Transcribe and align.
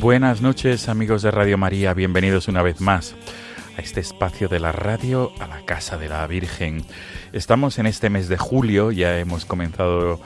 Buenas 0.00 0.40
noches 0.40 0.88
amigos 0.88 1.20
de 1.20 1.30
Radio 1.30 1.58
María, 1.58 1.92
bienvenidos 1.92 2.48
una 2.48 2.62
vez 2.62 2.80
más 2.80 3.14
a 3.76 3.82
este 3.82 4.00
espacio 4.00 4.48
de 4.48 4.58
la 4.58 4.72
radio, 4.72 5.30
a 5.40 5.46
la 5.46 5.60
Casa 5.66 5.98
de 5.98 6.08
la 6.08 6.26
Virgen. 6.26 6.86
Estamos 7.34 7.78
en 7.78 7.84
este 7.84 8.08
mes 8.08 8.26
de 8.26 8.38
julio, 8.38 8.92
ya 8.92 9.18
hemos 9.18 9.44
comenzado 9.44 10.18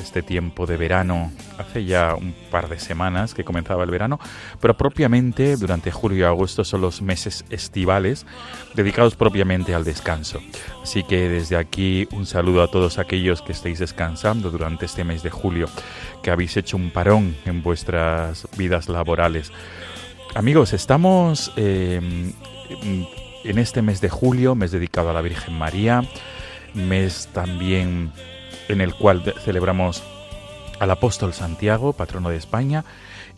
este 0.00 0.22
tiempo 0.22 0.66
de 0.66 0.76
verano 0.76 1.32
hace 1.58 1.84
ya 1.84 2.14
un 2.14 2.34
par 2.50 2.68
de 2.68 2.78
semanas 2.78 3.34
que 3.34 3.44
comenzaba 3.44 3.84
el 3.84 3.90
verano, 3.90 4.18
pero 4.60 4.76
propiamente 4.76 5.56
durante 5.56 5.90
julio 5.90 6.18
y 6.18 6.22
agosto 6.22 6.64
son 6.64 6.80
los 6.80 7.02
meses 7.02 7.44
estivales 7.50 8.26
dedicados 8.74 9.16
propiamente 9.16 9.74
al 9.74 9.84
descanso. 9.84 10.40
Así 10.82 11.02
que 11.04 11.28
desde 11.28 11.56
aquí 11.56 12.08
un 12.12 12.26
saludo 12.26 12.62
a 12.62 12.70
todos 12.70 12.98
aquellos 12.98 13.42
que 13.42 13.52
estéis 13.52 13.78
descansando 13.78 14.50
durante 14.50 14.86
este 14.86 15.04
mes 15.04 15.22
de 15.22 15.30
julio, 15.30 15.68
que 16.22 16.30
habéis 16.30 16.56
hecho 16.56 16.76
un 16.76 16.90
parón 16.90 17.36
en 17.44 17.62
vuestras 17.62 18.46
vidas 18.56 18.88
laborales. 18.88 19.52
Amigos, 20.34 20.72
estamos 20.72 21.52
eh, 21.56 22.00
en 23.44 23.58
este 23.58 23.82
mes 23.82 24.00
de 24.00 24.08
julio, 24.08 24.54
mes 24.54 24.72
dedicado 24.72 25.10
a 25.10 25.12
la 25.12 25.20
Virgen 25.20 25.56
María, 25.56 26.02
mes 26.74 27.28
también 27.32 28.10
en 28.68 28.80
el 28.80 28.94
cual 28.94 29.34
celebramos 29.44 30.02
al 30.78 30.90
apóstol 30.90 31.32
Santiago, 31.34 31.92
patrono 31.92 32.30
de 32.30 32.36
España, 32.36 32.84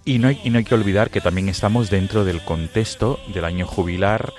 y 0.04 0.18
no, 0.18 0.28
hay, 0.28 0.40
y 0.44 0.50
no 0.50 0.58
hay 0.58 0.64
que 0.64 0.74
olvidar 0.74 1.10
que 1.10 1.20
también 1.20 1.48
estamos 1.48 1.90
dentro 1.90 2.24
del 2.24 2.42
contexto 2.44 3.18
del 3.34 3.44
año 3.44 3.66
jubilar 3.66 4.32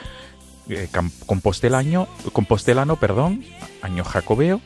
eh, 0.70 0.90
compostelano, 1.26 2.96
perdón, 3.00 3.44
año 3.82 4.04
jacobeo 4.04 4.62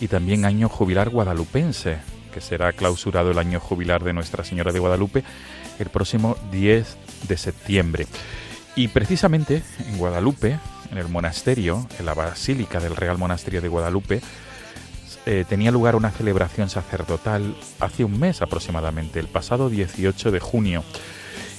y 0.00 0.08
también 0.08 0.44
año 0.44 0.68
jubilar 0.68 1.10
guadalupense, 1.10 1.98
que 2.32 2.40
será 2.40 2.72
clausurado 2.72 3.30
el 3.30 3.38
año 3.38 3.60
jubilar 3.60 4.04
de 4.04 4.12
Nuestra 4.12 4.44
Señora 4.44 4.72
de 4.72 4.78
Guadalupe 4.78 5.24
el 5.78 5.88
próximo 5.88 6.36
10 6.50 6.96
de 7.28 7.36
septiembre. 7.36 8.06
Y 8.74 8.88
precisamente 8.88 9.62
en 9.88 9.98
Guadalupe, 9.98 10.58
en 10.90 10.98
el 10.98 11.08
monasterio, 11.08 11.86
en 11.98 12.06
la 12.06 12.14
Basílica 12.14 12.80
del 12.80 12.96
Real 12.96 13.18
Monasterio 13.18 13.62
de 13.62 13.68
Guadalupe, 13.68 14.20
eh, 15.28 15.44
tenía 15.48 15.72
lugar 15.72 15.96
una 15.96 16.12
celebración 16.12 16.70
sacerdotal 16.70 17.56
hace 17.80 18.04
un 18.04 18.16
mes 18.16 18.42
aproximadamente, 18.42 19.18
el 19.18 19.26
pasado 19.26 19.68
18 19.68 20.30
de 20.30 20.38
junio. 20.38 20.84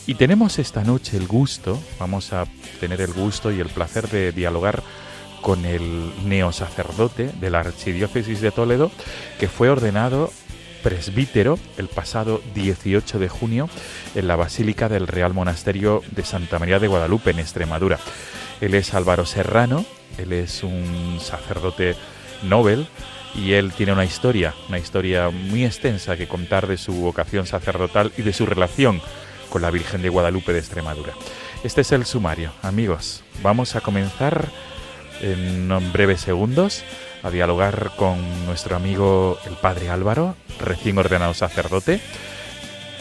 Y 0.05 0.15
tenemos 0.15 0.57
esta 0.57 0.85
noche 0.85 1.17
el 1.17 1.27
gusto, 1.27 1.77
vamos 1.99 2.31
a 2.31 2.45
tener 2.79 3.01
el 3.01 3.11
gusto 3.11 3.51
y 3.51 3.59
el 3.59 3.67
placer 3.67 4.07
de 4.07 4.31
dialogar 4.31 4.81
con 5.41 5.65
el 5.65 6.13
neosacerdote 6.25 7.29
de 7.41 7.49
la 7.49 7.59
Archidiócesis 7.59 8.39
de 8.39 8.51
Toledo, 8.51 8.89
que 9.37 9.49
fue 9.49 9.69
ordenado 9.69 10.31
presbítero 10.81 11.59
el 11.77 11.89
pasado 11.89 12.41
18 12.55 13.19
de 13.19 13.27
junio 13.27 13.69
en 14.15 14.29
la 14.29 14.37
Basílica 14.37 14.87
del 14.87 15.07
Real 15.07 15.33
Monasterio 15.33 16.03
de 16.11 16.23
Santa 16.23 16.57
María 16.57 16.79
de 16.79 16.87
Guadalupe, 16.87 17.31
en 17.31 17.39
Extremadura. 17.39 17.99
Él 18.61 18.75
es 18.75 18.93
Álvaro 18.93 19.25
Serrano, 19.25 19.83
él 20.17 20.31
es 20.31 20.63
un 20.63 21.19
sacerdote 21.19 21.95
Nobel 22.43 22.87
y 23.37 23.53
él 23.53 23.71
tiene 23.71 23.93
una 23.93 24.03
historia, 24.03 24.53
una 24.67 24.79
historia 24.79 25.29
muy 25.29 25.63
extensa 25.63 26.17
que 26.17 26.27
contar 26.27 26.67
de 26.67 26.77
su 26.77 26.93
vocación 26.93 27.45
sacerdotal 27.45 28.11
y 28.17 28.23
de 28.23 28.33
su 28.33 28.45
relación 28.45 28.99
con 29.49 29.61
la 29.61 29.71
Virgen 29.71 30.01
de 30.01 30.09
Guadalupe 30.09 30.51
de 30.51 30.59
Extremadura. 30.59 31.13
Este 31.63 31.81
es 31.81 31.91
el 31.91 32.05
sumario, 32.05 32.51
amigos. 32.63 33.23
Vamos 33.41 33.75
a 33.75 33.81
comenzar 33.81 34.49
en 35.21 35.69
breves 35.93 36.21
segundos 36.21 36.83
a 37.23 37.29
dialogar 37.29 37.91
con 37.95 38.17
nuestro 38.45 38.75
amigo 38.75 39.39
el 39.45 39.53
Padre 39.53 39.89
Álvaro, 39.89 40.35
recién 40.59 40.97
ordenado 40.97 41.33
sacerdote, 41.33 42.01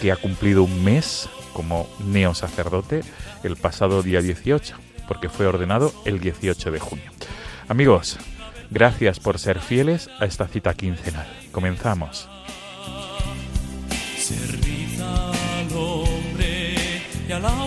que 0.00 0.12
ha 0.12 0.16
cumplido 0.16 0.62
un 0.62 0.84
mes 0.84 1.28
como 1.52 1.88
neosacerdote 2.04 3.00
el 3.42 3.56
pasado 3.56 4.02
día 4.02 4.20
18, 4.20 4.76
porque 5.08 5.28
fue 5.28 5.46
ordenado 5.46 5.92
el 6.04 6.20
18 6.20 6.70
de 6.70 6.78
junio. 6.78 7.10
Amigos, 7.68 8.18
gracias 8.70 9.20
por 9.20 9.38
ser 9.38 9.60
fieles 9.60 10.08
a 10.20 10.24
esta 10.24 10.46
cita 10.46 10.74
quincenal. 10.74 11.26
Comenzamos. 11.52 12.28
al 17.32 17.44
hombre 17.44 17.65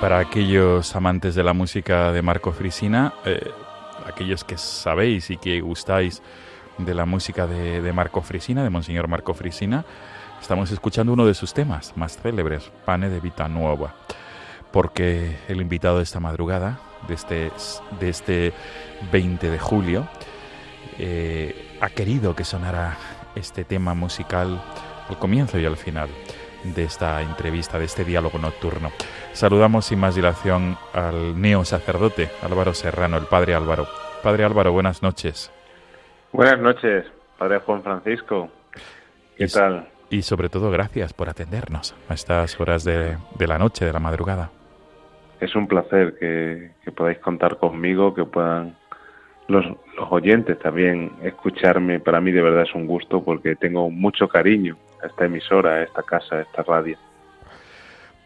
para 0.00 0.20
aquellos 0.20 0.94
amantes 0.94 1.34
de 1.34 1.42
la 1.42 1.52
música 1.52 2.12
de 2.12 2.22
Marco 2.22 2.52
Frisina, 2.52 3.14
eh, 3.24 3.50
aquellos 4.06 4.44
que 4.44 4.56
sabéis 4.56 5.30
y 5.30 5.36
que 5.36 5.60
gustáis 5.60 6.22
de 6.78 6.94
la 6.94 7.04
música 7.04 7.46
de, 7.46 7.82
de 7.82 7.92
Marco 7.92 8.22
Frisina, 8.22 8.62
de 8.62 8.70
Monseñor 8.70 9.08
Marco 9.08 9.34
Frisina, 9.34 9.84
estamos 10.40 10.70
escuchando 10.70 11.12
uno 11.12 11.26
de 11.26 11.34
sus 11.34 11.52
temas 11.52 11.96
más 11.96 12.16
célebres, 12.16 12.70
Pane 12.84 13.08
de 13.08 13.18
Vita 13.18 13.48
Nuova, 13.48 13.94
porque 14.70 15.36
el 15.48 15.60
invitado 15.60 15.96
de 15.96 16.04
esta 16.04 16.20
madrugada, 16.20 16.78
de 17.08 17.14
este, 17.14 17.50
de 17.98 18.08
este 18.08 18.52
20 19.10 19.50
de 19.50 19.58
julio, 19.58 20.08
eh, 20.98 21.76
ha 21.80 21.90
querido 21.90 22.36
que 22.36 22.44
sonara 22.44 22.96
este 23.34 23.64
tema 23.64 23.94
musical 23.94 24.62
al 25.08 25.18
comienzo 25.18 25.58
y 25.58 25.64
al 25.64 25.76
final 25.76 26.08
de 26.64 26.84
esta 26.84 27.22
entrevista, 27.22 27.78
de 27.78 27.84
este 27.84 28.04
diálogo 28.04 28.38
nocturno. 28.38 28.90
Saludamos 29.32 29.86
sin 29.86 30.00
más 30.00 30.14
dilación 30.14 30.76
al 30.92 31.40
neo 31.40 31.64
sacerdote 31.64 32.30
Álvaro 32.42 32.74
Serrano, 32.74 33.16
el 33.16 33.26
padre 33.26 33.54
Álvaro. 33.54 33.86
Padre 34.22 34.44
Álvaro, 34.44 34.72
buenas 34.72 35.02
noches. 35.02 35.52
Buenas 36.32 36.58
noches, 36.58 37.06
Padre 37.38 37.60
Juan 37.60 37.82
Francisco. 37.82 38.48
¿Qué 39.36 39.44
Y- 39.44 39.48
tal? 39.48 39.88
Y 40.10 40.22
sobre 40.22 40.48
todo, 40.48 40.70
gracias 40.70 41.12
por 41.12 41.28
atendernos 41.28 41.94
a 42.08 42.14
estas 42.14 42.58
horas 42.60 42.82
de, 42.82 43.18
de 43.36 43.46
la 43.46 43.58
noche, 43.58 43.84
de 43.84 43.92
la 43.92 43.98
madrugada. 44.00 44.50
es 45.40 45.54
un 45.54 45.68
placer 45.68 46.16
que, 46.18 46.72
podáis 46.92 47.18
contar 47.18 47.58
conmigo, 47.58 48.12
que 48.14 48.24
puedan 48.24 48.74
los, 49.48 49.64
los, 49.66 50.12
oyentes 50.12 50.58
también 50.58 51.12
escucharme. 51.22 52.00
Para 52.00 52.20
mí 52.20 52.30
de 52.30 52.42
verdad 52.42 52.62
es 52.62 52.74
un 52.74 52.86
gusto 52.86 53.22
porque 53.22 53.56
tengo 53.56 53.90
mucho 53.90 54.28
cariño 54.28 54.76
a 55.02 55.06
esta 55.06 55.24
emisora, 55.24 55.74
a 55.74 55.82
esta 55.82 56.02
casa, 56.02 56.36
a 56.36 56.40
esta 56.42 56.62
radio. 56.62 56.96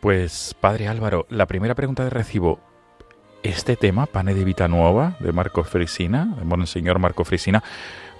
Pues, 0.00 0.54
padre 0.60 0.88
Álvaro, 0.88 1.26
la 1.30 1.46
primera 1.46 1.74
pregunta 1.74 2.04
de 2.04 2.10
recibo, 2.10 2.58
este 3.42 3.76
tema, 3.76 4.06
Pane 4.06 4.34
de 4.34 4.44
Vita 4.44 4.68
Nueva, 4.68 5.16
de 5.20 5.32
Marco 5.32 5.64
Frisina, 5.64 6.34
de 6.38 6.44
Monseñor 6.44 6.98
Marco 6.98 7.24
Frisina, 7.24 7.62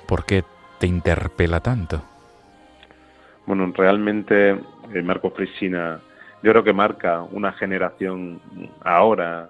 ¿por 0.07 0.25
qué 0.25 0.45
te 0.79 0.87
interpela 0.87 1.61
tanto? 1.61 2.03
Bueno, 3.47 3.73
realmente 3.77 4.51
eh, 4.51 5.03
Marco 5.03 5.31
Frisina 5.31 6.01
yo 6.43 6.51
creo 6.51 6.65
que 6.65 6.73
marca 6.73 7.23
una 7.23 7.53
generación 7.53 8.41
ahora, 8.83 9.49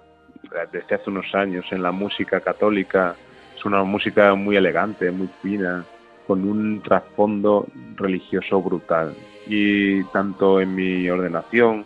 desde 0.71 0.95
hace 0.95 1.09
unos 1.09 1.33
años, 1.33 1.65
en 1.71 1.81
la 1.81 1.91
música 1.91 2.39
católica. 2.39 3.15
Una 3.65 3.83
música 3.83 4.35
muy 4.35 4.55
elegante, 4.57 5.09
muy 5.11 5.29
fina, 5.41 5.85
con 6.27 6.47
un 6.47 6.81
trasfondo 6.81 7.67
religioso 7.95 8.61
brutal. 8.61 9.15
Y 9.47 10.03
tanto 10.05 10.59
en 10.61 10.75
mi 10.75 11.09
ordenación 11.09 11.85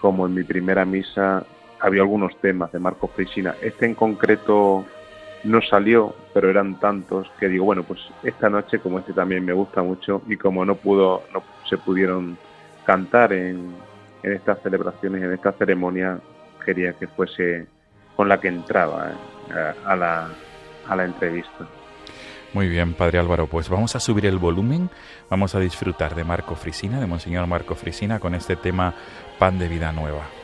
como 0.00 0.26
en 0.26 0.34
mi 0.34 0.44
primera 0.44 0.84
misa 0.84 1.44
había 1.80 2.02
algunos 2.02 2.36
temas 2.40 2.72
de 2.72 2.78
Marco 2.78 3.08
Frisina. 3.08 3.54
Este 3.62 3.86
en 3.86 3.94
concreto 3.94 4.84
no 5.44 5.62
salió, 5.62 6.14
pero 6.34 6.50
eran 6.50 6.78
tantos 6.80 7.30
que 7.38 7.48
digo, 7.48 7.64
bueno, 7.64 7.82
pues 7.82 8.00
esta 8.22 8.48
noche 8.48 8.78
como 8.78 8.98
este 8.98 9.12
también 9.12 9.44
me 9.44 9.52
gusta 9.52 9.82
mucho 9.82 10.22
y 10.28 10.36
como 10.36 10.64
no 10.64 10.74
pudo, 10.74 11.22
no 11.32 11.42
se 11.68 11.78
pudieron 11.78 12.36
cantar 12.84 13.32
en, 13.32 13.74
en 14.22 14.32
estas 14.32 14.60
celebraciones, 14.62 15.22
en 15.22 15.32
esta 15.32 15.52
ceremonia, 15.52 16.18
quería 16.64 16.92
que 16.94 17.06
fuese 17.06 17.66
con 18.16 18.28
la 18.28 18.40
que 18.40 18.48
entraba 18.48 19.12
eh, 19.54 19.72
a, 19.84 19.96
la, 19.96 20.28
a 20.88 20.96
la 20.96 21.04
entrevista. 21.04 21.66
Muy 22.52 22.68
bien, 22.68 22.94
Padre 22.94 23.18
Álvaro, 23.18 23.46
pues 23.48 23.68
vamos 23.68 23.96
a 23.96 24.00
subir 24.00 24.24
el 24.26 24.38
volumen, 24.38 24.88
vamos 25.28 25.54
a 25.54 25.60
disfrutar 25.60 26.14
de 26.14 26.24
Marco 26.24 26.54
Frisina, 26.54 27.00
de 27.00 27.06
Monseñor 27.06 27.46
Marco 27.46 27.74
Frisina, 27.74 28.18
con 28.18 28.34
este 28.34 28.56
tema 28.56 28.94
Pan 29.38 29.58
de 29.58 29.68
Vida 29.68 29.92
Nueva. 29.92 30.35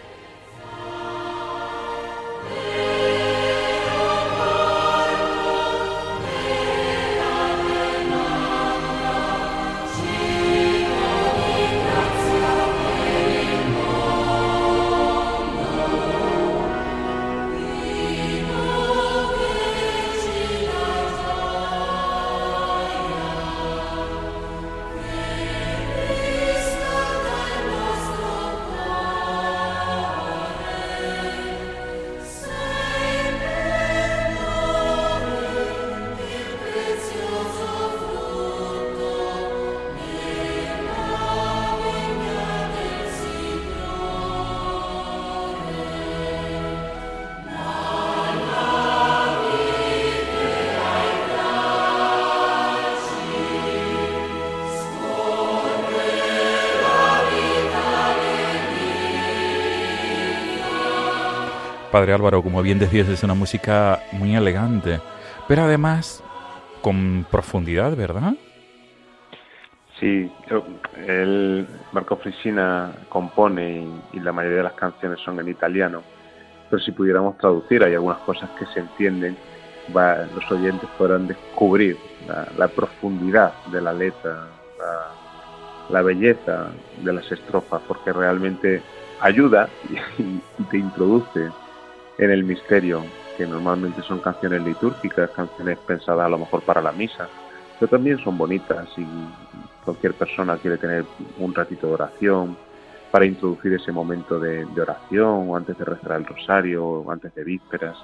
Padre 61.93 62.15
Álvaro, 62.15 62.43
como 62.43 62.63
bien 62.63 62.79
decías, 62.79 63.07
es 63.09 63.23
una 63.23 63.35
música 63.35 64.01
muy 64.13 64.35
elegante, 64.35 64.99
pero 65.47 65.65
además 65.65 66.25
con 66.81 67.27
profundidad, 67.31 67.95
¿verdad? 67.95 68.33
Sí, 70.01 70.33
el 71.07 71.67
Marco 71.93 72.17
Frisina 72.17 72.93
compone 73.11 73.87
y, 74.15 74.21
la 74.21 74.33
mayoría 74.33 74.57
de 74.59 74.63
las 74.65 74.73
canciones 74.73 75.21
son 75.21 75.39
en 75.39 75.49
italiano, 75.49 76.03
pero 76.71 76.83
si 76.83 76.93
pudiéramos 76.93 77.37
traducir, 77.37 77.85
hay 77.85 77.93
algunas 77.93 78.19
cosas 78.21 78.49
que 78.59 78.65
se 78.73 78.81
entienden, 78.81 79.37
los 79.93 80.51
oyentes 80.51 80.89
podrán 80.97 81.29
descubrir 81.29 81.99
la, 82.57 82.69
profundidad 82.69 83.53
de 83.71 83.83
la 83.83 83.93
letra, 83.93 84.47
la, 85.91 86.01
belleza 86.01 86.69
de 87.05 87.13
las 87.13 87.31
estrofas, 87.31 87.83
porque 87.87 88.15
realmente 88.15 88.81
ayuda 89.21 89.69
y 90.19 90.63
te 90.71 90.79
introduce 90.79 91.51
en 92.19 92.31
el 92.31 92.45
misterio, 92.45 93.03
que 93.37 93.47
normalmente 93.47 94.03
son 94.03 94.21
canciones 94.21 94.63
litúrgicas, 94.63 95.31
canciones 95.31 95.79
pensadas 95.79 96.27
a 96.27 96.29
lo 96.29 96.39
mejor 96.39 96.63
para 96.63 96.83
la 96.83 96.93
misa, 96.93 97.29
pero 97.79 97.91
también 97.91 98.19
son 98.19 98.39
bonitas 98.39 98.89
y 98.97 99.07
cualquier 99.85 100.15
persona 100.15 100.57
quiere 100.57 100.79
tener 100.79 101.05
un 101.39 101.55
ratito 101.55 101.87
de 101.89 101.95
oración 101.95 102.57
para 103.11 103.27
introducir 103.27 103.75
ese 103.75 103.93
momento 103.93 104.41
de, 104.41 104.65
oración 104.81 105.51
o 105.51 105.57
antes 105.57 105.77
de 105.77 105.85
rezar 105.85 106.13
el 106.13 106.27
rosario 106.27 106.85
o 106.85 107.11
antes 107.11 107.35
de 107.35 107.45
vísperas. 107.45 107.97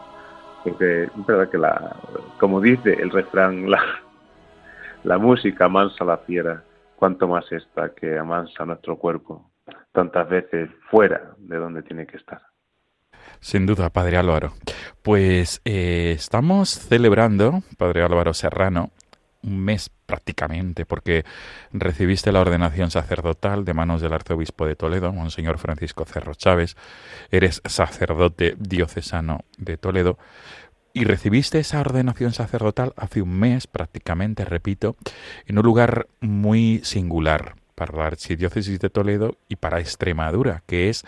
Porque 0.63 1.05
es 1.05 1.27
verdad 1.27 1.49
que, 1.49 1.59
la, 1.59 1.97
como 2.39 2.61
dice 2.61 2.93
el 2.95 3.11
refrán, 3.11 3.71
la, 3.71 3.83
la 5.05 5.19
música 5.19 5.65
amansa 5.65 6.05
la 6.05 6.19
fiera, 6.19 6.63
cuanto 6.97 7.27
más 7.27 7.51
esta 7.53 7.95
que 7.95 8.19
amansa 8.19 8.65
nuestro 8.67 8.97
cuerpo, 8.97 9.51
tantas 9.93 10.29
veces 10.29 10.69
fuera 10.91 11.35
de 11.39 11.57
donde 11.57 11.83
tiene 11.83 12.07
que 12.07 12.17
estar. 12.17 12.43
Sin 13.41 13.67
duda, 13.67 13.91
Padre 13.91 14.17
Álvaro. 14.17 14.53
Pues 15.03 15.61
eh, 15.65 16.15
estamos 16.17 16.71
celebrando, 16.71 17.63
Padre 17.77 18.03
Álvaro 18.03 18.35
Serrano, 18.35 18.91
un 19.43 19.59
mes 19.59 19.91
prácticamente, 20.07 20.85
porque 20.85 21.25
recibiste 21.73 22.33
la 22.33 22.41
ordenación 22.41 22.91
sacerdotal 22.91 23.65
de 23.65 23.75
manos 23.75 24.01
del 24.01 24.13
arzobispo 24.13 24.67
de 24.67 24.77
Toledo, 24.77 25.13
Monseñor 25.13 25.59
Francisco 25.59 26.05
Cerro 26.05 26.35
Chávez. 26.35 26.77
Eres 27.31 27.63
sacerdote 27.65 28.55
diocesano 28.59 29.45
de 29.57 29.77
Toledo. 29.77 30.19
Y 30.93 31.05
recibiste 31.05 31.61
esa 31.61 31.81
ordenación 31.81 32.33
sacerdotal 32.33 32.93
hace 32.97 33.23
un 33.23 33.39
mes, 33.39 33.67
prácticamente, 33.67 34.45
repito, 34.45 34.97
en 35.47 35.59
un 35.59 35.65
lugar 35.65 36.09
muy 36.21 36.81
singular 36.83 37.55
para 37.75 37.97
la 37.97 38.07
Archidiócesis 38.07 38.81
de 38.81 38.91
Toledo 38.91 39.37
y 39.49 39.57
para 39.57 39.79
Extremadura, 39.79 40.65
que 40.67 40.89
es 40.89 41.05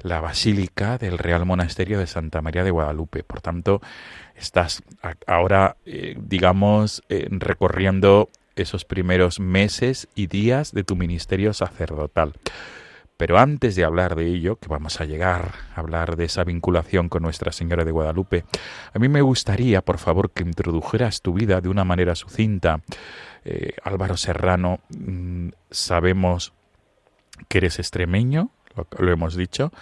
la 0.00 0.20
Basílica 0.20 0.98
del 0.98 1.18
Real 1.18 1.44
Monasterio 1.44 1.98
de 1.98 2.06
Santa 2.06 2.40
María 2.40 2.64
de 2.64 2.70
Guadalupe. 2.70 3.24
Por 3.24 3.40
tanto, 3.40 3.80
estás 4.36 4.82
ahora, 5.26 5.76
eh, 5.84 6.16
digamos, 6.20 7.02
eh, 7.08 7.26
recorriendo 7.30 8.28
esos 8.54 8.84
primeros 8.84 9.40
meses 9.40 10.08
y 10.14 10.26
días 10.26 10.72
de 10.72 10.84
tu 10.84 10.96
ministerio 10.96 11.52
sacerdotal. 11.52 12.34
Pero 13.16 13.36
antes 13.38 13.74
de 13.74 13.82
hablar 13.82 14.14
de 14.14 14.26
ello, 14.26 14.56
que 14.56 14.68
vamos 14.68 15.00
a 15.00 15.04
llegar 15.04 15.54
a 15.74 15.80
hablar 15.80 16.14
de 16.14 16.26
esa 16.26 16.44
vinculación 16.44 17.08
con 17.08 17.24
Nuestra 17.24 17.50
Señora 17.50 17.84
de 17.84 17.90
Guadalupe, 17.90 18.44
a 18.94 18.98
mí 19.00 19.08
me 19.08 19.22
gustaría, 19.22 19.82
por 19.82 19.98
favor, 19.98 20.30
que 20.30 20.44
introdujeras 20.44 21.20
tu 21.20 21.34
vida 21.34 21.60
de 21.60 21.68
una 21.68 21.82
manera 21.82 22.14
sucinta. 22.14 22.80
Eh, 23.44 23.72
Álvaro 23.82 24.16
Serrano, 24.16 24.78
mm, 24.96 25.48
sabemos 25.68 26.52
que 27.48 27.58
eres 27.58 27.80
extremeño, 27.80 28.50
lo, 28.98 29.12
hemos 29.12 29.36
dicho 29.36 29.72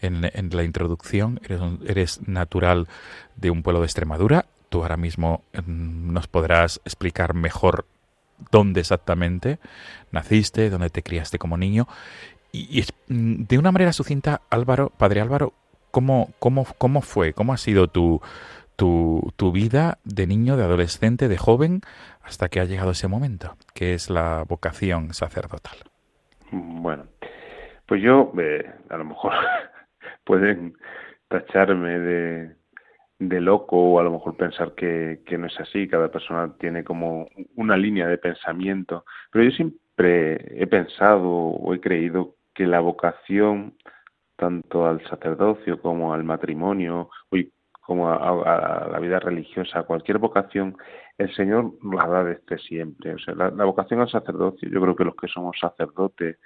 en, 0.00 0.22
la 0.50 0.62
introducción, 0.64 1.40
eres, 1.44 1.60
eres 1.86 2.28
natural 2.28 2.88
de 3.36 3.50
un 3.50 3.62
pueblo 3.62 3.80
de 3.80 3.86
Extremadura. 3.86 4.46
Tú 4.68 4.82
ahora 4.82 4.96
mismo 4.96 5.42
mm, 5.54 6.12
nos 6.12 6.26
podrás 6.26 6.80
explicar 6.84 7.34
mejor 7.34 7.86
dónde 8.50 8.80
exactamente 8.80 9.58
naciste, 10.10 10.70
dónde 10.70 10.90
te 10.90 11.02
criaste 11.02 11.38
como 11.38 11.56
niño. 11.56 11.86
Y, 12.52 12.84
mm, 13.08 13.44
de 13.44 13.58
una 13.58 13.72
manera 13.72 13.92
sucinta, 13.92 14.42
Álvaro, 14.50 14.90
padre 14.96 15.20
Álvaro, 15.20 15.52
¿cómo, 15.90 16.30
cómo, 16.38 16.66
cómo 16.78 17.02
fue? 17.02 17.32
¿Cómo 17.32 17.52
ha 17.52 17.58
sido 17.58 17.88
tu, 17.88 18.20
tu, 18.76 19.32
tu, 19.36 19.52
vida 19.52 19.98
de 20.04 20.26
niño, 20.26 20.56
de 20.56 20.64
adolescente, 20.64 21.28
de 21.28 21.38
joven, 21.38 21.82
hasta 22.22 22.48
que 22.48 22.60
ha 22.60 22.64
llegado 22.64 22.90
ese 22.92 23.08
momento, 23.08 23.56
que 23.74 23.94
es 23.94 24.10
la 24.10 24.44
vocación 24.46 25.14
sacerdotal? 25.14 25.76
Bueno, 26.50 27.04
pues 27.86 28.02
yo, 28.02 28.32
eh, 28.38 28.70
a 28.88 28.96
lo 28.96 29.04
mejor 29.04 29.32
pueden 30.24 30.76
tacharme 31.28 31.98
de, 31.98 32.56
de 33.18 33.40
loco 33.40 33.76
o 33.76 34.00
a 34.00 34.04
lo 34.04 34.10
mejor 34.12 34.36
pensar 34.36 34.74
que, 34.74 35.22
que 35.26 35.38
no 35.38 35.46
es 35.46 35.58
así, 35.58 35.88
cada 35.88 36.10
persona 36.10 36.54
tiene 36.58 36.84
como 36.84 37.28
una 37.54 37.76
línea 37.76 38.06
de 38.06 38.18
pensamiento, 38.18 39.04
pero 39.30 39.44
yo 39.44 39.50
siempre 39.52 40.62
he 40.62 40.66
pensado 40.66 41.28
o 41.28 41.74
he 41.74 41.80
creído 41.80 42.36
que 42.54 42.66
la 42.66 42.80
vocación 42.80 43.74
tanto 44.36 44.86
al 44.86 45.02
sacerdocio 45.08 45.80
como 45.80 46.12
al 46.14 46.24
matrimonio, 46.24 47.10
como 47.80 48.10
a, 48.10 48.88
la 48.90 48.98
vida 48.98 49.18
religiosa, 49.18 49.84
cualquier 49.84 50.18
vocación, 50.18 50.76
el 51.18 51.34
Señor 51.34 51.72
la 51.82 52.06
da 52.06 52.24
desde 52.24 52.58
siempre. 52.58 53.14
O 53.14 53.18
sea, 53.18 53.34
la, 53.34 53.64
vocación 53.64 54.00
al 54.00 54.10
sacerdocio, 54.10 54.68
yo 54.68 54.80
creo 54.80 54.96
que 54.96 55.04
los 55.04 55.16
que 55.16 55.28
somos 55.28 55.56
sacerdotes 55.58 56.38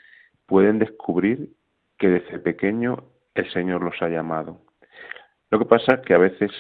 pueden 0.51 0.81
descubrir 0.81 1.51
que 1.97 2.09
desde 2.09 2.41
pequeño 2.41 3.05
el 3.37 3.49
Señor 3.53 3.83
los 3.83 3.95
ha 4.03 4.09
llamado. 4.09 4.59
Lo 5.49 5.61
que 5.61 5.65
pasa 5.65 5.95
es 5.95 6.01
que 6.01 6.13
a 6.13 6.19
veces 6.19 6.51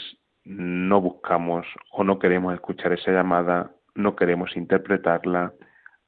no 0.45 1.01
buscamos 1.01 1.67
o 1.91 2.05
no 2.05 2.21
queremos 2.21 2.55
escuchar 2.55 2.93
esa 2.93 3.11
llamada, 3.11 3.73
no 3.97 4.15
queremos 4.15 4.57
interpretarla, 4.57 5.53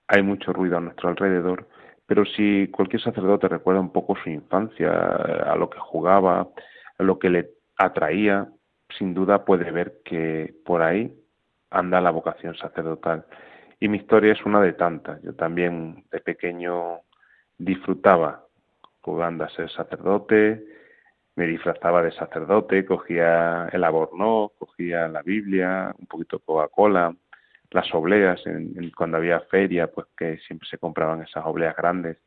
hay 0.06 0.22
mucho 0.22 0.52
ruido 0.52 0.78
a 0.78 0.80
nuestro 0.80 1.08
alrededor, 1.08 1.66
pero 2.06 2.24
si 2.24 2.68
cualquier 2.68 3.02
sacerdote 3.02 3.48
recuerda 3.48 3.80
un 3.80 3.92
poco 3.92 4.14
su 4.14 4.30
infancia, 4.30 4.88
a 4.92 5.56
lo 5.56 5.68
que 5.68 5.80
jugaba, 5.80 6.50
a 6.98 7.02
lo 7.02 7.18
que 7.18 7.30
le 7.30 7.50
atraía, 7.78 8.48
sin 8.96 9.12
duda 9.12 9.44
puede 9.44 9.72
ver 9.72 10.02
que 10.04 10.54
por 10.64 10.82
ahí 10.82 11.12
anda 11.68 12.00
la 12.00 12.12
vocación 12.12 12.54
sacerdotal. 12.54 13.26
Y 13.80 13.88
mi 13.88 13.98
historia 13.98 14.34
es 14.34 14.46
una 14.46 14.60
de 14.60 14.74
tantas. 14.74 15.20
Yo 15.22 15.34
también 15.34 16.04
de 16.12 16.20
pequeño 16.20 17.00
disfrutaba 17.64 18.44
jugando 19.00 19.44
a 19.44 19.50
ser 19.50 19.70
sacerdote, 19.70 20.64
me 21.34 21.46
disfrazaba 21.46 22.02
de 22.02 22.12
sacerdote, 22.12 22.84
cogía 22.84 23.68
el 23.72 23.84
aborno, 23.84 24.52
cogía 24.58 25.08
la 25.08 25.22
Biblia, 25.22 25.94
un 25.98 26.06
poquito 26.06 26.40
Coca-Cola, 26.40 27.14
las 27.70 27.94
obleas, 27.94 28.42
cuando 28.96 29.16
había 29.16 29.40
feria, 29.40 29.86
pues 29.90 30.06
que 30.16 30.38
siempre 30.46 30.68
se 30.68 30.78
compraban 30.78 31.22
esas 31.22 31.44
obleas 31.46 31.74
grandes. 31.74 32.18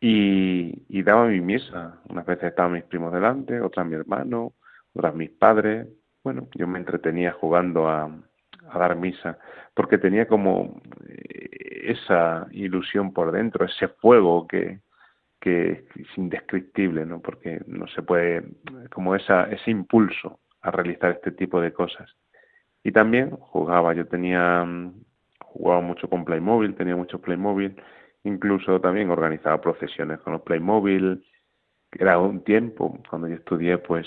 Y, 0.00 1.02
daba 1.02 1.26
mi 1.26 1.40
misa. 1.40 2.00
Unas 2.08 2.24
veces 2.24 2.44
estaban 2.44 2.72
mis 2.72 2.84
primos 2.84 3.12
delante, 3.12 3.60
otras 3.60 3.86
mi 3.86 3.94
hermano, 3.94 4.54
otras 4.94 5.14
mis 5.14 5.30
padres. 5.30 5.86
Bueno, 6.24 6.48
yo 6.54 6.66
me 6.66 6.78
entretenía 6.78 7.32
jugando 7.32 7.88
a, 7.88 8.10
dar 8.74 8.96
misa, 8.96 9.38
porque 9.74 9.98
tenía 9.98 10.26
como 10.26 10.80
esa 11.90 12.46
ilusión 12.52 13.12
por 13.12 13.32
dentro, 13.32 13.64
ese 13.64 13.88
fuego 13.88 14.46
que, 14.46 14.80
que 15.40 15.84
es 15.96 16.18
indescriptible, 16.18 17.06
¿no? 17.06 17.20
Porque 17.20 17.60
no 17.66 17.86
se 17.88 18.02
puede, 18.02 18.44
como 18.90 19.16
esa, 19.16 19.44
ese 19.44 19.70
impulso 19.70 20.40
a 20.60 20.70
realizar 20.70 21.12
este 21.12 21.32
tipo 21.32 21.60
de 21.60 21.72
cosas. 21.72 22.14
Y 22.84 22.92
también 22.92 23.30
jugaba, 23.30 23.94
yo 23.94 24.06
tenía, 24.06 24.66
jugaba 25.40 25.80
mucho 25.80 26.08
con 26.08 26.24
Playmobil, 26.24 26.74
tenía 26.74 26.96
mucho 26.96 27.20
Playmobil, 27.20 27.74
incluso 28.24 28.80
también 28.80 29.10
organizaba 29.10 29.60
procesiones 29.60 30.20
con 30.20 30.34
los 30.34 30.42
Playmobil, 30.42 31.24
era 31.92 32.18
un 32.18 32.44
tiempo, 32.44 32.98
cuando 33.08 33.28
yo 33.28 33.34
estudié, 33.34 33.78
pues, 33.78 34.06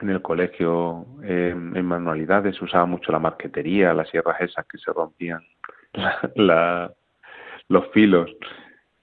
en 0.00 0.10
el 0.10 0.20
colegio, 0.20 1.06
en 1.22 1.84
manualidades, 1.86 2.60
usaba 2.60 2.84
mucho 2.84 3.12
la 3.12 3.18
marquetería, 3.18 3.94
las 3.94 4.10
sierras 4.10 4.40
esas 4.40 4.66
que 4.66 4.76
se 4.76 4.92
rompían, 4.92 5.40
la, 6.34 6.92
los 7.68 7.88
filos, 7.88 8.30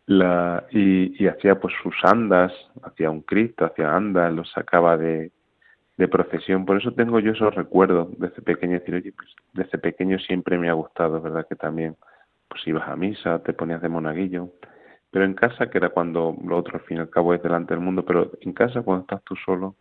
la, 0.06 0.66
y, 0.72 1.28
hacía 1.28 1.60
pues 1.60 1.74
sus 1.82 1.96
andas, 2.04 2.52
hacía 2.84 3.10
un 3.10 3.22
Cristo, 3.22 3.66
hacía 3.66 3.96
andas, 3.96 4.34
los 4.34 4.50
sacaba 4.52 4.98
de, 4.98 5.32
de 5.98 6.08
procesión. 6.08 6.66
Por 6.66 6.78
eso 6.78 6.92
tengo 6.94 7.20
yo 7.20 7.32
esos 7.32 7.54
recuerdos 7.56 8.10
desde 8.18 8.42
pequeño. 8.42 8.80
Oye, 8.88 9.14
pues 9.14 9.30
desde 9.54 9.78
pequeño 9.78 10.20
siempre 10.20 10.58
me 10.58 10.70
ha 10.70 10.74
gustado, 10.74 11.22
¿verdad? 11.22 11.48
Que 11.48 11.56
también 11.56 11.96
pues 12.48 12.66
ibas 12.68 12.88
a 12.88 12.96
misa, 12.96 13.40
te 13.40 13.54
ponías 13.54 13.82
de 13.82 13.90
monaguillo. 13.90 14.50
Pero 15.12 15.26
en 15.26 15.34
casa, 15.36 15.70
que 15.70 15.78
era 15.78 15.90
cuando 15.90 16.36
lo 16.44 16.58
otro 16.58 16.76
al 16.78 16.86
fin 16.86 16.98
y 16.98 17.00
al 17.02 17.10
cabo 17.10 17.34
es 17.34 17.44
delante 17.44 17.74
del 17.74 17.84
mundo, 17.84 18.04
pero 18.04 18.32
en 18.42 18.54
casa 18.54 18.82
cuando 18.82 19.02
estás 19.04 19.24
tú 19.24 19.36
solo 19.36 19.76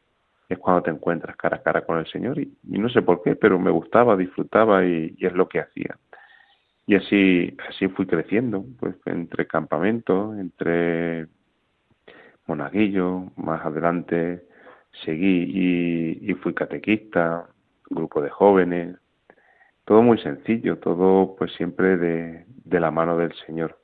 es 0.48 0.58
cuando 0.58 0.82
te 0.82 0.90
encuentras 0.90 1.36
cara 1.36 1.56
a 1.56 1.62
cara 1.62 1.86
con 1.86 1.98
el 1.98 2.06
Señor 2.06 2.38
y, 2.38 2.52
no 2.64 2.90
sé 2.90 3.00
por 3.00 3.22
qué, 3.22 3.36
pero 3.36 3.58
me 3.58 3.70
gustaba, 3.70 4.16
disfrutaba 4.16 4.84
y 4.84 5.16
es 5.18 5.32
lo 5.32 5.48
que 5.48 5.60
hacía. 5.60 5.96
Y 6.86 6.96
así, 6.96 7.56
así 7.68 7.88
fui 7.88 8.06
creciendo, 8.06 8.64
pues 8.80 8.96
entre 9.06 9.46
campamentos, 9.46 10.36
entre 10.38 11.28
monaguillo, 12.46 13.30
más 13.36 13.64
adelante 13.64 14.44
seguí 15.04 16.18
y, 16.20 16.34
fui 16.34 16.54
catequista, 16.54 17.46
grupo 17.88 18.20
de 18.20 18.30
jóvenes, 18.30 18.96
todo 19.84 20.02
muy 20.02 20.18
sencillo, 20.18 20.78
todo 20.78 21.36
pues 21.36 21.52
siempre 21.54 21.96
de, 21.96 22.44
de 22.46 22.80
la 22.80 22.90
mano 22.90 23.16
del 23.16 23.32
Señor. 23.46 23.78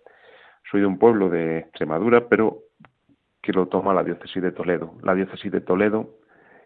Soy 0.71 0.81
de 0.81 0.87
un 0.87 0.99
pueblo 0.99 1.31
de 1.31 1.59
Extremadura, 1.61 2.29
pero 2.29 2.63
que 3.41 3.53
lo 3.53 3.69
toma 3.69 3.95
la 3.95 4.05
diócesis 4.05 4.43
de 4.43 4.53
Toledo. 4.53 4.95
La 5.03 5.15
diócesis 5.15 5.51
de 5.51 5.61
Toledo 5.61 6.19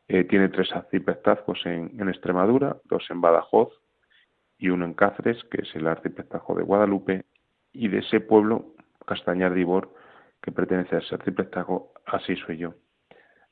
eh, 0.09 0.25
tiene 0.25 0.49
tres 0.49 0.73
arciprestazgos 0.73 1.65
en, 1.67 2.01
en 2.01 2.09
Extremadura, 2.09 2.79
dos 2.85 3.05
en 3.11 3.21
Badajoz 3.21 3.82
y 4.63 4.71
uno 4.71 4.85
en 4.85 4.95
Cáceres, 4.95 5.43
que 5.51 5.63
es 5.63 5.75
el 5.75 5.89
arciprestajo 5.89 6.55
de 6.55 6.63
Guadalupe, 6.63 7.25
y 7.73 7.89
de 7.89 7.99
ese 7.99 8.21
pueblo, 8.21 8.77
Castañar 9.05 9.53
de 9.53 9.61
Ibor, 9.61 9.93
que 10.41 10.53
pertenece 10.53 10.95
a 10.95 10.99
ese 11.01 11.17
arciprestajo, 11.17 11.93
así 12.07 12.37
soy 12.37 12.59
yo. 12.59 12.75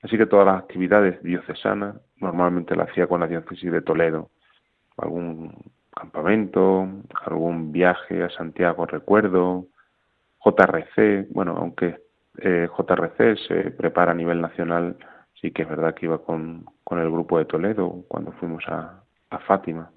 Así 0.03 0.17
que 0.17 0.27
todas 0.27 0.47
las 0.47 0.63
actividades 0.63 1.21
diocesanas 1.25 1.97
normalmente 2.19 2.77
las 2.77 2.91
hacía 2.91 3.09
con 3.09 3.19
la 3.19 3.27
diócesis 3.27 3.73
de 3.73 3.83
Toledo. 3.83 4.31
Algún 4.99 5.53
campamento, 5.93 6.87
algún 7.27 7.73
viaje 7.73 8.23
a 8.23 8.31
Santiago, 8.31 8.87
recuerdo, 8.87 9.67
JRC, 10.45 11.27
bueno, 11.31 11.57
aunque 11.59 11.99
eh, 12.39 12.69
JRC 12.69 13.37
se 13.49 13.71
prepara 13.73 14.13
a 14.13 14.15
nivel 14.15 14.41
nacional, 14.41 14.97
sí 15.41 15.51
que 15.51 15.63
es 15.63 15.69
verdad 15.69 15.93
que 15.95 16.07
iba 16.07 16.19
con, 16.19 16.67
con 16.85 17.01
el 17.01 17.11
grupo 17.11 17.37
de 17.37 17.47
Toledo 17.47 18.05
cuando 18.07 18.31
fuimos 18.31 18.63
a, 18.69 19.03
a 19.31 19.39
Fátima. 19.41 19.91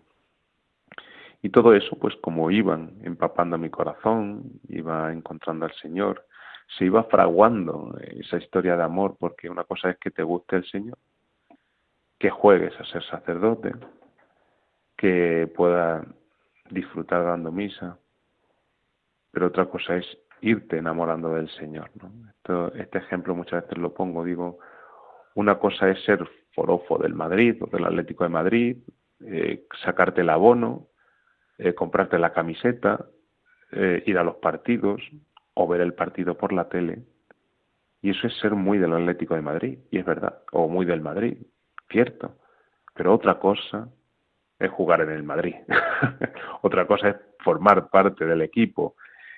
Y 1.43 1.49
todo 1.49 1.73
eso, 1.73 1.97
pues 1.99 2.15
como 2.21 2.49
iban 2.51 2.93
empapando 3.03 3.57
mi 3.57 3.69
corazón, 3.69 4.61
iba 4.69 5.11
encontrando 5.11 5.65
al 5.65 5.73
Señor, 5.73 6.25
se 6.77 6.85
iba 6.85 7.03
fraguando 7.03 7.97
esa 7.99 8.37
historia 8.37 8.77
de 8.77 8.83
amor, 8.83 9.17
porque 9.19 9.49
una 9.49 9.65
cosa 9.65 9.89
es 9.89 9.97
que 9.97 10.09
te 10.09 10.23
guste 10.23 10.55
el 10.55 10.65
Señor, 10.65 10.97
que 12.17 12.29
juegues 12.29 12.73
a 12.79 12.85
ser 12.85 13.03
sacerdote, 13.03 13.73
que 14.95 15.51
puedas 15.53 16.07
disfrutar 16.69 17.25
dando 17.25 17.51
misa, 17.51 17.97
pero 19.31 19.47
otra 19.47 19.65
cosa 19.65 19.97
es 19.97 20.17
irte 20.39 20.77
enamorando 20.77 21.33
del 21.33 21.49
Señor. 21.49 21.89
Esto, 22.37 22.73
este 22.73 22.99
ejemplo 22.99 23.35
muchas 23.35 23.63
veces 23.63 23.79
lo 23.79 23.93
pongo, 23.93 24.23
digo, 24.23 24.59
una 25.35 25.59
cosa 25.59 25.89
es 25.89 26.01
ser 26.05 26.25
forofo 26.53 26.97
del 26.99 27.15
Madrid 27.15 27.61
o 27.61 27.65
del 27.67 27.83
Atlético 27.83 28.23
de 28.23 28.29
Madrid, 28.29 28.77
eh, 29.25 29.65
sacarte 29.83 30.21
el 30.21 30.29
abono, 30.29 30.87
eh, 31.57 31.73
comprarte 31.73 32.17
la 32.17 32.33
camiseta, 32.33 33.05
eh, 33.71 34.03
ir 34.05 34.17
a 34.17 34.23
los 34.23 34.35
partidos 34.35 35.01
o 35.53 35.67
ver 35.67 35.81
el 35.81 35.93
partido 35.93 36.37
por 36.37 36.53
la 36.53 36.69
tele. 36.69 37.03
Y 38.01 38.09
eso 38.09 38.27
es 38.27 38.37
ser 38.39 38.51
muy 38.51 38.77
del 38.79 38.93
Atlético 38.93 39.35
de 39.35 39.41
Madrid, 39.41 39.79
y 39.91 39.99
es 39.99 40.05
verdad, 40.05 40.39
o 40.51 40.67
muy 40.67 40.85
del 40.85 41.01
Madrid, 41.01 41.37
cierto. 41.89 42.35
Pero 42.93 43.13
otra 43.13 43.39
cosa 43.39 43.87
es 44.59 44.71
jugar 44.71 45.01
en 45.01 45.11
el 45.11 45.23
Madrid. 45.23 45.55
otra 46.61 46.85
cosa 46.85 47.09
es 47.09 47.15
formar 47.39 47.89
parte 47.89 48.25
del 48.25 48.41
equipo, 48.41 48.95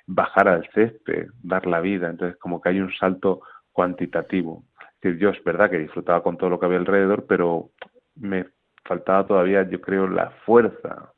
bajar 0.08 0.48
al 0.48 0.68
césped, 0.74 1.28
dar 1.44 1.66
la 1.68 1.80
vida. 1.80 2.10
Entonces, 2.10 2.38
como 2.38 2.62
que 2.62 2.70
hay 2.70 2.80
un 2.80 2.94
salto 2.94 3.42
cuantitativo. 3.72 4.64
Es 5.02 5.20
yo 5.20 5.30
es 5.30 5.44
verdad 5.44 5.70
que 5.70 5.78
disfrutaba 5.78 6.24
con 6.24 6.38
todo 6.38 6.50
lo 6.50 6.60
que 6.60 6.66
había 6.66 6.80
alrededor, 6.80 7.26
pero 7.28 7.70
me 8.16 8.46
faltaba 8.84 9.28
todavía, 9.28 9.68
yo 9.70 9.80
creo, 9.80 10.08
la 10.08 10.32
fuerza 10.46 11.14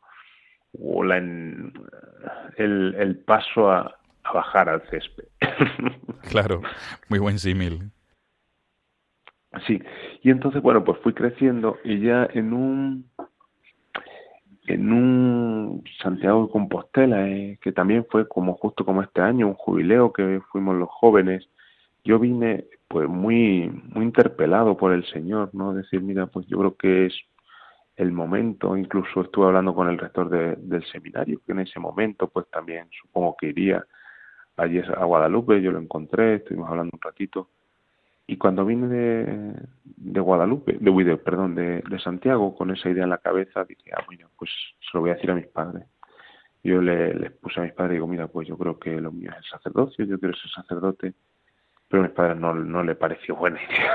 o 0.82 1.04
la, 1.04 1.18
el, 1.18 1.74
el 2.58 3.18
paso 3.26 3.72
a, 3.72 3.98
a 4.24 4.34
bajar 4.34 4.70
al 4.70 4.82
césped. 4.90 5.26
claro, 6.30 6.62
muy 7.10 7.20
buen 7.20 7.40
símil. 7.40 7.92
Sí, 9.66 9.82
y 10.22 10.30
entonces, 10.30 10.62
bueno, 10.62 10.84
pues 10.84 11.00
fui 11.00 11.14
creciendo 11.14 11.78
y 11.84 12.02
ya 12.02 12.28
en 12.34 12.54
un 12.54 13.10
en 14.68 14.92
un 14.92 15.84
Santiago 16.04 16.46
de 16.46 16.52
Compostela, 16.52 17.28
eh, 17.30 17.58
que 17.62 17.72
también 17.72 18.06
fue 18.10 18.28
como 18.28 18.56
justo 18.56 18.84
como 18.84 19.02
este 19.02 19.22
año, 19.22 19.48
un 19.48 19.54
jubileo 19.54 20.12
que 20.12 20.42
fuimos 20.52 20.76
los 20.76 20.90
jóvenes, 20.90 21.48
yo 22.04 22.20
vine 22.20 22.66
pues 22.90 23.08
muy 23.08 23.70
muy 23.94 24.04
interpelado 24.06 24.76
por 24.76 24.92
el 24.92 25.06
Señor, 25.06 25.50
¿no? 25.54 25.74
Decir, 25.74 26.02
mira, 26.02 26.28
pues 26.28 26.46
yo 26.48 26.58
creo 26.60 26.76
que 26.76 27.06
es 27.08 27.14
el 27.98 28.12
momento, 28.12 28.78
incluso 28.78 29.22
estuve 29.22 29.48
hablando 29.48 29.74
con 29.74 29.90
el 29.90 29.98
rector 29.98 30.30
del 30.30 30.86
seminario, 30.86 31.42
que 31.46 31.52
en 31.52 31.60
ese 31.60 31.80
momento 31.80 32.28
pues 32.30 32.48
también 32.50 32.88
supongo 33.02 33.36
que 33.36 33.48
iría 33.48 33.84
allí 34.56 34.80
a 34.80 35.04
Guadalupe, 35.04 35.62
yo 35.62 35.72
lo 35.72 35.80
encontré, 35.80 36.36
estuvimos 36.36 36.70
hablando 36.70 36.92
un 36.94 37.02
ratito, 37.02 37.50
y 38.28 38.38
cuando 38.38 38.66
vine 38.66 38.88
de, 38.88 39.54
de 39.84 40.20
Guadalupe, 40.20 40.78
de, 40.80 41.18
perdón, 41.18 41.56
de, 41.56 41.82
de, 41.82 42.00
Santiago, 42.00 42.56
con 42.56 42.70
esa 42.72 42.90
idea 42.90 43.06
en 43.06 43.10
la 43.10 43.20
cabeza, 43.20 43.64
dije, 43.64 43.92
ah, 43.96 44.04
bueno, 44.06 44.30
pues 44.38 44.52
se 44.80 44.90
lo 44.94 45.02
voy 45.02 45.12
a 45.12 45.16
decir 45.16 45.32
a 45.32 45.36
mis 45.36 45.48
padres. 45.48 45.88
Yo 46.62 46.82
le, 46.82 47.14
les 47.14 47.32
puse 47.32 47.62
a 47.62 47.64
mis 47.64 47.72
padres 47.72 47.94
y 47.94 47.96
digo, 47.96 48.08
mira, 48.08 48.28
pues 48.28 48.48
yo 48.48 48.58
creo 48.58 48.78
que 48.78 49.00
lo 49.00 49.14
mío 49.14 49.32
es 49.32 49.38
el 49.38 49.44
sacerdocio, 49.46 50.04
yo 50.06 50.20
quiero 50.20 50.36
ser 50.36 50.52
sacerdote. 50.52 51.14
pero 51.88 52.04
a 52.04 52.08
mis 52.08 52.16
padres 52.16 52.38
no, 52.38 52.54
no 52.54 52.84
le 52.84 52.96
pareció 52.96 53.38
buena 53.38 53.64
idea. 53.70 53.94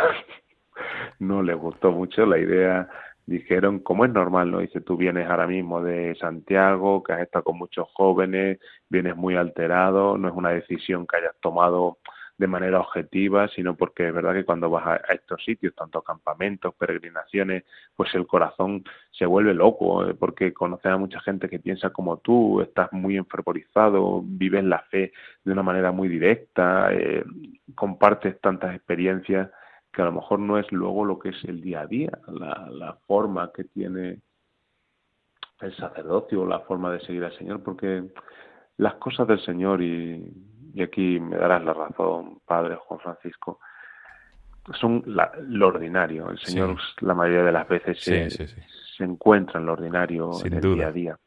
no 1.19 1.43
le 1.43 1.53
gustó 1.53 1.93
mucho 1.93 2.25
la 2.25 2.39
idea. 2.39 2.89
Dijeron, 3.26 3.79
como 3.81 4.05
es 4.05 4.12
normal, 4.12 4.50
¿no? 4.50 4.59
Dice, 4.59 4.81
tú 4.81 4.97
vienes 4.97 5.29
ahora 5.29 5.47
mismo 5.47 5.83
de 5.83 6.14
Santiago, 6.17 7.02
que 7.02 7.12
has 7.12 7.21
estado 7.21 7.45
con 7.45 7.59
muchos 7.59 7.88
jóvenes, 7.95 8.59
vienes 8.88 9.17
muy 9.17 9.37
alterado, 9.37 10.19
no 10.19 10.29
es 10.29 10.35
una 10.35 10.50
decisión 10.50 11.07
que 11.07 11.19
hayas 11.19 11.37
tomado 11.41 11.99
de 12.43 12.49
manera 12.49 12.81
objetiva, 12.81 13.47
sino 13.49 13.76
porque 13.76 14.09
es 14.09 14.12
verdad 14.12 14.35
que 14.35 14.45
cuando 14.45 14.69
vas 14.69 14.85
a, 14.87 14.97
estos 15.14 15.45
sitios, 15.45 15.75
tanto 15.76 16.02
campamentos, 16.02 16.75
peregrinaciones, 16.75 17.64
pues 17.95 18.12
el 18.17 18.26
corazón 18.26 18.83
se 19.12 19.26
vuelve 19.26 19.55
loco, 19.55 20.09
eh, 20.09 20.14
porque 20.14 20.52
conoces 20.52 20.87
a 20.87 20.97
mucha 20.97 21.21
gente 21.21 21.49
que 21.49 21.61
piensa 21.61 21.91
como 21.91 22.17
tú, 22.17 22.61
estás 22.61 22.93
muy 22.93 23.17
enfervorizado, 23.17 24.23
vives 24.25 24.64
la 24.64 24.81
fe 24.91 25.12
de 25.45 25.52
una 25.52 25.62
manera 25.62 25.93
muy 25.93 26.09
directa, 26.09 26.93
eh, 26.93 27.25
compartes 27.76 28.41
tantas 28.41 28.75
experiencias 28.75 29.49
que 29.93 30.03
a 30.03 30.07
lo 30.07 30.13
mejor 30.13 30.39
no 30.39 30.59
es 30.59 30.71
luego 30.73 31.05
lo 31.05 31.19
que 31.19 31.31
es 31.31 31.45
el 31.45 31.61
día 31.61 31.83
a 31.83 31.87
día, 31.87 32.19
la, 32.29 32.69
la 32.71 32.95
forma 33.07 33.53
que 33.53 33.65
tiene 33.65 34.21
el 35.61 35.77
sacerdocio, 35.77 36.47
la 36.47 36.61
forma 36.61 36.91
de 36.93 37.01
seguir 37.01 37.25
al 37.25 37.37
Señor, 37.37 37.63
porque 37.63 38.05
las 38.79 38.95
cosas 38.95 39.29
del 39.29 39.41
Señor 39.41 39.83
y 39.83 40.33
y 40.75 40.83
aquí 40.83 41.21
me 41.21 41.37
darás 41.37 41.63
la 41.65 41.75
razón, 41.75 42.41
Padre 42.47 42.77
Juan 42.77 43.01
Francisco, 43.01 43.61
son 44.81 45.03
lo 45.07 45.67
ordinario. 45.69 46.31
El 46.31 46.39
Señor 46.39 46.79
la 47.01 47.15
mayoría 47.15 47.45
de 47.45 47.53
las 47.53 47.69
veces 47.69 48.01
se, 48.01 49.05
encuentra 49.05 49.61
en 49.61 49.67
lo 49.67 49.73
ordinario 49.73 50.31
en 50.45 50.53
el 50.55 50.75
día 50.75 50.87
a 50.87 50.93
día. 50.93 51.19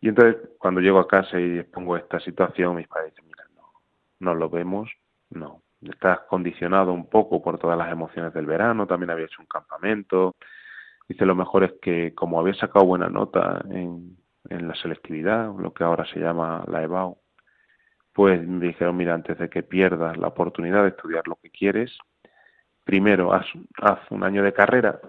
Y 0.00 0.08
entonces 0.08 0.50
cuando 0.58 0.80
llego 0.80 0.98
a 0.98 1.06
casa 1.06 1.38
y 1.38 1.58
expongo 1.58 1.96
esta 1.96 2.18
situación, 2.20 2.76
mis 2.76 2.88
padres 2.88 3.12
dicen, 3.12 3.26
mira, 3.26 3.44
no, 3.54 3.72
no 4.18 4.34
lo 4.34 4.48
vemos, 4.50 4.90
no. 5.30 5.62
Estás 5.82 6.20
condicionado 6.28 6.92
un 6.92 7.08
poco 7.08 7.42
por 7.42 7.58
todas 7.58 7.76
las 7.76 7.90
emociones 7.90 8.32
del 8.32 8.46
verano, 8.46 8.86
también 8.86 9.10
había 9.10 9.26
hecho 9.26 9.40
un 9.40 9.46
campamento. 9.46 10.36
Dice, 11.08 11.26
lo 11.26 11.34
mejor 11.34 11.64
es 11.64 11.72
que 11.82 12.14
como 12.14 12.38
había 12.38 12.54
sacado 12.54 12.86
buena 12.86 13.08
nota 13.08 13.64
en, 13.70 14.16
en 14.48 14.68
la 14.68 14.74
selectividad, 14.76 15.52
lo 15.56 15.72
que 15.72 15.84
ahora 15.84 16.04
se 16.06 16.20
llama 16.20 16.64
la 16.68 16.82
EBAU, 16.82 17.18
pues 18.12 18.46
me 18.46 18.66
dijeron, 18.66 18.96
mira, 18.96 19.14
antes 19.14 19.38
de 19.38 19.48
que 19.48 19.62
pierdas 19.62 20.16
la 20.16 20.28
oportunidad 20.28 20.82
de 20.82 20.90
estudiar 20.90 21.26
lo 21.26 21.36
que 21.36 21.50
quieres, 21.50 21.96
primero 22.84 23.32
haz, 23.32 23.46
un 24.10 24.24
año 24.24 24.42
de 24.42 24.52
carrera 24.52 25.00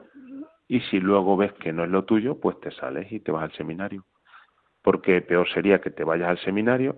y 0.67 0.79
si 0.81 0.99
luego 0.99 1.35
ves 1.35 1.53
que 1.53 1.73
no 1.73 1.83
es 1.83 1.89
lo 1.89 2.05
tuyo, 2.05 2.39
pues 2.39 2.59
te 2.61 2.71
sales 2.71 3.11
y 3.11 3.19
te 3.19 3.31
vas 3.31 3.43
al 3.43 3.51
seminario. 3.53 4.05
Porque 4.81 5.21
peor 5.21 5.47
sería 5.49 5.81
que 5.81 5.91
te 5.91 6.03
vayas 6.03 6.29
al 6.29 6.39
seminario, 6.39 6.97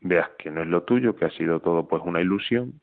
veas 0.00 0.30
que 0.38 0.50
no 0.50 0.62
es 0.62 0.68
lo 0.68 0.84
tuyo, 0.84 1.16
que 1.16 1.24
ha 1.24 1.30
sido 1.30 1.60
todo 1.60 1.88
pues 1.88 2.02
una 2.04 2.20
ilusión 2.20 2.80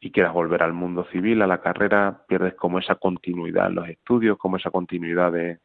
y 0.00 0.10
quieras 0.10 0.32
volver 0.32 0.62
al 0.62 0.72
mundo 0.72 1.04
civil, 1.12 1.42
a 1.42 1.46
la 1.46 1.60
carrera, 1.60 2.22
pierdes 2.26 2.54
como 2.54 2.78
esa 2.78 2.94
continuidad 2.94 3.68
en 3.68 3.74
los 3.74 3.88
estudios, 3.88 4.38
como 4.38 4.56
esa 4.56 4.70
continuidad 4.70 5.30
de, 5.30 5.58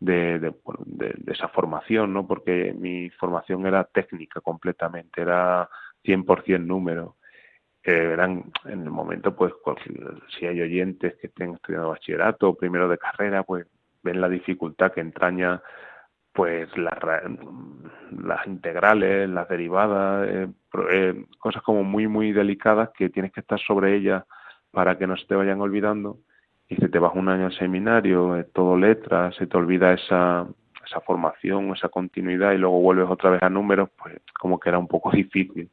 de, 0.00 0.40
de, 0.40 0.54
de, 0.86 1.32
esa 1.32 1.48
formación, 1.48 2.12
¿no? 2.12 2.26
Porque 2.26 2.74
mi 2.76 3.10
formación 3.10 3.66
era 3.66 3.84
técnica 3.84 4.40
completamente, 4.40 5.22
era 5.22 5.68
100% 6.04 6.64
número. 6.64 7.16
Eh, 7.82 8.10
eran 8.12 8.50
en 8.64 8.82
el 8.82 8.90
momento, 8.90 9.36
pues, 9.36 9.52
si 10.36 10.46
hay 10.46 10.60
oyentes 10.60 11.14
que 11.16 11.28
estén 11.28 11.54
estudiando 11.54 11.90
bachillerato 11.90 12.48
o 12.50 12.56
primero 12.56 12.88
de 12.88 12.98
carrera, 12.98 13.44
pues 13.44 13.66
ven 14.02 14.20
la 14.20 14.28
dificultad 14.28 14.92
que 14.92 15.00
entraña 15.00 15.62
pues 16.32 16.68
las, 16.76 16.98
las 18.10 18.46
integrales, 18.46 19.28
las 19.28 19.48
derivadas, 19.48 20.28
eh, 20.28 20.48
eh, 20.92 21.24
cosas 21.38 21.62
como 21.62 21.84
muy, 21.84 22.06
muy 22.06 22.32
delicadas 22.32 22.90
que 22.90 23.08
tienes 23.08 23.32
que 23.32 23.40
estar 23.40 23.58
sobre 23.60 23.96
ellas 23.96 24.24
para 24.70 24.96
que 24.96 25.06
no 25.06 25.16
se 25.16 25.26
te 25.26 25.34
vayan 25.34 25.60
olvidando 25.60 26.18
y 26.70 26.76
si 26.76 26.88
te 26.88 27.00
vas 27.00 27.12
un 27.16 27.28
año 27.28 27.46
al 27.46 27.58
seminario, 27.58 28.46
todo 28.54 28.76
letras, 28.76 29.34
se 29.34 29.48
te 29.48 29.56
olvida 29.56 29.92
esa, 29.92 30.46
esa 30.86 31.00
formación, 31.00 31.72
esa 31.74 31.88
continuidad 31.88 32.52
y 32.52 32.58
luego 32.58 32.80
vuelves 32.80 33.08
otra 33.10 33.30
vez 33.30 33.42
a 33.42 33.50
números, 33.50 33.90
pues 33.98 34.14
como 34.38 34.60
que 34.60 34.68
era 34.68 34.78
un 34.78 34.86
poco 34.86 35.10
difícil. 35.12 35.68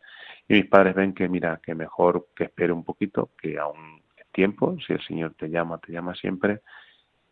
Y 0.47 0.53
mis 0.53 0.65
padres 0.65 0.95
ven 0.95 1.13
que, 1.13 1.29
mira, 1.29 1.59
que 1.63 1.75
mejor 1.75 2.29
que 2.35 2.45
espere 2.45 2.73
un 2.73 2.83
poquito, 2.83 3.29
que 3.39 3.59
aún 3.59 4.01
es 4.15 4.25
tiempo, 4.31 4.75
si 4.85 4.93
el 4.93 5.01
Señor 5.01 5.35
te 5.37 5.49
llama, 5.49 5.77
te 5.77 5.91
llama 5.91 6.15
siempre, 6.15 6.61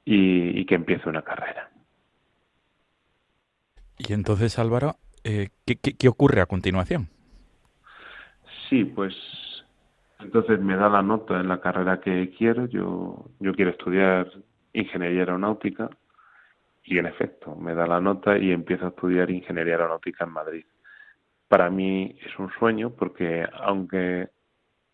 y, 0.04 0.64
que 0.66 0.76
empiece 0.76 1.10
una 1.10 1.24
carrera. 1.24 1.72
Y 3.98 4.14
entonces, 4.14 4.60
Álvaro, 4.60 4.96
eh, 5.24 5.50
¿qué, 5.66 6.10
ocurre 6.10 6.42
a 6.42 6.46
continuación? 6.46 7.08
Sí, 8.70 8.84
pues 8.84 9.16
entonces 10.20 10.60
me 10.60 10.76
da 10.76 10.90
la 10.90 11.02
nota 11.02 11.40
en 11.40 11.48
la 11.48 11.62
carrera 11.62 12.00
que 12.00 12.34
quiero. 12.38 12.66
Yo, 12.68 13.30
yo 13.40 13.54
quiero 13.54 13.72
estudiar 13.72 14.32
ingeniería 14.74 15.22
aeronáutica 15.22 15.90
y 16.84 16.98
en 16.98 17.08
efecto 17.08 17.56
me 17.56 17.74
da 17.74 17.88
la 17.88 18.00
nota 18.00 18.38
y 18.38 18.52
empiezo 18.52 18.86
a 18.86 18.90
estudiar 18.90 19.32
ingeniería 19.32 19.74
aeronáutica 19.74 20.26
en 20.26 20.32
Madrid. 20.32 20.66
Para 21.48 21.70
mí 21.70 22.18
es 22.26 22.38
un 22.38 22.52
sueño 22.60 22.92
porque 22.92 23.48
aunque 23.62 24.30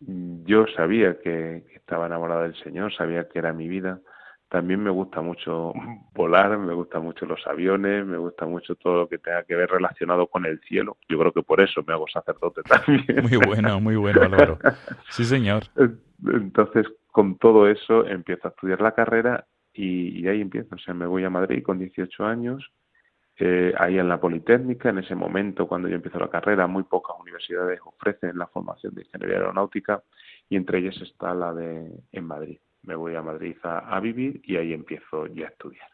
yo 0.00 0.66
sabía 0.76 1.18
que, 1.20 1.64
que 1.68 1.74
estaba 1.76 2.06
enamorada 2.06 2.42
del 2.44 2.56
Señor, 2.62 2.94
sabía 2.94 3.28
que 3.28 3.38
era 3.38 3.52
mi 3.52 3.68
vida, 3.68 4.00
también 4.52 4.82
me 4.82 4.90
gusta 4.90 5.22
mucho 5.22 5.72
volar, 6.12 6.58
me 6.58 6.74
gustan 6.74 7.02
mucho 7.02 7.24
los 7.24 7.40
aviones, 7.46 8.04
me 8.04 8.18
gusta 8.18 8.44
mucho 8.44 8.74
todo 8.74 8.98
lo 8.98 9.08
que 9.08 9.16
tenga 9.16 9.44
que 9.44 9.56
ver 9.56 9.70
relacionado 9.70 10.26
con 10.26 10.44
el 10.44 10.60
cielo. 10.60 10.98
Yo 11.08 11.18
creo 11.18 11.32
que 11.32 11.42
por 11.42 11.62
eso 11.62 11.82
me 11.86 11.94
hago 11.94 12.06
sacerdote 12.06 12.60
también. 12.68 13.22
Muy 13.22 13.38
bueno, 13.38 13.80
muy 13.80 13.96
bueno, 13.96 14.20
Álvaro. 14.20 14.58
Sí, 15.08 15.24
señor. 15.24 15.62
Entonces, 16.26 16.86
con 17.10 17.38
todo 17.38 17.66
eso, 17.66 18.06
empiezo 18.06 18.46
a 18.46 18.50
estudiar 18.50 18.82
la 18.82 18.92
carrera 18.92 19.46
y, 19.72 20.28
ahí 20.28 20.42
empiezo. 20.42 20.74
O 20.74 20.78
sea, 20.78 20.92
me 20.92 21.06
voy 21.06 21.24
a 21.24 21.30
Madrid 21.30 21.62
con 21.62 21.78
18 21.78 22.22
años, 22.26 22.70
eh, 23.38 23.72
ahí 23.78 23.98
en 23.98 24.10
la 24.10 24.20
Politécnica. 24.20 24.90
En 24.90 24.98
ese 24.98 25.14
momento, 25.14 25.66
cuando 25.66 25.88
yo 25.88 25.94
empiezo 25.94 26.18
la 26.18 26.28
carrera, 26.28 26.66
muy 26.66 26.82
pocas 26.82 27.16
universidades 27.18 27.80
ofrecen 27.82 28.36
la 28.36 28.48
formación 28.48 28.94
de 28.94 29.04
ingeniería 29.04 29.38
aeronáutica 29.38 30.02
y 30.50 30.56
entre 30.56 30.80
ellas 30.80 31.00
está 31.00 31.32
la 31.32 31.54
de 31.54 31.90
en 32.12 32.26
Madrid 32.26 32.58
me 32.84 32.94
voy 32.94 33.14
a 33.14 33.22
Madrid 33.22 33.56
a, 33.62 33.98
vivir 34.00 34.40
y 34.44 34.56
ahí 34.56 34.72
empiezo 34.72 35.26
ya 35.26 35.46
a 35.46 35.50
estudiar. 35.50 35.88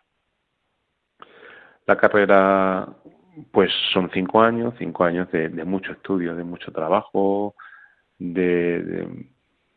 La 1.87 1.97
carrera, 1.97 2.89
pues 3.51 3.71
son 3.93 4.11
cinco 4.13 4.41
años, 4.43 4.75
cinco 4.79 5.05
años 5.05 5.31
de, 5.31 5.49
mucho 5.65 5.93
estudio, 5.93 6.35
de 6.35 6.45
mucho 6.45 6.73
trabajo, 6.73 7.55
de, 8.19 9.07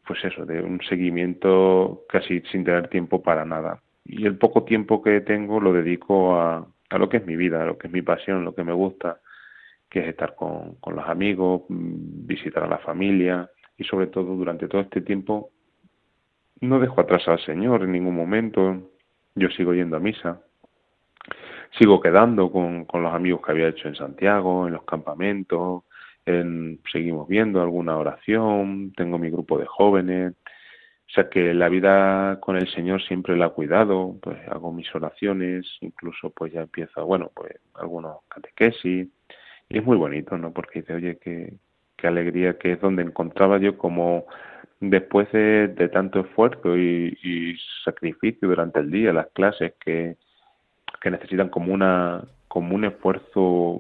pues 0.06 0.24
eso, 0.24 0.46
de 0.46 0.62
un 0.62 0.82
seguimiento 0.82 2.04
casi 2.10 2.42
sin 2.52 2.64
tener 2.64 2.90
tiempo 2.90 3.22
para 3.22 3.46
nada. 3.46 3.82
Y 4.06 4.26
el 4.26 4.38
poco 4.38 4.64
tiempo 4.64 5.02
que 5.02 5.22
tengo 5.22 5.60
lo 5.60 5.74
dedico 5.74 6.36
a, 6.36 6.68
a 6.90 6.98
lo 6.98 7.08
que 7.08 7.18
es 7.18 7.26
mi 7.26 7.36
vida, 7.36 7.62
a 7.62 7.66
lo 7.66 7.78
que 7.78 7.88
es 7.88 7.94
mi 7.94 8.02
pasión, 8.02 8.44
lo 8.44 8.56
que 8.56 8.64
me 8.64 8.74
gusta, 8.74 9.22
que 9.90 10.00
es 10.00 10.08
estar 10.08 10.36
con, 10.36 10.76
con 10.76 10.96
los 10.96 11.08
amigos, 11.08 11.64
mm, 11.70 12.26
visitar 12.26 12.64
a 12.64 12.68
la 12.68 12.80
familia 12.80 13.50
y 13.78 13.84
sobre 13.84 14.08
todo 14.08 14.36
durante 14.36 14.68
todo 14.68 14.82
este 14.82 15.02
tiempo 15.02 15.52
no 16.62 16.80
dejo 16.80 17.02
atrás 17.02 17.28
al 17.28 17.44
Señor 17.44 17.84
en 17.84 17.92
ningún 17.92 18.16
momento. 18.16 18.90
Yo 19.36 19.50
sigo 19.50 19.74
yendo 19.74 19.98
a 19.98 20.00
misa. 20.00 20.42
Sigo 21.78 22.02
quedando 22.02 22.52
con, 22.52 22.86
con 22.86 23.04
los 23.04 23.14
amigos 23.14 23.42
que 23.44 23.52
había 23.52 23.70
hecho 23.70 23.88
en 23.88 23.96
Santiago, 23.96 24.68
en 24.68 24.74
los 24.74 24.84
campamentos. 24.84 25.84
En, 26.26 26.80
seguimos 26.92 27.28
viendo 27.28 27.62
alguna 27.62 27.98
oración. 27.98 28.94
Tengo 28.96 29.18
mi 29.18 29.30
grupo 29.30 29.58
de 29.58 29.66
jóvenes. 29.66 30.34
O 31.12 31.14
sea 31.14 31.30
que 31.30 31.54
la 31.54 31.68
vida 31.68 32.40
con 32.40 32.56
el 32.56 32.70
Señor 32.72 33.02
siempre 33.04 33.36
la 33.36 33.48
he 33.48 33.52
cuidado, 33.52 34.16
pues 34.22 34.38
hago 34.48 34.72
mis 34.72 34.94
oraciones, 34.96 35.68
incluso 35.82 36.30
pues 36.30 36.54
ya 36.54 36.62
empiezo, 36.62 37.06
bueno, 37.06 37.30
pues 37.36 37.52
algunos 37.74 38.20
catequesis, 38.30 39.10
y 39.68 39.78
es 39.78 39.84
muy 39.84 39.98
bonito, 39.98 40.38
¿no? 40.38 40.54
Porque 40.54 40.80
dice, 40.80 40.94
oye, 40.94 41.18
qué, 41.18 41.54
qué 42.02 42.08
alegría 42.08 42.58
que 42.58 42.74
es 42.74 42.82
donde 42.82 43.04
encontraba 43.04 43.60
yo 43.60 43.78
como 43.78 44.26
después 44.80 45.32
de, 45.32 45.90
tanto 45.94 46.22
esfuerzo 46.22 46.76
y, 46.76 47.56
sacrificio 47.86 48.48
durante 48.48 48.80
el 48.80 48.90
día, 48.90 49.14
las 49.14 49.28
clases 49.28 49.74
que, 49.84 50.18
que 51.00 51.12
necesitan 51.12 51.50
como 51.50 51.74
una 51.74 52.24
como 52.48 52.76
un 52.76 52.84
esfuerzo 52.84 53.80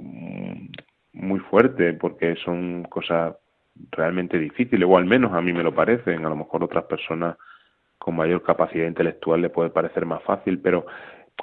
muy 1.13 1.39
fuerte 1.49 1.93
porque 1.93 2.35
son 2.37 2.83
cosas 2.83 3.35
realmente 3.91 4.39
difíciles 4.39 4.87
o 4.89 4.97
al 4.97 5.05
menos 5.05 5.33
a 5.33 5.41
mí 5.41 5.51
me 5.51 5.63
lo 5.63 5.75
parecen. 5.75 6.25
A 6.25 6.29
lo 6.29 6.37
mejor 6.37 6.63
otras 6.63 6.85
personas 6.85 7.35
con 7.97 8.15
mayor 8.15 8.41
capacidad 8.43 8.87
intelectual 8.87 9.41
le 9.41 9.49
puede 9.49 9.71
parecer 9.71 10.05
más 10.05 10.23
fácil 10.23 10.59
pero 10.59 10.85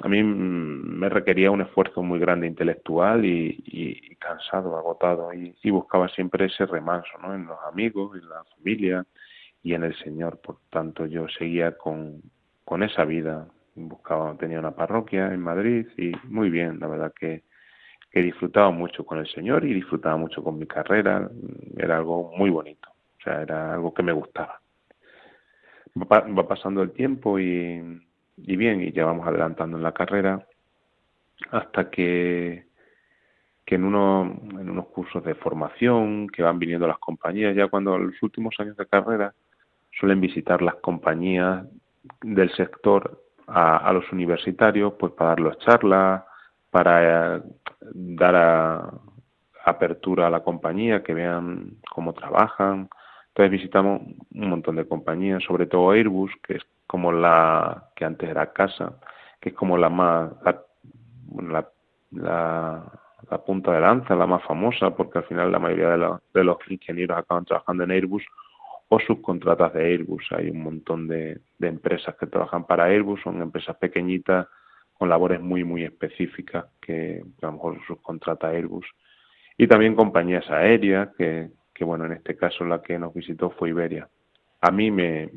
a 0.01 0.07
mí 0.07 0.23
me 0.23 1.09
requería 1.09 1.51
un 1.51 1.61
esfuerzo 1.61 2.01
muy 2.01 2.19
grande 2.19 2.47
intelectual 2.47 3.25
y, 3.25 3.61
y, 3.65 4.15
cansado, 4.15 4.77
agotado 4.77 5.33
y, 5.33 5.55
y, 5.61 5.69
buscaba 5.71 6.07
siempre 6.09 6.45
ese 6.45 6.65
remanso 6.65 7.09
¿no? 7.21 7.33
en 7.33 7.45
los 7.45 7.57
amigos, 7.67 8.17
en 8.17 8.29
la 8.29 8.43
familia, 8.55 9.05
y 9.63 9.73
en 9.73 9.83
el 9.83 9.95
Señor. 9.99 10.39
Por 10.39 10.57
tanto, 10.69 11.05
yo 11.05 11.27
seguía 11.27 11.77
con, 11.77 12.21
con 12.65 12.83
esa 12.83 13.05
vida. 13.05 13.47
Buscaba, 13.75 14.35
tenía 14.37 14.59
una 14.59 14.75
parroquia 14.75 15.33
en 15.33 15.41
Madrid 15.41 15.87
y 15.97 16.11
muy 16.25 16.49
bien, 16.49 16.79
la 16.79 16.87
verdad 16.87 17.13
que, 17.17 17.43
que 18.11 18.21
disfrutaba 18.21 18.71
mucho 18.71 19.05
con 19.05 19.19
el 19.19 19.27
Señor 19.27 19.63
y 19.63 19.73
disfrutaba 19.73 20.17
mucho 20.17 20.43
con 20.43 20.57
mi 20.57 20.65
carrera. 20.65 21.29
Era 21.77 21.97
algo 21.97 22.31
muy 22.35 22.49
bonito, 22.49 22.89
O 22.89 23.23
sea, 23.23 23.41
era 23.41 23.73
algo 23.73 23.93
que 23.93 24.03
me 24.03 24.11
gustaba. 24.11 24.59
Va, 25.95 26.47
pasando 26.47 26.81
el 26.81 26.91
tiempo 26.91 27.39
y, 27.39 27.81
y 28.43 28.55
bien, 28.55 28.81
y 28.81 28.91
ya 28.91 29.05
vamos 29.05 29.27
adelantando 29.27 29.77
en 29.77 29.83
la 29.83 29.93
carrera 29.93 30.45
hasta 31.51 31.89
que 31.89 32.69
que 33.69 33.75
en, 33.75 33.83
uno, 33.83 34.23
en 34.59 34.67
unos 34.67 34.87
cursos 34.87 35.23
de 35.23 35.35
formación 35.35 36.27
que 36.27 36.41
van 36.41 36.57
viniendo 36.57 36.87
las 36.87 36.97
compañías, 36.97 37.55
ya 37.55 37.67
cuando 37.67 37.97
en 37.97 38.07
los 38.07 38.23
últimos 38.23 38.55
años 38.57 38.75
de 38.75 38.87
carrera 38.87 39.31
suelen 39.91 40.19
visitar 40.19 40.63
las 40.63 40.73
compañías 40.77 41.67
del 42.23 42.51
sector 42.55 43.21
a, 43.45 43.93
los 43.93 44.11
universitarios, 44.11 44.93
pues 44.93 45.13
para 45.13 45.35
darles 45.35 45.59
charlas, 45.59 46.23
para 46.71 47.37
eh, 47.37 47.41
dar 47.93 48.91
apertura 49.63 50.25
a 50.25 50.31
la 50.31 50.39
compañía, 50.39 51.03
que 51.03 51.13
vean 51.13 51.77
cómo 51.93 52.13
trabajan. 52.13 52.89
Entonces 53.39 53.57
visitamos 53.57 54.01
un 54.33 54.49
montón 54.49 54.75
de 54.75 54.85
compañías, 54.85 55.41
sobre 55.43 55.65
todo 55.65 55.91
Airbus, 55.91 56.29
que 56.45 56.55
es 56.55 56.63
como 56.85 57.13
la 57.13 57.89
que 57.95 58.03
antes 58.03 58.29
era 58.29 58.51
casa, 58.51 58.99
que 59.39 59.51
es 59.51 59.55
como 59.55 59.77
la 59.77 59.87
más 59.87 60.33
la, 62.11 62.83
la 63.31 63.45
punta 63.45 63.71
de 63.71 63.79
lanza, 63.79 64.13
la 64.17 64.27
más 64.27 64.43
famosa, 64.43 64.93
porque 64.93 65.19
al 65.19 65.23
final 65.23 65.53
la 65.53 65.59
mayoría 65.59 66.19
de, 66.33 66.43
los 66.43 66.57
ingenieros 66.67 67.17
acaban 67.17 67.45
trabajando 67.45 67.85
en 67.85 67.91
Airbus 67.91 68.25
o 68.89 68.99
subcontratas 68.99 69.71
de 69.71 69.85
Airbus. 69.85 70.27
Hay 70.31 70.49
un 70.49 70.61
montón 70.61 71.07
de, 71.07 71.39
empresas 71.61 72.15
que 72.19 72.27
trabajan 72.27 72.67
para 72.67 72.87
Airbus, 72.87 73.21
son 73.21 73.41
empresas 73.41 73.77
pequeñitas 73.77 74.47
con 74.97 75.07
labores 75.07 75.39
muy, 75.39 75.63
muy 75.63 75.85
específicas 75.85 76.65
que, 76.81 77.23
a 77.41 77.45
lo 77.45 77.53
mejor 77.53 77.79
subcontrata 77.87 78.49
Airbus. 78.49 78.85
Y 79.57 79.65
también 79.65 79.95
compañías 79.95 80.49
aéreas, 80.49 81.07
que, 81.17 81.51
que 81.79 81.85
bueno, 81.85 82.05
en 82.05 82.11
este 82.11 82.35
caso 82.35 82.65
la 82.65 82.81
que 82.81 82.99
nos 82.99 83.13
visitó 83.13 83.51
fue 83.51 83.69
Iberia. 83.69 84.09
A 84.59 84.69
mí 84.69 84.91
me, 84.91 85.29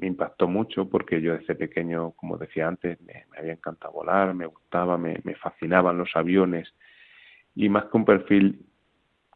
impactó 0.00 0.48
mucho 0.48 0.88
porque 0.88 1.20
yo 1.20 1.36
desde 1.36 1.54
pequeño, 1.54 2.12
como 2.12 2.38
decía 2.38 2.66
antes, 2.66 2.98
me, 3.02 3.26
había 3.38 3.52
encantado 3.52 3.92
volar, 3.92 4.32
me 4.32 4.46
gustaba, 4.46 4.96
me, 4.96 5.20
me 5.24 5.34
fascinaban 5.34 5.98
los 5.98 6.08
aviones 6.16 6.72
y 7.54 7.68
más 7.68 7.84
que 7.84 7.98
un 7.98 8.06
perfil 8.06 8.64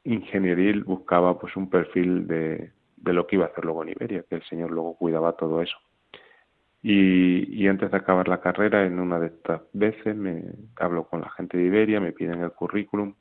ingenieril 0.05 0.85
buscaba 0.85 1.39
pues 1.39 1.55
un 1.55 1.69
perfil 1.69 2.27
de, 2.27 2.73
de 2.97 3.13
lo 3.13 3.27
que 3.27 3.37
iba 3.37 3.45
a 3.45 3.49
hacer 3.49 3.67
luego 3.67 3.83
en 3.83 3.91
Iberia, 3.91 4.25
que 4.27 4.37
el 4.37 4.43
señor 4.45 4.71
luego 4.71 4.97
cuidaba 4.97 5.37
todo 5.37 5.61
eso. 5.61 5.77
Y, 6.83 7.63
y, 7.63 7.69
antes 7.69 7.91
de 7.91 7.97
acabar 7.99 8.27
la 8.27 8.41
carrera, 8.41 8.87
en 8.87 8.99
una 8.99 9.21
de 9.21 9.27
estas 9.27 9.61
veces, 9.75 10.17
me 10.17 10.45
hablo 10.77 11.05
con 11.05 11.21
la 11.21 11.29
gente 11.31 11.59
de 11.59 11.65
Iberia, 11.67 12.01
me 12.01 12.13
piden 12.13 12.43
el 12.43 12.53
currículum 12.53 13.15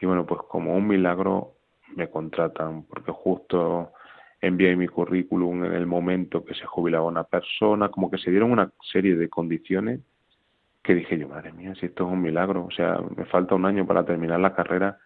y 0.00 0.06
bueno, 0.06 0.24
pues 0.24 0.42
como 0.48 0.76
un 0.76 0.86
milagro 0.86 1.56
me 1.94 2.08
contratan 2.10 2.84
porque 2.84 3.12
justo 3.12 3.92
envié 4.40 4.76
mi 4.76 4.88
currículum 4.88 5.64
en 5.64 5.72
el 5.72 5.86
momento 5.86 6.44
que 6.44 6.54
se 6.54 6.64
jubilaba 6.66 7.06
una 7.06 7.24
persona, 7.24 7.88
como 7.88 8.10
que 8.10 8.18
se 8.18 8.30
dieron 8.30 8.52
una 8.52 8.70
serie 8.92 9.16
de 9.16 9.28
condiciones 9.28 10.00
que 10.82 10.94
dije 10.94 11.18
yo, 11.18 11.28
madre 11.28 11.52
mía, 11.52 11.74
si 11.74 11.86
esto 11.86 12.06
es 12.06 12.12
un 12.12 12.22
milagro, 12.22 12.64
o 12.64 12.70
sea, 12.70 13.00
me 13.16 13.24
falta 13.24 13.56
un 13.56 13.66
año 13.66 13.84
para 13.86 14.04
terminar 14.04 14.38
la 14.38 14.54
carrera 14.54 14.98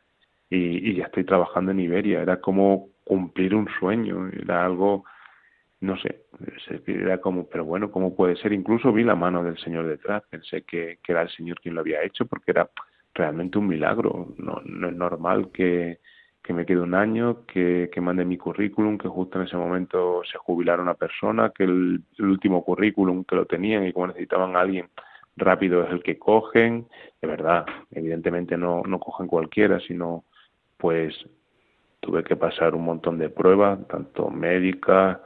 y, 0.51 0.95
ya 0.95 1.05
estoy 1.05 1.25
trabajando 1.25 1.71
en 1.71 1.81
Iberia, 1.81 2.21
era 2.21 2.39
como 2.41 2.91
cumplir 3.05 3.55
un 3.55 3.67
sueño, 3.79 4.29
era 4.29 4.65
algo, 4.67 5.05
no 5.81 5.97
sé, 5.97 6.25
era 6.87 7.19
como, 7.19 7.49
pero 7.49 7.65
bueno, 7.65 7.91
¿cómo 7.91 8.15
puede 8.15 8.37
ser? 8.37 8.53
Incluso 8.53 8.93
vi 8.93 9.05
la 9.05 9.15
mano 9.15 9.43
del 9.43 9.57
Señor 9.57 9.87
detrás, 9.87 10.23
pensé 10.29 10.63
que, 10.63 10.99
que 11.03 11.13
era 11.13 11.23
el 11.23 11.31
Señor 11.31 11.59
quien 11.61 11.75
lo 11.75 11.81
había 11.81 12.03
hecho 12.03 12.27
porque 12.27 12.51
era 12.51 12.69
realmente 13.15 13.57
un 13.57 13.69
milagro, 13.69 14.35
no, 14.37 14.61
no 14.65 14.89
es 14.89 14.95
normal 14.95 15.51
que, 15.51 16.01
que 16.43 16.53
me 16.53 16.65
quede 16.65 16.81
un 16.81 16.95
año, 16.95 17.45
que, 17.47 17.91
que 17.93 18.01
mande 18.01 18.25
mi 18.25 18.37
currículum, 18.37 18.97
que 18.99 19.09
justo 19.09 19.39
en 19.39 19.47
ese 19.47 19.57
momento 19.57 20.23
se 20.25 20.39
jubilara 20.39 20.83
una 20.83 20.95
persona, 20.95 21.51
que 21.51 21.65
el, 21.65 22.03
último 22.19 22.65
currículum 22.65 23.25
que 23.25 23.37
lo 23.37 23.47
tenían 23.47 23.87
y 23.87 23.93
como 23.93 24.09
necesitaban 24.09 24.57
a 24.57 24.61
alguien 24.61 24.89
rápido 25.37 25.85
es 25.85 25.91
el 25.91 26.03
que 26.03 26.19
cogen, 26.19 26.87
de 27.21 27.29
verdad, 27.29 27.67
evidentemente 27.91 28.57
no, 28.57 28.83
no 28.87 28.99
cogen 28.99 29.27
cualquiera, 29.27 29.81
sino 29.81 30.25
pues 30.77 31.15
tuve 32.01 32.25
que 32.25 32.37
pasar 32.37 32.75
un 32.75 32.85
montón 32.85 33.19
de 33.19 33.29
pruebas, 33.29 33.87
tanto 33.89 34.31
médicas 34.31 35.19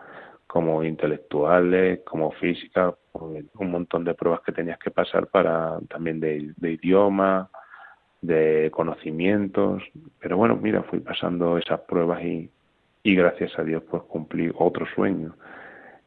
como 0.47 0.83
intelectuales, 0.85 2.01
como 2.05 2.33
físicas, 2.33 2.95
un 3.15 3.71
montón 3.71 4.05
de 4.05 4.15
pruebas 4.15 4.41
que 4.43 4.53
tenías 4.53 4.79
que 4.79 4.91
pasar 4.91 5.29
para 5.29 5.79
también 5.89 6.21
de, 6.21 6.53
de 6.57 6.73
idioma, 6.73 7.51
de 8.27 8.71
conocimientos, 8.73 9.83
pero 10.21 10.37
bueno, 10.37 10.57
mira, 10.57 10.83
fui 10.85 11.01
pasando 11.01 11.59
esas 11.59 11.81
pruebas 11.81 12.23
y, 12.23 12.51
y 13.03 13.15
gracias 13.15 13.59
a 13.59 13.65
Dios 13.65 13.83
pues 13.91 14.03
cumplí 14.05 14.51
otro 14.57 14.87
sueño, 14.95 15.37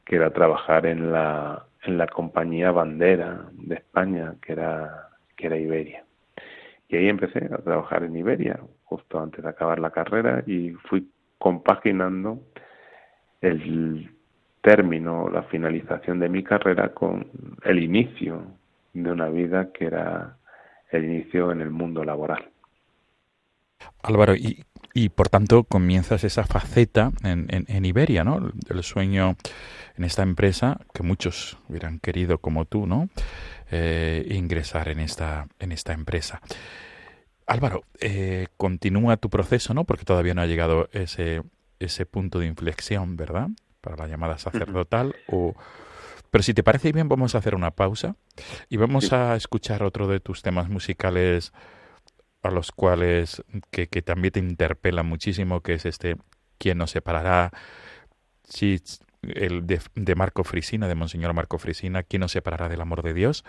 que 0.06 0.16
era 0.16 0.32
trabajar 0.32 0.86
en 0.86 1.12
la 1.12 1.68
en 1.88 1.98
la 1.98 2.08
compañía 2.08 2.72
bandera 2.72 3.46
de 3.54 3.76
España, 3.76 4.36
que 4.42 4.54
era, 4.54 5.10
que 5.36 5.48
era 5.48 5.58
Iberia. 5.58 6.04
Y 6.90 6.98
ahí 6.98 7.08
empecé 7.08 7.46
a 7.46 7.58
trabajar 7.58 8.04
en 8.04 8.16
Iberia, 8.16 8.60
justo 8.84 9.20
antes 9.20 9.44
de 9.44 9.50
acabar 9.50 9.80
la 9.80 9.92
carrera, 9.92 10.44
y 10.46 10.72
fui 10.90 11.10
compaginando 11.38 12.40
el 13.42 14.12
término, 14.62 15.30
la 15.30 15.44
finalización 15.44 16.20
de 16.20 16.30
mi 16.30 16.44
carrera 16.44 16.94
con 16.94 17.28
el 17.64 17.80
inicio 17.82 18.44
de 18.94 19.12
una 19.12 19.30
vida 19.30 19.72
que 19.72 19.86
era 19.86 20.37
el 20.92 21.06
inicio 21.06 21.52
en 21.52 21.62
el 21.62 21.70
mundo 21.70 22.04
laboral. 22.04 22.50
Álvaro, 24.02 24.36
y, 24.36 24.64
y 24.94 25.10
por 25.10 25.30
tanto 25.30 25.64
comienzas 25.64 26.24
esa 26.24 26.44
faceta 26.44 27.12
en, 27.24 27.48
en, 27.50 27.86
Iberia, 27.86 28.24
¿no? 28.24 28.52
El 28.70 28.84
sueño 28.84 29.36
en 29.96 30.04
esta 30.04 30.24
empresa 30.24 30.80
que 30.94 31.04
muchos 31.04 31.58
hubieran 31.70 32.00
querido 32.00 32.40
como 32.40 32.66
tú, 32.66 32.88
¿no? 32.88 33.10
Eh, 33.70 34.26
ingresar 34.32 34.90
en 34.90 35.00
esta, 35.00 35.48
en 35.60 35.72
esta 35.72 35.94
empresa. 35.94 36.42
Álvaro, 37.46 37.84
eh, 38.02 38.48
continúa 38.58 39.18
tu 39.18 39.30
proceso, 39.30 39.74
¿no? 39.74 39.84
Porque 39.84 40.06
todavía 40.06 40.34
no 40.34 40.42
ha 40.42 40.48
llegado 40.48 40.90
ese, 40.92 41.44
ese 41.80 42.06
punto 42.06 42.40
de 42.40 42.48
inflexión, 42.48 43.18
¿verdad? 43.18 43.50
Para 43.82 43.98
la 43.98 44.08
llamada 44.08 44.38
sacerdotal. 44.38 45.16
o... 45.28 45.54
Pero 46.32 46.44
si 46.44 46.54
te 46.54 46.64
parece 46.64 46.92
bien, 46.92 47.10
vamos 47.10 47.36
a 47.36 47.38
hacer 47.38 47.56
una 47.56 47.72
pausa 47.72 48.16
y 48.70 48.78
vamos 48.78 49.14
a 49.14 49.36
escuchar 49.36 49.84
otro 49.84 50.08
de 50.08 50.20
tus 50.20 50.42
temas 50.42 50.70
musicales 50.70 51.54
a 52.44 52.52
los 52.52 52.72
cuales 52.72 53.44
que, 53.72 53.88
que 53.88 54.02
también 54.02 54.32
te 54.32 54.40
interpela 54.40 55.04
muchísimo, 55.04 55.62
que 55.62 55.74
es 55.74 55.86
este 55.86 56.18
¿Quién 56.58 56.78
nos 56.78 56.92
separará? 56.92 57.52
Si 58.44 58.82
el 59.22 59.68
de, 59.68 59.80
de, 59.96 60.16
Marco 60.16 60.44
Frisina, 60.44 60.88
de 60.88 60.96
Monseñor 60.96 61.34
Marco 61.34 61.58
Frisina, 61.58 62.04
¿quién 62.04 62.22
nos 62.22 62.32
separará 62.32 62.70
del 62.70 62.82
amor 62.82 63.04
de 63.04 63.14
Dios? 63.14 63.44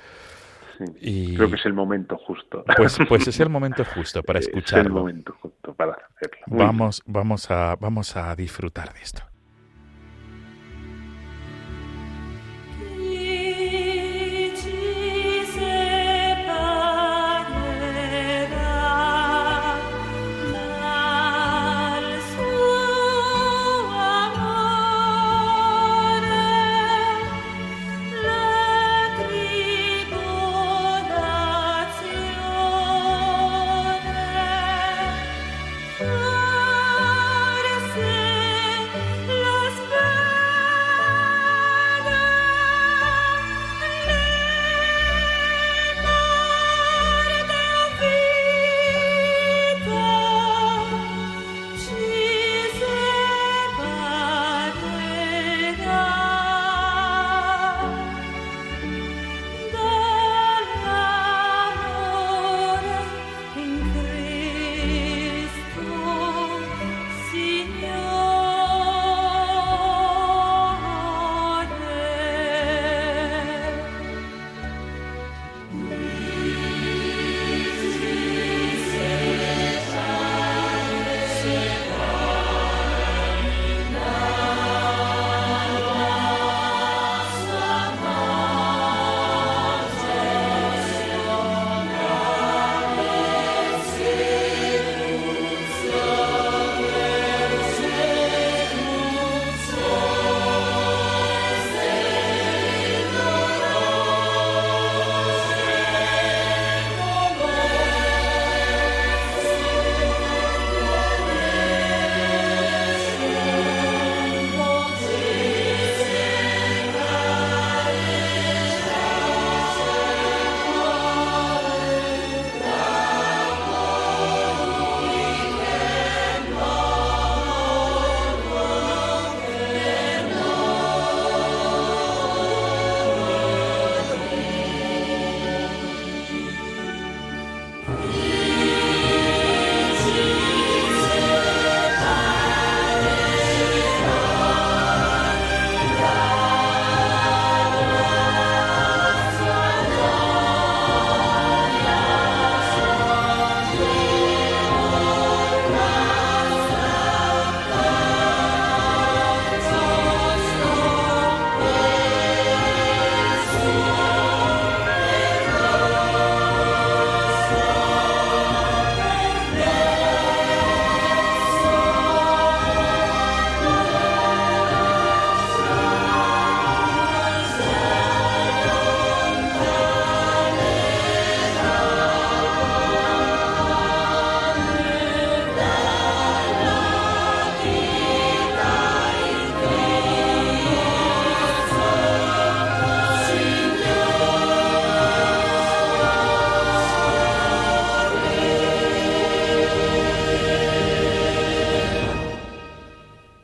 y, 1.00 1.34
creo 1.34 1.48
que 1.48 1.56
es 1.56 1.66
el 1.66 1.72
momento 1.72 2.16
justo. 2.18 2.64
Pues, 2.76 2.98
pues 3.08 3.26
es 3.26 3.40
el 3.40 3.48
momento 3.48 3.84
justo 3.94 4.22
para 4.22 4.38
escucharlo. 4.38 4.82
Es 4.82 4.86
el 4.86 4.92
momento 4.92 5.36
justo 5.40 5.74
para 5.74 5.92
hacerlo. 5.92 6.46
vamos, 6.46 7.02
vamos, 7.06 7.50
a, 7.50 7.76
vamos 7.76 8.16
a 8.16 8.34
disfrutar 8.36 8.92
de 8.92 9.00
esto. 9.00 9.22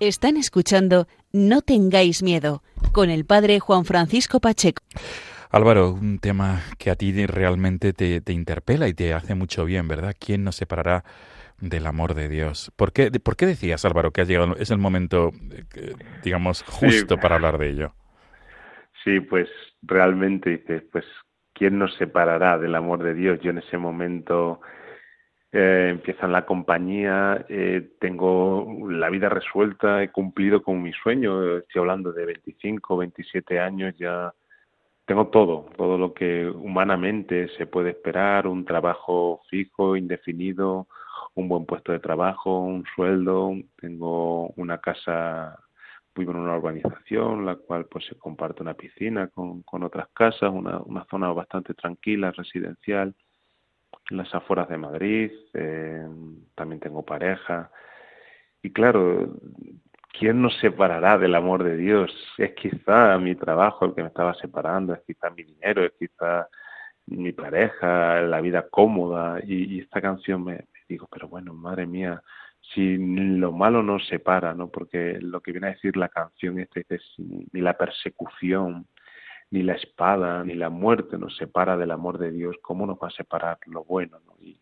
Están 0.08 0.36
escuchando 0.36 1.06
No 1.32 1.62
tengáis 1.62 2.22
miedo 2.22 2.62
con 2.92 3.08
el 3.08 3.24
padre 3.24 3.58
Juan 3.58 3.86
Francisco 3.86 4.38
Pacheco. 4.38 4.82
Álvaro, 5.50 5.92
un 5.94 6.18
tema 6.18 6.60
que 6.78 6.90
a 6.90 6.94
ti 6.94 7.26
realmente 7.26 7.94
te, 7.94 8.20
te, 8.20 8.34
interpela 8.34 8.86
y 8.86 8.92
te 8.92 9.14
hace 9.14 9.34
mucho 9.34 9.64
bien, 9.64 9.88
¿verdad? 9.88 10.14
¿Quién 10.18 10.44
nos 10.44 10.56
separará 10.56 11.04
del 11.58 11.86
amor 11.86 12.12
de 12.12 12.28
Dios? 12.28 12.70
¿Por 12.76 12.92
qué, 12.92 13.10
por 13.12 13.36
qué 13.36 13.46
decías, 13.46 13.86
Álvaro, 13.86 14.10
que 14.10 14.20
has 14.20 14.28
llegado, 14.28 14.54
es 14.56 14.70
el 14.70 14.76
momento, 14.76 15.30
eh, 15.74 15.94
digamos, 16.22 16.62
justo 16.64 17.14
Sí. 17.14 17.20
para 17.22 17.36
hablar 17.36 17.56
de 17.56 17.70
ello? 17.70 17.94
Sí, 19.04 19.20
pues 19.20 19.48
realmente 19.80 20.50
dices, 20.50 20.82
pues, 20.92 21.06
¿quién 21.54 21.78
nos 21.78 21.94
separará 21.96 22.58
del 22.58 22.74
amor 22.74 23.02
de 23.02 23.14
Dios? 23.14 23.38
Yo 23.42 23.52
en 23.52 23.58
ese 23.58 23.78
momento 23.78 24.60
eh, 25.56 25.90
empieza 25.90 26.26
la 26.26 26.44
compañía, 26.44 27.46
eh, 27.48 27.92
tengo 28.00 28.66
la 28.90 29.08
vida 29.08 29.28
resuelta, 29.28 30.02
he 30.02 30.10
cumplido 30.10 30.64
con 30.64 30.82
mi 30.82 30.92
sueño, 30.92 31.58
estoy 31.58 31.78
hablando 31.78 32.12
de 32.12 32.26
25, 32.26 32.96
27 32.96 33.60
años, 33.60 33.94
ya. 33.96 34.34
Tengo 35.06 35.28
todo, 35.28 35.66
todo 35.76 35.96
lo 35.96 36.12
que 36.12 36.48
humanamente 36.48 37.48
se 37.56 37.66
puede 37.66 37.90
esperar, 37.90 38.48
un 38.48 38.64
trabajo 38.64 39.42
fijo, 39.48 39.96
indefinido, 39.96 40.88
un 41.34 41.48
buen 41.48 41.66
puesto 41.66 41.92
de 41.92 42.00
trabajo, 42.00 42.58
un 42.58 42.84
sueldo, 42.96 43.52
tengo 43.76 44.48
una 44.56 44.78
casa 44.78 45.56
vivo 46.16 46.32
en 46.32 46.38
una 46.38 46.56
urbanización, 46.56 47.46
la 47.46 47.54
cual 47.56 47.86
pues 47.86 48.06
se 48.06 48.16
comparte 48.16 48.62
una 48.62 48.74
piscina 48.74 49.28
con, 49.28 49.62
con 49.62 49.84
otras 49.84 50.08
casas, 50.14 50.50
una, 50.52 50.78
una 50.78 51.04
zona 51.10 51.32
bastante 51.32 51.74
tranquila, 51.74 52.32
residencial, 52.32 53.08
en 53.08 53.14
las 54.10 54.34
afueras 54.34 54.68
de 54.68 54.76
Madrid, 54.76 55.30
eh, 55.54 56.06
también 56.54 56.80
tengo 56.80 57.04
pareja. 57.04 57.70
Y 58.62 58.72
claro, 58.72 59.36
¿quién 60.18 60.40
nos 60.42 60.56
separará 60.58 61.18
del 61.18 61.34
amor 61.34 61.64
de 61.64 61.76
Dios? 61.76 62.12
Es 62.38 62.52
quizá 62.54 63.18
mi 63.18 63.34
trabajo 63.34 63.84
el 63.84 63.94
que 63.94 64.02
me 64.02 64.08
estaba 64.08 64.34
separando, 64.34 64.94
es 64.94 65.00
quizá 65.06 65.30
mi 65.30 65.42
dinero, 65.42 65.84
es 65.84 65.92
quizá 65.98 66.48
mi 67.06 67.32
pareja, 67.32 68.20
la 68.22 68.40
vida 68.40 68.68
cómoda. 68.70 69.40
Y, 69.44 69.80
esta 69.80 70.00
canción 70.00 70.44
me, 70.44 70.66
digo, 70.88 71.08
pero 71.10 71.28
bueno, 71.28 71.52
madre 71.54 71.86
mía, 71.86 72.22
si 72.74 72.96
lo 72.96 73.52
malo 73.52 73.82
nos 73.82 74.06
separa, 74.06 74.54
¿no? 74.54 74.68
Porque 74.68 75.18
lo 75.20 75.40
que 75.40 75.52
viene 75.52 75.68
a 75.68 75.70
decir 75.70 75.96
la 75.96 76.08
canción 76.08 76.58
esta 76.58 76.80
es 76.88 77.02
ni 77.18 77.60
la 77.60 77.76
persecución, 77.76 78.86
ni 79.54 79.62
la 79.62 79.74
espada, 79.74 80.42
ni 80.42 80.54
la 80.54 80.68
muerte 80.68 81.16
nos 81.16 81.36
separa 81.36 81.76
del 81.76 81.92
amor 81.92 82.18
de 82.18 82.32
Dios, 82.32 82.56
¿cómo 82.60 82.86
nos 82.86 82.98
va 82.98 83.06
a 83.06 83.12
separar 83.12 83.58
lo 83.66 83.84
bueno? 83.84 84.18
¿no? 84.26 84.32
Y, 84.40 84.58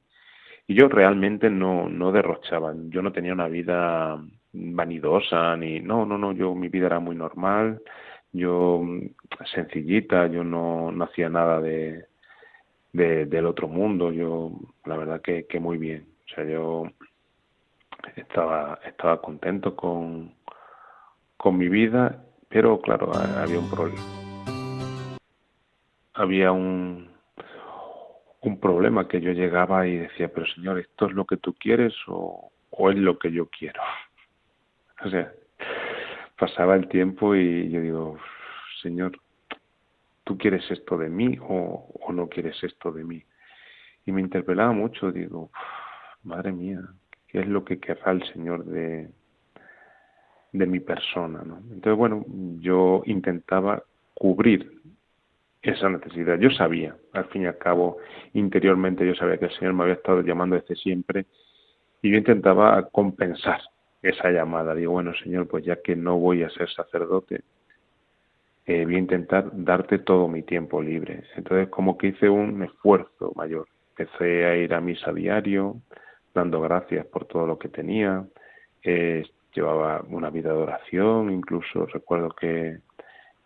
y 0.66 0.74
yo 0.74 0.86
realmente 0.86 1.48
no, 1.48 1.88
no 1.88 2.12
derrochaba, 2.12 2.74
yo 2.90 3.00
no 3.00 3.10
tenía 3.10 3.32
una 3.32 3.48
vida 3.48 4.22
vanidosa, 4.52 5.56
ni 5.56 5.80
no, 5.80 6.04
no, 6.04 6.18
no, 6.18 6.32
yo 6.32 6.54
mi 6.54 6.68
vida 6.68 6.86
era 6.88 7.00
muy 7.00 7.16
normal, 7.16 7.80
yo 8.32 8.82
sencillita, 9.54 10.26
yo 10.26 10.44
no, 10.44 10.92
no 10.92 11.04
hacía 11.04 11.30
nada 11.30 11.58
de, 11.58 12.04
de, 12.92 13.24
del 13.24 13.46
otro 13.46 13.68
mundo, 13.68 14.12
yo 14.12 14.52
la 14.84 14.98
verdad 14.98 15.22
que, 15.22 15.46
que 15.46 15.58
muy 15.58 15.78
bien, 15.78 16.06
o 16.26 16.34
sea, 16.34 16.44
yo 16.44 16.84
estaba, 18.14 18.78
estaba 18.84 19.22
contento 19.22 19.74
con, 19.74 20.34
con 21.38 21.56
mi 21.56 21.70
vida, 21.70 22.22
pero 22.50 22.78
claro, 22.82 23.10
había 23.14 23.58
un 23.58 23.70
problema. 23.70 24.31
Había 26.14 26.52
un, 26.52 27.08
un 28.40 28.60
problema 28.60 29.08
que 29.08 29.20
yo 29.20 29.32
llegaba 29.32 29.86
y 29.86 29.96
decía, 29.96 30.32
pero 30.32 30.46
señor, 30.46 30.78
¿esto 30.78 31.06
es 31.06 31.12
lo 31.12 31.24
que 31.24 31.36
tú 31.36 31.54
quieres 31.54 31.94
o, 32.06 32.50
o 32.70 32.90
es 32.90 32.96
lo 32.96 33.18
que 33.18 33.32
yo 33.32 33.46
quiero? 33.46 33.80
O 35.04 35.10
sea, 35.10 35.32
pasaba 36.38 36.76
el 36.76 36.86
tiempo 36.86 37.34
y 37.34 37.68
yo 37.68 37.80
digo, 37.80 38.18
señor, 38.82 39.18
¿tú 40.22 40.38
quieres 40.38 40.70
esto 40.70 40.96
de 40.96 41.08
mí 41.08 41.36
o, 41.40 41.88
o 42.00 42.12
no 42.12 42.28
quieres 42.28 42.62
esto 42.62 42.92
de 42.92 43.02
mí? 43.02 43.20
Y 44.06 44.12
me 44.12 44.20
interpelaba 44.20 44.70
mucho, 44.70 45.10
digo, 45.10 45.50
madre 46.22 46.52
mía, 46.52 46.80
qué 47.28 47.40
es 47.40 47.48
lo 47.48 47.64
que 47.64 47.80
querrá 47.80 48.12
el 48.12 48.22
Señor 48.32 48.64
de, 48.64 49.10
de 50.52 50.66
mi 50.66 50.80
persona. 50.80 51.42
¿no? 51.44 51.58
Entonces, 51.70 51.96
bueno, 51.96 52.24
yo 52.60 53.02
intentaba 53.06 53.82
cubrir 54.14 54.80
esa 55.62 55.88
necesidad. 55.88 56.38
Yo 56.38 56.50
sabía, 56.50 56.96
al 57.12 57.26
fin 57.26 57.42
y 57.42 57.46
al 57.46 57.58
cabo, 57.58 57.98
interiormente 58.34 59.06
yo 59.06 59.14
sabía 59.14 59.38
que 59.38 59.46
el 59.46 59.52
Señor 59.52 59.74
me 59.74 59.84
había 59.84 59.94
estado 59.94 60.20
llamando 60.22 60.56
desde 60.56 60.74
siempre 60.74 61.26
y 62.02 62.10
yo 62.10 62.18
intentaba 62.18 62.88
compensar 62.90 63.60
esa 64.02 64.30
llamada. 64.30 64.74
Digo, 64.74 64.92
bueno, 64.92 65.12
Señor, 65.22 65.46
pues 65.46 65.64
ya 65.64 65.76
que 65.76 65.94
no 65.94 66.18
voy 66.18 66.42
a 66.42 66.50
ser 66.50 66.68
sacerdote, 66.70 67.42
eh, 68.66 68.84
voy 68.84 68.96
a 68.96 68.98
intentar 68.98 69.50
darte 69.52 69.98
todo 70.00 70.28
mi 70.28 70.42
tiempo 70.42 70.82
libre. 70.82 71.24
Entonces, 71.36 71.68
como 71.68 71.96
que 71.96 72.08
hice 72.08 72.28
un 72.28 72.62
esfuerzo 72.62 73.32
mayor. 73.36 73.68
Empecé 73.96 74.44
a 74.46 74.56
ir 74.56 74.74
a 74.74 74.80
misa 74.80 75.12
diario, 75.12 75.76
dando 76.34 76.60
gracias 76.60 77.06
por 77.06 77.26
todo 77.26 77.46
lo 77.46 77.58
que 77.58 77.68
tenía. 77.68 78.24
Eh, 78.82 79.24
llevaba 79.54 80.04
una 80.08 80.30
vida 80.30 80.52
de 80.52 80.58
oración, 80.58 81.30
incluso 81.30 81.86
recuerdo 81.86 82.30
que, 82.30 82.78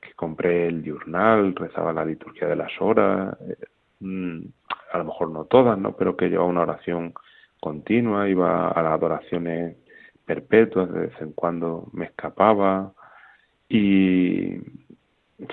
que 0.07 0.15
compré 0.15 0.67
el 0.67 0.83
diurnal, 0.83 1.55
rezaba 1.55 1.93
la 1.93 2.05
liturgia 2.05 2.47
de 2.49 2.57
las 2.57 2.73
horas, 2.81 3.37
eh, 3.41 3.57
mm, 4.01 4.41
a 4.93 4.99
lo 4.99 5.05
mejor 5.05 5.31
no 5.31 5.45
todas, 5.45 5.79
¿no? 5.79 5.97
pero 5.97 6.17
que 6.17 6.29
llevaba 6.29 6.49
una 6.49 6.63
oración 6.63 7.15
continua, 7.61 8.29
iba 8.29 8.69
a 8.69 8.83
las 8.83 8.93
adoraciones 8.93 9.77
perpetuas, 10.25 10.93
de 10.93 11.01
vez 11.01 11.21
en 11.21 11.33
cuando 11.33 11.89
me 11.93 12.07
escapaba 12.07 12.93
y 13.69 14.59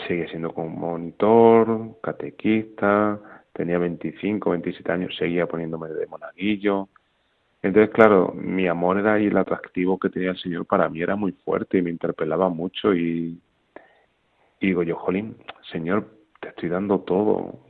seguía 0.07 0.27
siendo 0.29 0.53
como 0.53 0.69
monitor, 0.69 1.99
catequista, 2.01 3.19
tenía 3.53 3.77
25, 3.77 4.51
27 4.51 4.91
años, 4.91 5.15
seguía 5.15 5.47
poniéndome 5.47 5.89
de 5.89 6.07
monaguillo, 6.07 6.89
entonces, 7.63 7.93
claro, 7.93 8.33
mi 8.35 8.67
amor 8.67 8.99
era 8.99 9.19
y 9.21 9.27
el 9.27 9.37
atractivo 9.37 9.97
que 9.97 10.09
tenía 10.09 10.31
el 10.31 10.37
Señor 10.37 10.65
para 10.65 10.89
mí 10.89 11.01
era 11.01 11.15
muy 11.15 11.31
fuerte 11.31 11.77
y 11.77 11.81
me 11.81 11.91
interpelaba 11.91 12.49
mucho 12.49 12.93
y, 12.93 13.39
y 14.63 14.67
digo 14.67 14.82
yo, 14.84 14.95
Jolín, 14.95 15.36
Señor, 15.69 16.08
te 16.39 16.47
estoy 16.47 16.69
dando 16.69 17.02
todo, 17.02 17.65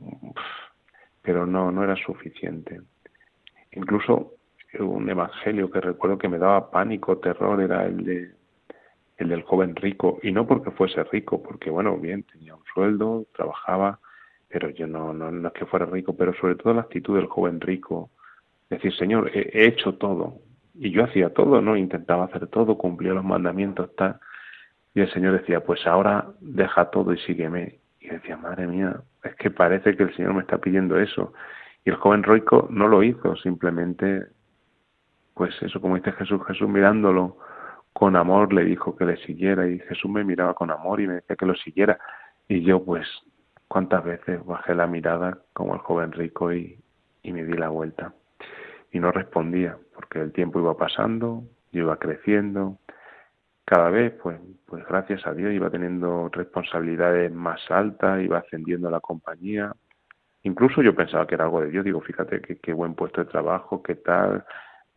pero 1.22 1.44
no, 1.44 1.72
no 1.72 1.82
era 1.82 1.96
suficiente. 1.96 2.80
Incluso 3.72 4.34
un 4.78 5.10
evangelio 5.10 5.72
que 5.72 5.80
recuerdo 5.80 6.18
que 6.18 6.28
me 6.28 6.38
daba 6.38 6.70
pánico, 6.70 7.18
terror, 7.18 7.60
era 7.60 7.84
el 7.84 8.04
de 8.04 8.30
el 9.16 9.28
del 9.28 9.42
joven 9.42 9.74
rico, 9.74 10.20
y 10.22 10.30
no 10.30 10.46
porque 10.46 10.70
fuese 10.70 11.02
rico, 11.04 11.42
porque 11.42 11.68
bueno, 11.68 11.96
bien, 11.96 12.22
tenía 12.24 12.54
un 12.54 12.64
sueldo, 12.72 13.26
trabajaba, 13.34 13.98
pero 14.48 14.70
yo 14.70 14.86
no, 14.86 15.12
no, 15.12 15.32
no 15.32 15.48
es 15.48 15.54
que 15.54 15.66
fuera 15.66 15.86
rico, 15.86 16.16
pero 16.16 16.32
sobre 16.34 16.54
todo 16.54 16.74
la 16.74 16.82
actitud 16.82 17.16
del 17.16 17.26
joven 17.26 17.60
rico, 17.60 18.10
decir, 18.70 18.94
Señor, 18.94 19.32
he, 19.34 19.50
he, 19.52 19.66
hecho 19.66 19.94
todo. 19.94 20.40
Y 20.74 20.90
yo 20.92 21.04
hacía 21.04 21.32
todo, 21.32 21.60
¿no? 21.60 21.76
Intentaba 21.76 22.26
hacer 22.26 22.46
todo, 22.48 22.78
cumplía 22.78 23.14
los 23.14 23.24
mandamientos, 23.24 23.94
tal. 23.96 24.20
Y 24.94 25.00
el 25.00 25.12
Señor 25.12 25.38
decía, 25.38 25.60
pues 25.60 25.86
ahora 25.86 26.26
deja 26.40 26.90
todo 26.90 27.12
y 27.12 27.18
sígueme. 27.18 27.80
Y 28.00 28.08
decía, 28.08 28.36
madre 28.36 28.66
mía, 28.66 29.00
es 29.22 29.34
que 29.36 29.50
parece 29.50 29.96
que 29.96 30.04
el 30.04 30.14
Señor 30.14 30.34
me 30.34 30.40
está 30.40 30.58
pidiendo 30.58 30.98
eso. 30.98 31.32
Y 31.84 31.90
el 31.90 31.96
joven 31.96 32.22
rico 32.22 32.68
no 32.70 32.88
lo 32.88 33.02
hizo, 33.02 33.36
simplemente, 33.36 34.26
pues 35.34 35.54
eso, 35.62 35.80
como 35.80 35.96
dice 35.96 36.12
Jesús, 36.12 36.40
Jesús 36.46 36.68
mirándolo 36.68 37.38
con 37.92 38.16
amor 38.16 38.52
le 38.52 38.64
dijo 38.64 38.96
que 38.96 39.04
le 39.04 39.16
siguiera 39.18 39.68
y 39.68 39.78
Jesús 39.78 40.10
me 40.10 40.24
miraba 40.24 40.54
con 40.54 40.70
amor 40.70 41.00
y 41.00 41.06
me 41.06 41.14
decía 41.14 41.36
que 41.36 41.46
lo 41.46 41.54
siguiera. 41.54 41.98
Y 42.48 42.62
yo, 42.62 42.84
pues, 42.84 43.06
cuántas 43.68 44.04
veces 44.04 44.44
bajé 44.44 44.74
la 44.74 44.86
mirada 44.86 45.38
como 45.52 45.74
el 45.74 45.80
joven 45.80 46.12
rico 46.12 46.52
y, 46.52 46.78
y 47.22 47.32
me 47.32 47.44
di 47.44 47.54
la 47.54 47.68
vuelta 47.68 48.12
y 48.92 49.00
no 49.00 49.10
respondía 49.10 49.76
porque 49.94 50.20
el 50.20 50.32
tiempo 50.32 50.60
iba 50.60 50.76
pasando, 50.76 51.42
iba 51.72 51.96
creciendo, 51.98 52.78
cada 53.64 53.90
vez, 53.90 54.12
pues, 54.22 54.38
pues 54.66 54.84
gracias 54.86 55.26
a 55.26 55.34
Dios 55.34 55.52
iba 55.52 55.70
teniendo 55.70 56.28
responsabilidades 56.30 57.32
más 57.32 57.60
altas, 57.70 58.22
iba 58.22 58.38
ascendiendo 58.38 58.90
la 58.90 59.00
compañía. 59.00 59.72
Incluso 60.44 60.82
yo 60.82 60.94
pensaba 60.94 61.26
que 61.26 61.34
era 61.36 61.44
algo 61.44 61.62
de 61.62 61.70
Dios, 61.70 61.84
digo, 61.84 62.00
fíjate 62.02 62.40
qué, 62.42 62.58
qué 62.58 62.72
buen 62.74 62.94
puesto 62.94 63.24
de 63.24 63.30
trabajo, 63.30 63.82
qué 63.82 63.96
tal, 63.96 64.44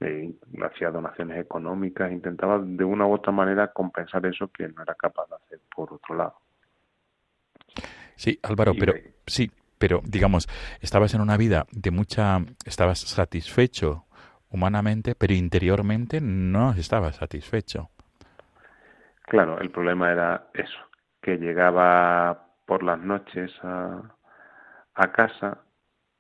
eh, 0.02 0.34
hacía 0.64 0.92
donaciones 0.92 1.40
económicas, 1.40 2.12
intentaba 2.12 2.60
de 2.60 2.84
una 2.86 3.08
u 3.08 3.14
otra 3.14 3.32
manera 3.34 3.72
compensar 3.74 4.26
eso 4.26 4.50
que 4.52 4.68
no 4.70 4.84
era 4.84 4.96
capaz 4.96 5.28
de 5.30 5.36
hacer 5.36 5.62
por 5.76 5.94
otro 5.94 6.16
lado. 6.16 6.36
Sí, 8.16 8.40
Álvaro, 8.44 8.76
Y 8.76 8.78
pero 8.78 8.94
me- 8.94 9.14
sí, 9.26 9.52
pero 9.78 10.02
digamos, 10.04 10.48
estabas 10.82 11.14
en 11.14 11.22
una 11.22 11.38
vida 11.38 11.68
de 11.72 11.92
mucha, 11.92 12.40
estabas 12.66 13.00
satisfecho 13.00 14.06
humanamente, 14.50 15.14
pero 15.16 15.34
interiormente 15.34 16.22
no 16.22 16.74
estabas 16.74 17.18
satisfecho. 17.18 17.90
Claro, 19.28 19.60
el 19.60 19.70
problema 19.72 20.10
era 20.10 20.48
eso, 20.54 20.80
que 21.22 21.38
llegaba 21.38 22.48
por 22.66 22.82
las 22.82 22.98
noches 22.98 23.52
a, 23.62 24.02
a 24.96 25.12
casa 25.12 25.66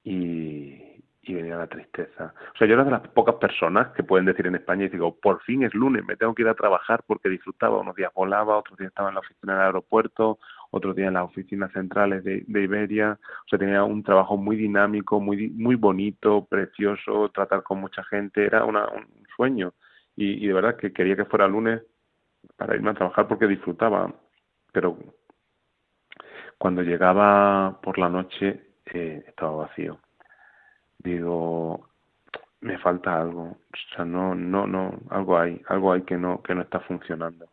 y, 0.03 0.83
venía 1.25 1.57
la 1.57 1.67
tristeza. 1.67 2.33
O 2.53 2.57
sea, 2.57 2.67
yo 2.67 2.73
era 2.73 2.83
de 2.83 2.91
las 2.91 3.07
pocas 3.09 3.35
personas 3.35 3.89
que 3.93 4.03
pueden 4.03 4.25
decir 4.25 4.47
en 4.47 4.55
España 4.55 4.85
y 4.85 4.89
digo, 4.89 5.17
por 5.19 5.41
fin 5.43 5.63
es 5.63 5.73
lunes, 5.73 6.03
me 6.05 6.17
tengo 6.17 6.33
que 6.35 6.41
ir 6.41 6.47
a 6.49 6.53
trabajar 6.53 7.03
porque 7.07 7.29
disfrutaba. 7.29 7.79
Unos 7.79 7.95
días 7.95 8.11
volaba, 8.13 8.57
otros 8.57 8.77
días 8.77 8.89
estaba 8.89 9.09
en 9.09 9.15
la 9.15 9.21
oficina 9.21 9.53
del 9.53 9.61
aeropuerto, 9.67 10.39
otros 10.71 10.95
días 10.95 11.07
en 11.09 11.13
las 11.13 11.25
oficinas 11.25 11.71
centrales 11.71 12.25
de, 12.25 12.43
Iberia. 12.47 13.17
O 13.45 13.49
sea, 13.49 13.59
tenía 13.59 13.83
un 13.83 14.03
trabajo 14.03 14.35
muy 14.35 14.57
dinámico, 14.57 15.21
muy, 15.21 15.49
muy 15.49 15.75
bonito, 15.75 16.45
precioso, 16.45 17.29
tratar 17.29 17.63
con 17.63 17.79
mucha 17.79 18.03
gente. 18.03 18.45
Era 18.45 18.65
una, 18.65 18.87
un 18.89 19.07
sueño. 19.35 19.73
Y, 20.15 20.43
y 20.43 20.47
de 20.47 20.53
verdad 20.53 20.75
que 20.75 20.91
quería 20.91 21.15
que 21.15 21.25
fuera 21.25 21.47
lunes 21.47 21.81
para 22.55 22.75
irme 22.75 22.91
a 22.91 22.95
trabajar 22.95 23.27
porque 23.27 23.47
disfrutaba. 23.47 24.13
Pero 24.71 24.97
cuando 26.57 26.81
llegaba 26.81 27.79
por 27.81 27.97
la 27.97 28.09
noche 28.09 28.61
eh, 28.85 29.23
estaba 29.27 29.65
vacío 29.67 29.99
digo, 30.99 31.89
me 32.61 32.77
falta 32.79 33.19
algo, 33.19 33.43
o 33.43 33.95
sea, 33.95 34.05
no, 34.05 34.35
no, 34.35 34.67
no, 34.67 34.99
algo 35.09 35.37
hay, 35.37 35.61
algo 35.67 35.93
hay 35.93 36.01
que 36.03 36.17
no, 36.17 36.41
que 36.41 36.55
no 36.55 36.61
está 36.61 36.79
funcionando. 36.81 37.47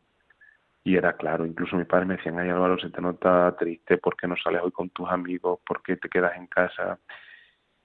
Y 0.82 0.96
era 0.96 1.14
claro, 1.14 1.46
incluso 1.46 1.76
mis 1.76 1.86
padres 1.86 2.08
me 2.08 2.16
decían, 2.16 2.38
ay 2.38 2.50
Álvaro, 2.50 2.78
se 2.78 2.90
te 2.90 3.00
nota 3.00 3.54
triste, 3.58 3.98
¿por 3.98 4.16
qué 4.16 4.26
no 4.28 4.36
sales 4.36 4.62
hoy 4.62 4.70
con 4.70 4.90
tus 4.90 5.08
amigos? 5.08 5.60
¿Por 5.66 5.82
qué 5.82 5.96
te 5.96 6.08
quedas 6.08 6.36
en 6.36 6.46
casa? 6.46 6.98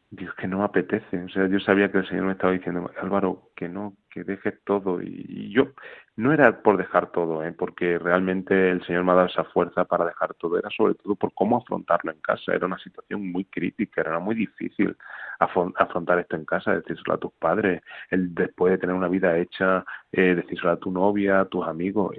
Dios, 0.09 0.33
que 0.35 0.47
no 0.47 0.59
me 0.59 0.65
apetece. 0.65 1.23
O 1.23 1.29
sea, 1.29 1.47
yo 1.47 1.59
sabía 1.59 1.91
que 1.91 1.99
el 1.99 2.07
Señor 2.09 2.25
me 2.25 2.33
estaba 2.33 2.51
diciendo, 2.53 2.91
Álvaro, 3.01 3.51
que 3.55 3.69
no, 3.69 3.93
que 4.19 4.31
dejes 4.31 4.55
todo. 4.65 5.01
Y, 5.01 5.49
yo, 5.51 5.69
no 6.15 6.33
era 6.33 6.61
por 6.61 6.77
dejar 6.77 7.11
todo, 7.11 7.43
¿eh? 7.43 7.53
porque 7.53 7.97
realmente 7.97 8.71
el 8.71 8.85
Señor 8.85 9.03
me 9.03 9.13
ha 9.13 9.15
dado 9.15 9.27
esa 9.27 9.45
fuerza 9.45 9.85
para 9.85 10.05
dejar 10.05 10.33
todo. 10.33 10.57
Era 10.57 10.69
sobre 10.71 10.95
todo 10.95 11.15
por 11.15 11.33
cómo 11.33 11.57
afrontarlo 11.57 12.11
en 12.11 12.19
casa. 12.19 12.53
Era 12.53 12.65
una 12.65 12.77
situación 12.79 13.31
muy 13.31 13.45
crítica, 13.45 14.01
era 14.01 14.19
muy 14.19 14.35
difícil 14.35 14.95
afrontar 15.39 16.19
esto 16.19 16.35
en 16.35 16.45
casa, 16.45 16.75
decírselo 16.75 17.13
a 17.13 17.17
tus 17.17 17.31
padres, 17.33 17.81
el 18.09 18.33
después 18.35 18.71
de 18.71 18.77
tener 18.77 18.95
una 18.95 19.07
vida 19.07 19.37
hecha, 19.37 19.85
eh, 20.11 20.35
decírselo 20.35 20.71
a 20.71 20.77
tu 20.79 20.91
novia, 20.91 21.41
a 21.41 21.45
tus 21.45 21.65
amigos. 21.65 22.15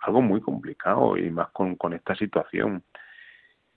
Algo 0.00 0.22
muy 0.22 0.40
complicado 0.40 1.18
y 1.18 1.30
más 1.30 1.50
con, 1.50 1.76
con 1.76 1.92
esta 1.92 2.14
situación 2.14 2.82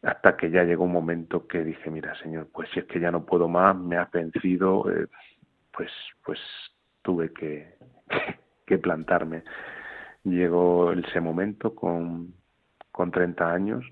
hasta 0.02 0.38
que 0.38 0.52
ya 0.52 0.64
llegó 0.64 0.84
un 0.84 0.92
momento 0.92 1.48
que 1.48 1.64
dije, 1.64 1.90
mira, 1.90 2.16
Señor, 2.22 2.48
pues 2.54 2.70
si 2.72 2.80
es 2.80 2.86
que 2.86 3.00
ya 3.00 3.10
no 3.10 3.26
puedo 3.26 3.48
más, 3.48 3.76
me 3.76 3.98
has 3.98 4.12
vencido, 4.12 4.88
eh, 4.92 5.08
pues, 5.72 5.92
pues 6.24 6.40
tuve 7.06 7.32
que, 7.32 7.78
que 8.66 8.78
plantarme. 8.78 9.44
Llegó 10.24 10.92
ese 10.92 11.22
momento 11.22 11.74
con, 11.74 12.34
con 12.92 13.12
30 13.12 13.54
años. 13.54 13.86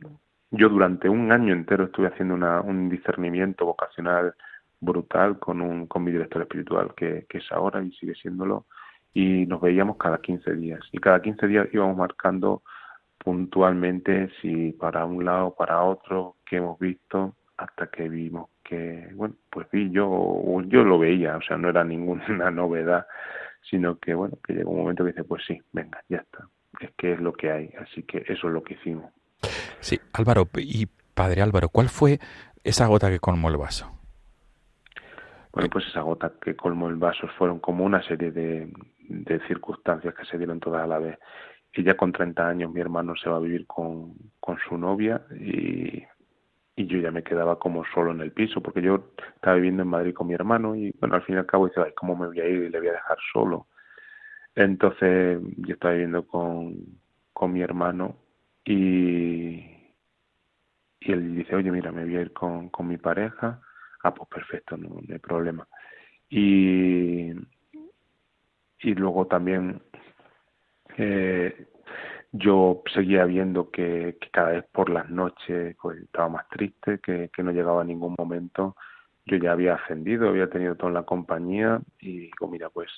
Yo 0.51 0.67
durante 0.67 1.07
un 1.07 1.31
año 1.31 1.53
entero 1.53 1.85
estuve 1.85 2.07
haciendo 2.07 2.33
una, 2.33 2.59
un 2.59 2.89
discernimiento 2.89 3.65
vocacional 3.65 4.33
brutal 4.81 5.39
con, 5.39 5.61
un, 5.61 5.87
con 5.87 6.03
mi 6.03 6.11
director 6.11 6.41
espiritual, 6.41 6.93
que, 6.95 7.25
que 7.29 7.37
es 7.37 7.51
ahora 7.51 7.81
y 7.81 7.91
sigue 7.93 8.15
siéndolo, 8.15 8.65
y 9.13 9.45
nos 9.45 9.61
veíamos 9.61 9.97
cada 9.97 10.17
15 10.17 10.55
días. 10.55 10.81
Y 10.91 10.97
cada 10.97 11.21
15 11.21 11.47
días 11.47 11.67
íbamos 11.71 11.95
marcando 11.95 12.63
puntualmente 13.19 14.29
si 14.41 14.73
para 14.73 15.05
un 15.05 15.23
lado 15.23 15.55
para 15.55 15.81
otro 15.83 16.35
que 16.45 16.57
hemos 16.57 16.77
visto 16.79 17.35
hasta 17.57 17.87
que 17.87 18.09
vimos 18.09 18.49
que 18.63 19.09
bueno 19.13 19.35
pues 19.49 19.67
vi 19.71 19.91
yo 19.91 20.61
yo 20.67 20.83
lo 20.83 20.99
veía 20.99 21.37
o 21.37 21.41
sea 21.41 21.57
no 21.57 21.69
era 21.69 21.83
ninguna 21.83 22.51
novedad 22.51 23.05
sino 23.69 23.97
que 23.97 24.13
bueno 24.13 24.37
que 24.45 24.53
llegó 24.53 24.71
un 24.71 24.79
momento 24.79 25.03
que 25.03 25.11
dice 25.11 25.23
pues 25.23 25.43
sí 25.45 25.61
venga 25.71 26.01
ya 26.09 26.17
está 26.17 26.47
es 26.79 26.91
que 26.97 27.13
es 27.13 27.19
lo 27.19 27.33
que 27.33 27.51
hay 27.51 27.73
así 27.79 28.03
que 28.03 28.19
eso 28.27 28.47
es 28.47 28.53
lo 28.53 28.63
que 28.63 28.73
hicimos. 28.73 29.11
Sí 29.79 29.99
Álvaro 30.13 30.47
y 30.57 30.87
padre 31.13 31.41
Álvaro 31.41 31.69
cuál 31.69 31.89
fue 31.89 32.19
esa 32.63 32.87
gota 32.87 33.09
que 33.09 33.19
colmó 33.19 33.49
el 33.49 33.57
vaso 33.57 33.91
bueno 35.51 35.69
pues 35.69 35.85
esa 35.87 36.01
gota 36.01 36.33
que 36.41 36.55
colmó 36.55 36.89
el 36.89 36.95
vaso 36.95 37.27
fueron 37.37 37.59
como 37.59 37.85
una 37.85 38.01
serie 38.03 38.31
de, 38.31 38.71
de 39.07 39.39
circunstancias 39.47 40.13
que 40.15 40.25
se 40.25 40.37
dieron 40.37 40.59
todas 40.59 40.83
a 40.83 40.87
la 40.87 40.99
vez. 40.99 41.19
Y 41.75 41.83
ya 41.83 41.95
con 41.95 42.11
30 42.11 42.47
años 42.47 42.71
mi 42.71 42.81
hermano 42.81 43.15
se 43.15 43.29
va 43.29 43.37
a 43.37 43.41
vivir 43.41 43.65
con, 43.65 44.15
con 44.39 44.57
su 44.67 44.77
novia 44.77 45.21
y, 45.39 46.03
y 46.75 46.87
yo 46.87 46.97
ya 46.99 47.11
me 47.11 47.23
quedaba 47.23 47.59
como 47.59 47.83
solo 47.93 48.11
en 48.11 48.21
el 48.21 48.31
piso 48.31 48.61
porque 48.61 48.81
yo 48.81 49.11
estaba 49.35 49.55
viviendo 49.55 49.83
en 49.83 49.89
Madrid 49.89 50.13
con 50.13 50.27
mi 50.27 50.33
hermano 50.33 50.75
y 50.75 50.91
bueno 50.99 51.15
al 51.15 51.23
fin 51.23 51.35
y 51.35 51.37
al 51.37 51.45
cabo 51.45 51.67
dice 51.67 51.81
ay 51.81 51.93
cómo 51.95 52.15
me 52.15 52.27
voy 52.27 52.39
a 52.39 52.47
ir 52.47 52.63
y 52.63 52.69
le 52.69 52.79
voy 52.79 52.87
a 52.87 52.93
dejar 52.93 53.17
solo 53.31 53.67
entonces 54.55 55.39
yo 55.57 55.73
estaba 55.73 55.93
viviendo 55.93 56.25
con, 56.27 56.75
con 57.31 57.53
mi 57.53 57.61
hermano 57.61 58.17
y 58.65 59.69
y 60.99 61.11
él 61.11 61.35
dice 61.35 61.55
oye 61.55 61.71
mira 61.71 61.91
me 61.91 62.05
voy 62.05 62.17
a 62.17 62.21
ir 62.21 62.33
con, 62.33 62.69
con 62.69 62.87
mi 62.87 62.97
pareja 62.97 63.61
ah 64.03 64.13
pues 64.13 64.29
perfecto 64.29 64.75
no, 64.77 64.89
no 64.89 65.13
hay 65.13 65.19
problema 65.19 65.67
y 66.29 67.31
y 68.79 68.95
luego 68.95 69.27
también 69.27 69.81
eh, 70.97 71.67
yo 72.33 72.81
seguía 72.91 73.25
viendo 73.25 73.69
que, 73.69 74.17
cada 74.31 74.49
vez 74.49 74.65
por 74.71 74.89
las 74.89 75.07
noches 75.09 75.75
pues, 75.79 76.01
estaba 76.01 76.29
más 76.29 76.49
triste, 76.49 76.99
que, 76.99 77.29
no 77.43 77.51
llegaba 77.51 77.81
a 77.81 77.85
ningún 77.85 78.15
momento. 78.17 78.75
Yo 79.25 79.37
ya 79.37 79.51
había 79.51 79.75
ascendido, 79.75 80.29
había 80.29 80.49
tenido 80.49 80.75
toda 80.75 80.91
la 80.91 81.03
compañía 81.03 81.79
y 81.99 82.21
digo, 82.21 82.47
mira, 82.47 82.69
pues 82.71 82.89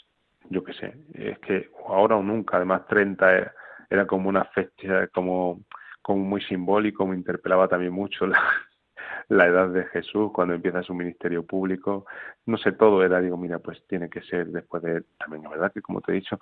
yo 0.49 0.63
qué 0.63 0.73
sé, 0.73 0.95
es 1.13 1.37
que 1.39 1.69
ahora 1.87 2.15
o 2.15 2.23
nunca, 2.23 2.57
además 2.57 2.87
30 2.87 3.53
era, 3.89 4.07
como 4.07 4.29
una 4.29 4.45
fecha, 4.45 5.07
como, 5.07 5.61
muy 6.07 6.41
simbólico, 6.41 7.05
me 7.05 7.15
interpelaba 7.15 7.67
también 7.67 7.91
mucho 7.91 8.27
la, 8.27 9.47
edad 9.47 9.69
de 9.69 9.83
Jesús 9.85 10.31
cuando 10.33 10.53
empieza 10.53 10.81
su 10.81 10.93
ministerio 10.93 11.45
público, 11.45 12.05
no 12.45 12.57
sé, 12.57 12.71
todo 12.71 13.03
era, 13.03 13.19
digo, 13.19 13.37
mira, 13.37 13.59
pues 13.59 13.85
tiene 13.87 14.09
que 14.09 14.21
ser 14.21 14.47
después 14.47 14.81
de, 14.81 15.03
también 15.19 15.43
la 15.43 15.49
verdad 15.49 15.73
que 15.73 15.81
como 15.81 15.99
te 15.99 16.11
he 16.11 16.15
dicho, 16.15 16.39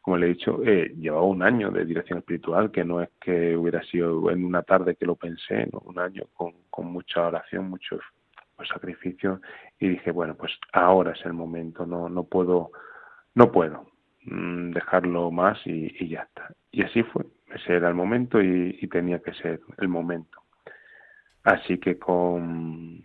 como 0.00 0.16
le 0.16 0.26
he 0.26 0.28
dicho, 0.30 0.62
eh, 0.64 0.94
llevaba 0.96 1.24
un 1.24 1.42
año 1.42 1.70
de 1.70 1.84
dirección 1.84 2.20
espiritual, 2.20 2.70
que 2.70 2.84
no 2.84 3.02
es 3.02 3.10
que 3.20 3.56
hubiera 3.56 3.82
sido 3.82 4.30
en 4.30 4.44
una 4.44 4.62
tarde 4.62 4.96
que 4.96 5.06
lo 5.06 5.16
pensé, 5.16 5.68
un 5.72 5.98
año 5.98 6.24
con, 6.34 6.52
con 6.70 6.86
mucha 6.86 7.26
oración, 7.26 7.68
mucho 7.68 7.98
pues, 8.56 8.68
sacrificio, 8.68 9.40
y 9.78 9.88
dije, 9.88 10.10
bueno, 10.10 10.34
pues 10.36 10.52
ahora 10.72 11.12
es 11.12 11.24
el 11.26 11.34
momento, 11.34 11.84
no, 11.84 12.08
no 12.08 12.24
puedo, 12.24 12.70
no 13.34 13.52
puedo 13.52 13.90
mm, 14.24 14.70
dejarlo 14.70 15.30
más 15.30 15.58
y, 15.66 15.94
y, 16.00 16.08
ya 16.08 16.22
está. 16.22 16.48
Y 16.70 16.82
así 16.82 17.02
fue, 17.02 17.26
ese 17.54 17.74
era 17.74 17.88
el 17.88 17.94
momento 17.94 18.40
y, 18.40 18.78
y 18.80 18.88
tenía 18.88 19.18
que 19.18 19.34
ser 19.34 19.60
el 19.78 19.88
momento. 19.88 20.40
Así 21.44 21.78
que 21.78 21.98
con, 21.98 23.02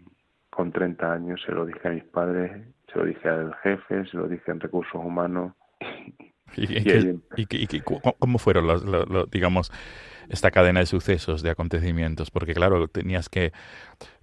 con 0.50 0.72
30 0.72 1.12
años 1.12 1.42
se 1.46 1.52
lo 1.52 1.66
dije 1.66 1.88
a 1.88 1.92
mis 1.92 2.06
padres, 2.06 2.52
se 2.92 3.00
lo 3.00 3.06
dije 3.06 3.28
al 3.28 3.54
jefe, 3.56 4.06
se 4.06 4.18
lo 4.18 4.28
dije 4.30 4.50
en 4.50 4.62
recursos 4.62 4.96
humanos 4.96 5.54
¿Y, 6.56 7.82
cómo 8.20 8.38
fueron, 8.38 8.68
los, 8.68 9.30
digamos, 9.32 9.72
esta 10.30 10.52
cadena 10.52 10.80
de 10.80 10.86
sucesos, 10.86 11.42
de 11.42 11.50
acontecimientos? 11.50 12.32
Porque, 12.32 12.54
claro, 12.54 12.88
tenías 12.88 13.30
que 13.30 13.52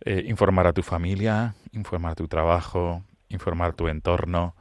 eh, 0.04 0.24
informar 0.26 0.66
a 0.66 0.72
tu 0.72 0.82
familia, 0.82 1.54
informar 1.72 2.12
a 2.12 2.14
tu 2.16 2.28
trabajo, 2.28 3.02
informar 3.28 3.70
a 3.70 3.74
tu 3.74 3.88
entorno. 3.88 4.54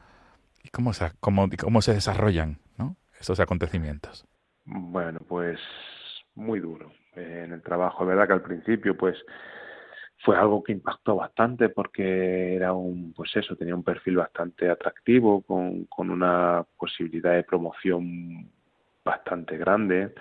¿Y 0.64 0.70
cómo 0.70 0.94
se, 0.94 1.12
cómo, 1.20 1.50
cómo 1.60 1.82
se 1.82 1.94
desarrollan 1.94 2.58
¿no? 2.78 2.98
estos 3.20 3.40
acontecimientos? 3.40 4.26
Bueno, 4.66 5.20
pues 5.28 5.60
muy 6.36 6.60
duro. 6.60 6.92
Eh, 7.16 7.44
en 7.46 7.54
el 7.54 7.62
trabajo, 7.62 8.06
verdad 8.06 8.28
que 8.28 8.34
al 8.34 8.42
principio, 8.42 8.96
pues 8.96 9.18
fue 10.24 10.38
algo 10.38 10.64
que 10.64 10.72
impactó 10.72 11.16
bastante 11.16 11.70
porque 11.70 12.56
era 12.56 12.74
un, 12.74 13.14
pues 13.14 13.36
eso, 13.36 13.56
tenía 13.56 13.76
un 13.76 13.84
perfil 13.84 14.18
bastante 14.18 14.70
atractivo, 14.70 15.42
con, 15.42 15.86
con 15.86 16.10
una 16.10 16.66
posibilidad 16.78 17.34
de 17.34 17.44
promoción 17.44 18.50
bastante 19.04 19.58
grande. 19.58 20.14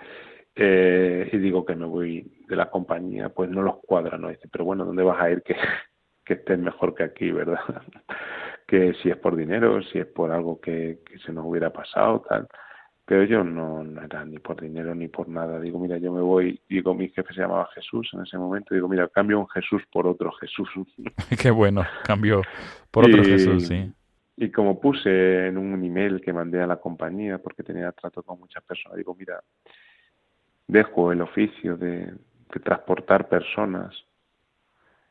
Eh, 0.55 1.28
y 1.32 1.38
digo 1.38 1.64
que 1.64 1.76
me 1.76 1.86
voy 1.86 2.44
de 2.48 2.57
la 2.57 2.70
compañía, 2.70 3.28
pues 3.28 3.51
no 3.51 3.62
los 3.62 3.78
cuadra, 3.78 4.18
¿no? 4.18 4.28
Dice, 4.28 4.48
pero 4.51 4.64
bueno, 4.64 4.84
¿dónde 4.84 5.03
vas 5.03 5.20
a 5.20 5.30
ir 5.30 5.42
que, 5.42 5.57
que 6.24 6.34
estés 6.34 6.59
mejor 6.59 6.94
que 6.94 7.05
aquí, 7.05 7.30
verdad? 7.30 7.61
que 8.66 8.94
si 9.03 9.11
es 9.11 9.16
por 9.16 9.36
dinero, 9.36 9.82
si 9.82 9.98
es 9.98 10.07
por 10.07 10.30
algo 10.30 10.61
que, 10.61 11.01
que 11.05 11.18
se 11.18 11.32
nos 11.32 11.44
hubiera 11.46 11.72
pasado, 11.72 12.24
tal 12.28 12.48
pero 13.11 13.25
yo 13.25 13.43
no, 13.43 13.83
no, 13.83 14.03
era 14.05 14.25
ni 14.25 14.39
por 14.39 14.61
dinero 14.61 14.95
ni 14.95 15.09
por 15.09 15.29
nada. 15.29 15.59
Digo, 15.59 15.81
mira, 15.81 15.99
yo 15.99 16.13
me 16.13 16.21
voy, 16.21 16.61
digo, 16.69 16.95
mi 16.95 17.09
jefe 17.09 17.35
se 17.35 17.41
llamaba 17.41 17.69
Jesús 17.75 18.09
en 18.13 18.21
ese 18.21 18.39
momento, 18.39 18.73
digo, 18.73 18.87
mira, 18.87 19.09
cambio 19.09 19.41
un 19.41 19.49
Jesús 19.49 19.83
por 19.91 20.07
otro 20.07 20.31
Jesús. 20.31 20.69
Qué 21.43 21.51
bueno, 21.51 21.85
cambio 22.05 22.41
por 22.93 23.07
otro 23.07 23.25
Jesús, 23.25 23.67
sí. 23.67 23.93
Y 24.37 24.53
como 24.53 24.79
puse 24.79 25.49
en 25.49 25.59
un 25.59 25.85
email 25.85 26.21
que 26.21 26.33
mandé 26.33 26.63
a 26.63 26.69
la 26.69 26.77
compañía, 26.77 27.39
porque 27.39 27.65
tenía 27.65 27.91
trato 27.91 28.23
con 28.23 28.39
muchas 28.39 28.63
personas, 28.63 28.97
digo, 28.97 29.17
mira, 29.19 29.43
dejo 30.69 31.11
el 31.11 31.21
oficio 31.23 31.77
de, 31.77 32.05
de 32.07 32.61
transportar 32.63 33.29
personas 33.29 33.93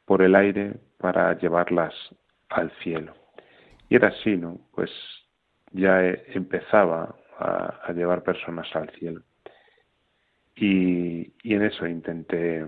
por 0.05 0.21
el 0.21 0.35
aire 0.35 0.77
para 0.97 1.37
llevarlas 1.37 1.93
al 2.47 2.71
cielo. 2.81 3.13
Y 3.89 3.97
era 3.97 4.07
así, 4.07 4.37
¿no? 4.37 4.57
Pues 4.71 4.89
ya 5.73 5.99
empezaba 6.27 7.13
a, 7.39 7.93
llevar 7.93 8.23
personas 8.23 8.67
al 8.75 8.89
cielo. 8.91 9.21
Y, 10.55 11.33
en 11.43 11.63
eso 11.63 11.87
intenté 11.87 12.65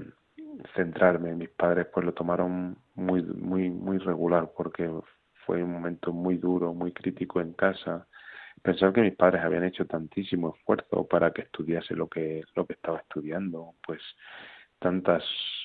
centrarme. 0.75 1.35
Mis 1.35 1.49
padres 1.49 1.87
pues 1.93 2.05
lo 2.05 2.13
tomaron 2.13 2.77
muy, 2.95 3.21
muy, 3.21 3.69
muy 3.69 3.97
regular 3.97 4.51
porque 4.55 4.89
fue 5.45 5.61
un 5.63 5.73
momento 5.73 6.13
muy 6.13 6.37
duro, 6.37 6.73
muy 6.73 6.91
crítico 6.93 7.41
en 7.41 7.53
casa. 7.53 8.07
Pensar 8.61 8.93
que 8.93 9.01
mis 9.01 9.15
padres 9.15 9.43
habían 9.43 9.63
hecho 9.63 9.85
tantísimo 9.85 10.55
esfuerzo 10.55 11.07
para 11.07 11.31
que 11.31 11.41
estudiase 11.41 11.95
lo 11.95 12.07
que, 12.07 12.43
lo 12.55 12.65
que 12.65 12.73
estaba 12.73 12.99
estudiando, 12.99 13.73
pues 13.85 14.01
tantas 14.79 15.23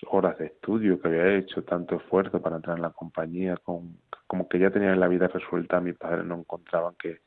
horas 0.08 0.38
de 0.38 0.46
estudio 0.46 1.00
que 1.00 1.08
había 1.08 1.36
hecho, 1.36 1.62
tanto 1.64 1.96
esfuerzo 1.96 2.40
para 2.40 2.56
entrar 2.56 2.76
en 2.76 2.82
la 2.82 2.90
compañía, 2.90 3.56
con, 3.56 3.98
como 4.26 4.48
que 4.48 4.58
ya 4.58 4.70
tenían 4.70 5.00
la 5.00 5.08
vida 5.08 5.28
resuelta, 5.28 5.80
mis 5.80 5.96
padres 5.96 6.24
no 6.24 6.36
encontraban 6.36 6.94
que, 6.98 7.20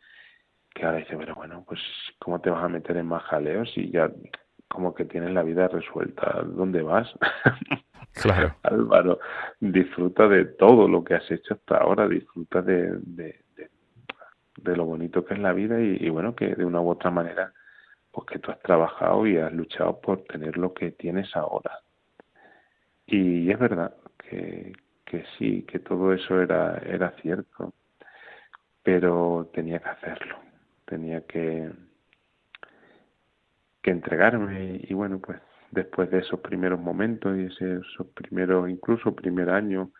que 0.73 0.85
ahora 0.85 0.99
dice, 0.99 1.17
pero 1.17 1.35
bueno, 1.35 1.63
pues 1.67 1.79
¿cómo 2.19 2.39
te 2.39 2.49
vas 2.49 2.63
a 2.63 2.69
meter 2.69 2.97
en 2.97 3.07
más 3.07 3.23
jaleos 3.23 3.71
y 3.75 3.91
ya 3.91 4.11
como 4.67 4.93
que 4.93 5.05
tienes 5.05 5.31
la 5.31 5.43
vida 5.43 5.67
resuelta? 5.67 6.43
¿Dónde 6.45 6.81
vas? 6.81 7.07
Claro. 8.13 8.55
Álvaro, 8.63 9.19
disfruta 9.59 10.27
de 10.27 10.45
todo 10.45 10.87
lo 10.87 11.03
que 11.03 11.13
has 11.13 11.29
hecho 11.31 11.53
hasta 11.53 11.77
ahora, 11.77 12.07
disfruta 12.07 12.61
de, 12.61 12.97
de, 13.01 13.39
de, 14.57 14.75
lo 14.75 14.85
bonito 14.85 15.23
que 15.23 15.35
es 15.35 15.39
la 15.39 15.53
vida 15.53 15.79
y, 15.79 15.97
y, 16.01 16.09
bueno, 16.09 16.35
que 16.35 16.55
de 16.55 16.65
una 16.65 16.81
u 16.81 16.89
otra 16.89 17.11
manera, 17.11 17.53
pues 18.11 18.27
que 18.27 18.39
tú 18.39 18.51
has 18.51 18.59
trabajado 18.61 19.25
y 19.27 19.37
has 19.37 19.53
luchado 19.53 20.01
por 20.01 20.23
tener 20.23 20.57
lo 20.57 20.73
que 20.73 20.91
tienes 20.91 21.33
ahora. 21.35 21.79
Y 23.05 23.49
es 23.51 23.59
verdad 23.59 23.95
que, 24.17 24.73
que 25.05 25.25
sí, 25.37 25.63
que 25.63 25.79
todo 25.79 26.13
eso 26.13 26.41
era, 26.41 26.77
era 26.79 27.11
cierto, 27.21 27.73
pero 28.83 29.49
tenía 29.53 29.79
que 29.79 29.89
hacerlo, 29.89 30.37
tenía 30.89 31.21
que, 31.21 31.71
que 33.81 33.91
entregarme 33.91 34.81
y 34.83 34.93
bueno, 34.93 35.19
pues 35.19 35.39
después 35.71 36.09
de 36.09 36.19
esos 36.19 36.39
primeros 36.39 36.79
momentos 36.79 37.37
y 37.37 37.45
ese, 37.45 37.75
esos 37.75 38.07
primeros, 38.07 38.69
incluso 38.69 39.15
primer 39.15 39.51
año, 39.51 39.91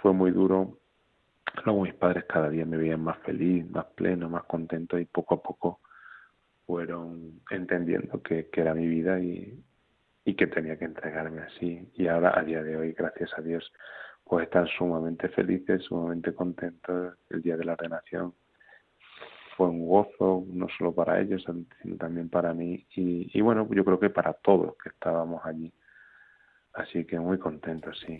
fue 0.00 0.12
muy 0.14 0.30
duro. 0.30 0.78
Luego 1.64 1.82
mis 1.82 1.94
padres 1.94 2.24
cada 2.24 2.48
día 2.48 2.64
me 2.64 2.78
veían 2.78 3.04
más 3.04 3.18
feliz, 3.18 3.68
más 3.70 3.84
pleno, 3.94 4.28
más 4.30 4.44
contento 4.44 4.98
y 4.98 5.04
poco 5.04 5.34
a 5.34 5.42
poco 5.42 5.80
fueron 6.66 7.42
entendiendo 7.50 8.22
que, 8.22 8.48
que 8.48 8.62
era 8.62 8.72
mi 8.74 8.86
vida 8.86 9.20
y, 9.20 9.62
y 10.24 10.34
que 10.34 10.46
tenía 10.46 10.78
que 10.78 10.86
entregarme 10.86 11.42
así. 11.42 11.86
Y 11.94 12.08
ahora, 12.08 12.38
a 12.38 12.42
día 12.42 12.62
de 12.62 12.74
hoy, 12.74 12.92
gracias 12.92 13.30
a 13.36 13.42
Dios, 13.42 13.70
pues 14.24 14.44
están 14.44 14.66
sumamente 14.78 15.28
felices, 15.28 15.82
sumamente 15.84 16.32
contentos. 16.32 17.18
El 17.28 17.42
día 17.42 17.58
de 17.58 17.64
la 17.64 17.74
ordenación 17.74 18.32
fue 19.56 19.68
un 19.68 19.86
gozo, 19.86 20.44
no 20.48 20.66
solo 20.76 20.94
para 20.94 21.20
ellos, 21.20 21.44
sino 21.82 21.96
también 21.96 22.28
para 22.28 22.52
mí. 22.54 22.86
Y, 22.94 23.30
y 23.36 23.40
bueno, 23.40 23.68
yo 23.70 23.84
creo 23.84 23.98
que 23.98 24.10
para 24.10 24.32
todos 24.32 24.74
que 24.82 24.88
estábamos 24.88 25.44
allí. 25.44 25.72
Así 26.72 27.04
que 27.04 27.18
muy 27.18 27.38
contentos, 27.38 28.02
sí. 28.04 28.16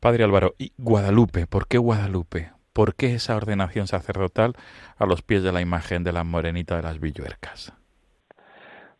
Padre 0.00 0.24
Álvaro, 0.24 0.54
¿y 0.58 0.72
Guadalupe? 0.78 1.46
¿Por 1.46 1.68
qué 1.68 1.76
Guadalupe? 1.78 2.52
¿Por 2.72 2.94
qué 2.94 3.14
esa 3.14 3.36
ordenación 3.36 3.86
sacerdotal 3.86 4.54
a 4.96 5.04
los 5.04 5.22
pies 5.22 5.42
de 5.42 5.52
la 5.52 5.60
imagen 5.60 6.04
de 6.04 6.12
la 6.12 6.24
morenita 6.24 6.76
de 6.76 6.82
las 6.82 7.00
Villuercas? 7.00 7.74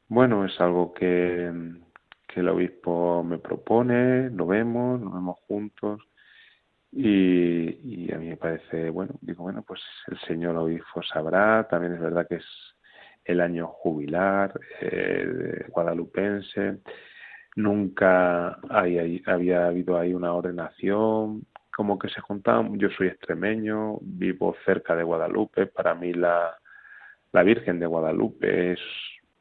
Bueno, 0.09 0.45
es 0.45 0.61
algo 0.61 0.93
que, 0.93 1.51
que 2.27 2.41
el 2.41 2.49
obispo 2.49 3.23
me 3.25 3.39
propone, 3.39 4.31
lo 4.31 4.47
vemos, 4.47 5.01
nos 5.01 5.15
vemos 5.15 5.37
juntos 5.47 6.01
y, 6.91 8.11
a 8.13 8.19
mí 8.19 8.29
me 8.29 8.37
parece, 8.37 8.91
bueno, 8.91 9.15
digo, 9.21 9.43
bueno, 9.45 9.63
pues 9.63 9.81
el 10.09 10.19
señor 10.21 10.57
obispo 10.57 11.03
sabrá, 11.03 11.67
también 11.69 11.95
es 11.95 12.01
verdad 12.01 12.27
que 12.27 12.37
es 12.37 12.47
el 13.25 13.41
año 13.41 13.67
jubilar 13.67 14.59
eh, 14.81 15.67
guadalupense, 15.69 16.79
nunca 17.57 18.59
hay, 18.71 18.99
hay, 18.99 19.23
había 19.27 19.67
habido 19.67 19.99
ahí 19.99 20.15
una 20.15 20.33
ordenación, 20.33 21.45
como 21.77 21.99
que 21.99 22.09
se 22.09 22.21
juntaban, 22.21 22.79
yo 22.79 22.89
soy 22.91 23.09
extremeño, 23.09 23.99
vivo 24.01 24.57
cerca 24.65 24.97
de 24.97 25.05
Guadalupe, 25.05 25.67
para 25.67 25.95
mí 25.95 26.13
la, 26.13 26.57
la 27.33 27.43
Virgen 27.43 27.79
de 27.79 27.87
Guadalupe 27.87 28.73
es 28.73 28.81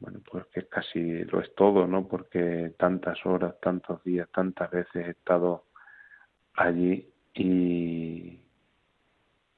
bueno, 0.00 0.20
pues 0.30 0.46
que 0.52 0.66
casi 0.68 1.24
lo 1.24 1.40
es 1.40 1.52
todo, 1.56 1.86
¿no? 1.86 2.06
Porque 2.06 2.72
tantas 2.78 3.24
horas, 3.26 3.54
tantos 3.60 4.02
días, 4.04 4.28
tantas 4.32 4.70
veces 4.70 5.06
he 5.06 5.10
estado 5.10 5.64
allí 6.54 7.12
y 7.34 8.40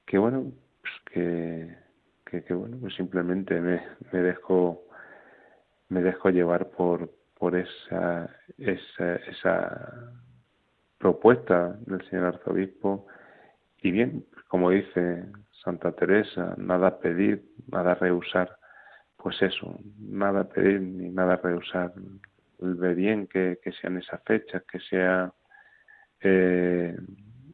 que 0.06 0.18
bueno, 0.18 0.52
pues 0.80 0.92
que, 1.12 2.42
que, 2.42 2.54
bueno, 2.54 2.78
pues 2.80 2.94
simplemente 2.94 3.60
me, 3.60 3.82
me 4.12 4.20
dejo 4.22 4.82
me 5.88 6.02
dejo 6.02 6.30
llevar 6.30 6.70
por 6.70 7.10
por 7.38 7.56
esa 7.56 8.30
esa 8.58 9.16
esa 9.16 10.12
propuesta 10.98 11.76
del 11.86 12.06
señor 12.08 12.26
arzobispo 12.26 13.06
y 13.82 13.90
bien, 13.90 14.26
como 14.48 14.70
dice 14.70 15.24
Santa 15.64 15.92
Teresa, 15.92 16.54
nada 16.58 16.98
pedir, 17.00 17.44
nada 17.68 17.94
rehusar 17.94 18.60
pues 19.22 19.40
eso, 19.42 19.78
nada 19.98 20.48
pedir 20.48 20.80
ni 20.80 21.10
nada 21.10 21.36
rehusar. 21.36 21.92
Ve 22.58 22.94
bien 22.94 23.26
que, 23.26 23.58
que 23.62 23.72
sean 23.72 23.98
esas 23.98 24.22
fechas, 24.24 24.62
que 24.70 24.80
sea 24.80 25.32
eh, 26.20 26.96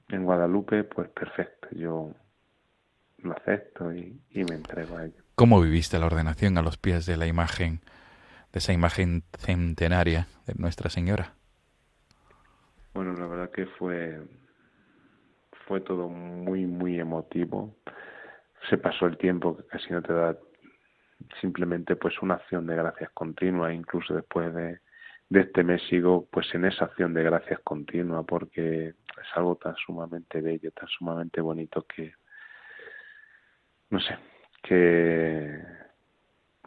en 0.08 0.24
Guadalupe, 0.24 0.84
pues 0.84 1.08
perfecto, 1.10 1.68
yo 1.72 2.12
lo 3.18 3.32
acepto 3.32 3.92
y, 3.92 4.20
y, 4.30 4.44
me 4.44 4.56
entrego 4.56 4.96
a 4.96 5.04
ello. 5.04 5.22
¿Cómo 5.34 5.60
viviste 5.60 5.98
la 5.98 6.06
ordenación 6.06 6.58
a 6.58 6.62
los 6.62 6.76
pies 6.76 7.06
de 7.06 7.16
la 7.16 7.26
imagen, 7.26 7.80
de 8.52 8.58
esa 8.58 8.72
imagen 8.72 9.22
centenaria 9.38 10.28
de 10.46 10.54
Nuestra 10.54 10.90
Señora? 10.90 11.34
Bueno, 12.94 13.12
la 13.14 13.26
verdad 13.26 13.50
que 13.50 13.66
fue, 13.66 14.20
fue 15.66 15.80
todo 15.80 16.08
muy, 16.08 16.66
muy 16.66 16.98
emotivo. 16.98 17.76
Se 18.70 18.78
pasó 18.78 19.06
el 19.06 19.18
tiempo 19.18 19.56
que 19.56 19.64
casi 19.64 19.92
no 19.92 20.02
te 20.02 20.12
da 20.12 20.36
simplemente 21.40 21.96
pues 21.96 22.14
una 22.22 22.34
acción 22.34 22.66
de 22.66 22.76
gracias 22.76 23.10
continua, 23.12 23.72
incluso 23.72 24.14
después 24.14 24.54
de, 24.54 24.80
de 25.28 25.40
este 25.40 25.64
mes 25.64 25.82
sigo 25.88 26.26
pues 26.30 26.46
en 26.54 26.64
esa 26.64 26.84
acción 26.84 27.12
de 27.14 27.22
gracias 27.22 27.60
continua 27.60 28.22
porque 28.22 28.88
es 28.88 29.28
algo 29.34 29.56
tan 29.56 29.74
sumamente 29.76 30.40
bello, 30.40 30.70
tan 30.72 30.88
sumamente 30.88 31.40
bonito 31.40 31.84
que 31.86 32.14
no 33.90 34.00
sé, 34.00 34.16
que 34.62 35.60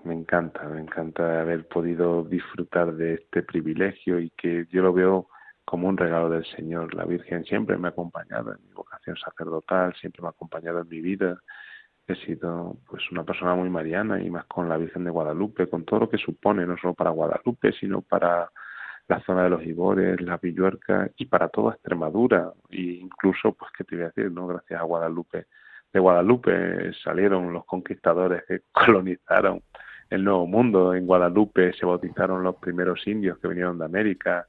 me 0.03 0.14
encanta, 0.14 0.64
me 0.70 0.80
encanta 0.80 1.41
haber 1.41 1.68
podido 1.68 2.24
disfrutar 2.24 2.93
de 2.93 3.16
este 3.16 3.43
privilegio 3.43 4.20
y 4.20 4.30
que 4.32 4.66
yo 4.70 4.82
lo 4.82 4.93
veo 4.93 5.30
como 5.66 5.88
un 5.88 5.97
regalo 5.97 6.30
del 6.30 6.45
Señor. 6.45 6.93
La 6.95 7.05
Virgen 7.05 7.43
siempre 7.43 7.78
me 7.78 7.89
ha 7.89 7.91
acompañado 7.91 8.53
en 8.53 8.64
mi 8.66 8.72
vocación 8.72 9.18
sacerdotal, 9.18 9.93
siempre 9.95 10.22
me 10.22 10.30
ha 10.30 10.32
acompañado 10.32 10.80
en 10.80 10.88
mi 10.88 11.01
vida 11.01 11.41
he 12.14 12.26
sido 12.26 12.78
pues 12.88 13.03
una 13.12 13.24
persona 13.24 13.55
muy 13.55 13.70
mariana 13.70 14.22
y 14.22 14.30
más 14.30 14.45
con 14.45 14.68
la 14.68 14.78
Virgen 14.78 15.03
de 15.03 15.12
Guadalupe, 15.12 15.68
con 15.68 15.86
todo 15.86 16.01
lo 16.01 16.10
que 16.10 16.18
supone, 16.18 16.66
no 16.66 16.78
solo 16.78 16.93
para 16.93 17.12
Guadalupe, 17.12 17.72
sino 17.74 18.01
para 18.01 18.49
la 19.07 19.20
zona 19.22 19.43
de 19.43 19.49
los 19.49 19.64
Ibores, 19.64 20.22
la 20.22 20.38
Villuerca 20.38 21.10
y 21.18 21.26
para 21.26 21.49
toda 21.49 21.74
Extremadura, 21.74 22.51
e 22.70 22.82
incluso, 23.01 23.53
pues, 23.53 23.72
¿qué 23.76 23.84
te 23.84 23.95
voy 23.95 24.05
a 24.05 24.07
decir? 24.10 24.32
no 24.32 24.47
Gracias 24.47 24.80
a 24.80 24.84
Guadalupe. 24.84 25.47
De 25.91 25.99
Guadalupe 25.99 26.93
salieron 27.03 27.51
los 27.51 27.66
conquistadores 27.66 28.43
que 28.47 28.62
colonizaron 28.72 29.64
el 30.10 30.24
Nuevo 30.24 30.45
Mundo. 30.45 30.93
En 30.93 31.07
Guadalupe 31.07 31.74
se 31.74 31.86
bautizaron 31.86 32.43
los 32.43 32.55
primeros 32.57 33.05
indios 33.07 33.39
que 33.39 33.47
vinieron 33.47 33.80
de 33.80 33.86
América. 33.86 34.45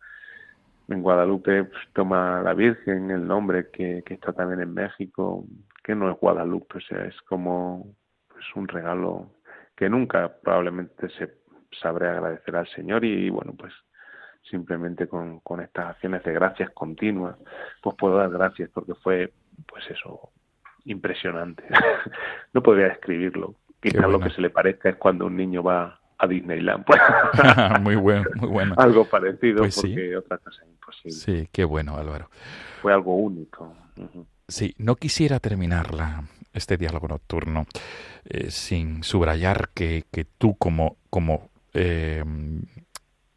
En 0.89 1.03
Guadalupe 1.03 1.65
pues, 1.65 1.83
toma 1.95 2.43
la 2.43 2.53
Virgen 2.53 3.11
el 3.11 3.27
nombre 3.27 3.71
que, 3.71 4.03
que 4.05 4.15
está 4.15 4.33
también 4.33 4.61
en 4.61 4.75
México 4.75 5.47
que 5.83 5.95
no 5.95 6.11
es 6.11 6.19
Guadalupe, 6.19 6.79
o 6.79 6.81
sea, 6.81 7.05
es 7.05 7.21
como 7.23 7.95
pues, 8.29 8.45
un 8.55 8.69
regalo 8.69 9.31
que 9.77 9.89
nunca 9.89 10.33
probablemente 10.43 11.09
se 11.11 11.33
sabré 11.81 12.09
agradecer 12.09 12.57
al 12.57 12.69
Señor 12.69 13.05
y, 13.05 13.31
bueno, 13.31 13.55
pues 13.57 13.73
simplemente 14.43 15.07
con, 15.07 15.41
con 15.41 15.61
estas 15.61 15.91
acciones 15.91 16.23
de 16.25 16.33
gracias 16.33 16.71
continuas, 16.71 17.37
pues 17.83 17.97
puedo 17.97 18.17
dar 18.17 18.31
gracias 18.31 18.71
porque 18.73 18.95
fue, 18.95 19.33
pues 19.67 19.85
eso, 19.91 20.31
impresionante. 20.85 21.65
no 22.53 22.63
podría 22.63 22.89
describirlo. 22.89 23.55
Quizás 23.81 24.03
bueno. 24.03 24.19
lo 24.19 24.21
que 24.21 24.31
se 24.31 24.41
le 24.41 24.51
parezca 24.51 24.91
es 24.91 24.97
cuando 24.97 25.27
un 25.27 25.37
niño 25.37 25.63
va 25.63 26.01
a 26.19 26.27
Disneyland. 26.27 26.85
Pues. 26.85 27.01
muy 27.81 27.97
bueno, 27.97 28.25
muy 28.37 28.49
bueno. 28.49 28.75
Algo 28.77 29.05
parecido, 29.07 29.59
pues 29.59 29.77
porque 29.77 29.95
sí. 29.95 30.15
otra 30.15 30.39
cosa 30.39 30.63
es 30.63 30.69
imposible. 30.69 31.13
Sí, 31.13 31.49
qué 31.53 31.65
bueno, 31.65 31.97
Álvaro. 31.97 32.29
Fue 32.83 32.93
algo 32.93 33.17
único. 33.17 33.75
Uh 33.97 34.03
-huh. 34.03 34.27
Sí, 34.51 34.75
no 34.79 34.97
quisiera 34.97 35.39
terminar 35.39 35.95
la, 35.95 36.25
este 36.53 36.77
diálogo 36.77 37.07
nocturno 37.07 37.67
eh, 38.25 38.51
sin 38.51 39.05
subrayar 39.05 39.71
que, 39.75 40.05
que, 40.11 40.25
tú 40.25 40.57
como, 40.57 40.97
como 41.09 41.51
eh, 41.73 42.25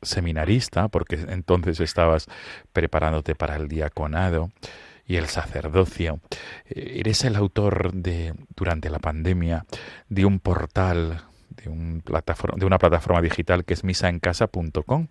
seminarista, 0.02 0.88
porque 0.88 1.24
entonces 1.30 1.80
estabas 1.82 2.28
preparándote 2.74 3.36
para 3.36 3.56
el 3.58 3.68
diaconado 3.68 4.52
y 5.06 5.18
el 5.18 5.28
sacerdocio, 5.28 6.20
eh, 6.66 6.96
eres 6.96 7.24
el 7.26 7.36
autor 7.36 7.94
de, 7.94 8.34
durante 8.56 8.90
la 8.90 8.98
pandemia, 8.98 9.66
de 10.10 10.26
un 10.26 10.40
portal, 10.40 11.26
de, 11.50 11.70
un 11.70 12.02
plataforma, 12.04 12.58
de 12.58 12.66
una 12.66 12.80
plataforma 12.80 13.22
digital 13.22 13.66
que 13.66 13.76
es 13.76 13.84
misaencasa.com. 13.84 15.08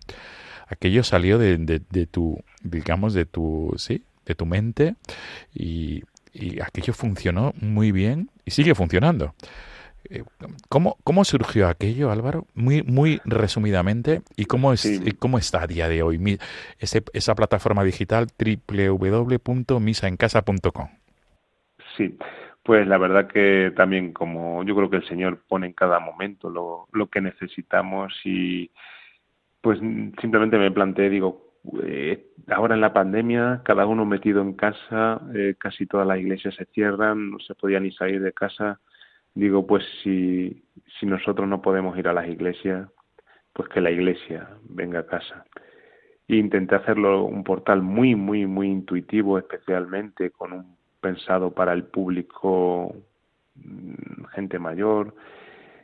Aquello 0.67 1.03
salió 1.03 1.37
de, 1.37 1.57
de, 1.57 1.81
de 1.89 2.07
tu, 2.07 2.43
digamos, 2.61 3.13
de 3.13 3.25
tu, 3.25 3.73
sí, 3.77 4.03
de 4.25 4.35
tu 4.35 4.45
mente 4.45 4.95
y, 5.53 6.03
y 6.33 6.61
aquello 6.61 6.93
funcionó 6.93 7.53
muy 7.59 7.91
bien 7.91 8.29
y 8.45 8.51
sigue 8.51 8.75
funcionando. 8.75 9.33
Eh, 10.09 10.23
¿Cómo, 10.69 10.97
¿Cómo 11.03 11.23
surgió 11.23 11.67
aquello, 11.67 12.11
Álvaro? 12.11 12.45
Muy, 12.55 12.83
muy 12.83 13.21
resumidamente, 13.25 14.21
¿y 14.35 14.45
cómo, 14.45 14.73
es, 14.73 15.01
cómo 15.19 15.37
está 15.37 15.61
a 15.63 15.67
día 15.67 15.87
de 15.87 16.01
hoy 16.03 16.39
ese, 16.79 17.03
esa 17.13 17.35
plataforma 17.35 17.83
digital 17.83 18.27
www.misaencasa.com? 18.37 20.87
Sí, 21.95 22.17
pues 22.63 22.87
la 22.87 22.97
verdad 22.97 23.27
que 23.27 23.71
también 23.75 24.13
como 24.13 24.63
yo 24.63 24.75
creo 24.75 24.89
que 24.89 24.97
el 24.97 25.07
Señor 25.07 25.43
pone 25.47 25.67
en 25.67 25.73
cada 25.73 25.99
momento 25.99 26.49
lo, 26.49 26.87
lo 26.91 27.07
que 27.07 27.21
necesitamos 27.21 28.13
y 28.25 28.71
pues 29.61 29.79
simplemente 29.79 30.57
me 30.57 30.71
planteé, 30.71 31.09
digo, 31.09 31.52
eh, 31.83 32.25
ahora 32.49 32.75
en 32.75 32.81
la 32.81 32.93
pandemia, 32.93 33.61
cada 33.63 33.85
uno 33.85 34.05
metido 34.05 34.41
en 34.41 34.53
casa, 34.53 35.21
eh, 35.33 35.55
casi 35.57 35.85
todas 35.85 36.05
las 36.05 36.19
iglesias 36.19 36.55
se 36.55 36.65
cierran, 36.65 37.31
no 37.31 37.39
se 37.39 37.55
podía 37.55 37.79
ni 37.79 37.91
salir 37.91 38.21
de 38.21 38.33
casa. 38.33 38.79
Digo, 39.33 39.65
pues 39.65 39.83
si, 40.03 40.63
si 40.99 41.05
nosotros 41.05 41.47
no 41.47 41.61
podemos 41.61 41.97
ir 41.97 42.07
a 42.07 42.13
las 42.13 42.27
iglesias, 42.27 42.89
pues 43.53 43.69
que 43.69 43.81
la 43.81 43.91
iglesia 43.91 44.49
venga 44.69 44.99
a 44.99 45.07
casa. 45.07 45.45
E 46.27 46.35
intenté 46.35 46.75
hacerlo 46.75 47.23
un 47.25 47.43
portal 47.43 47.81
muy, 47.81 48.15
muy, 48.15 48.45
muy 48.45 48.67
intuitivo, 48.67 49.37
especialmente 49.37 50.31
con 50.31 50.53
un 50.53 50.77
pensado 50.99 51.51
para 51.51 51.73
el 51.73 51.83
público, 51.83 52.95
mm, 53.55 54.23
gente 54.33 54.59
mayor, 54.59 55.13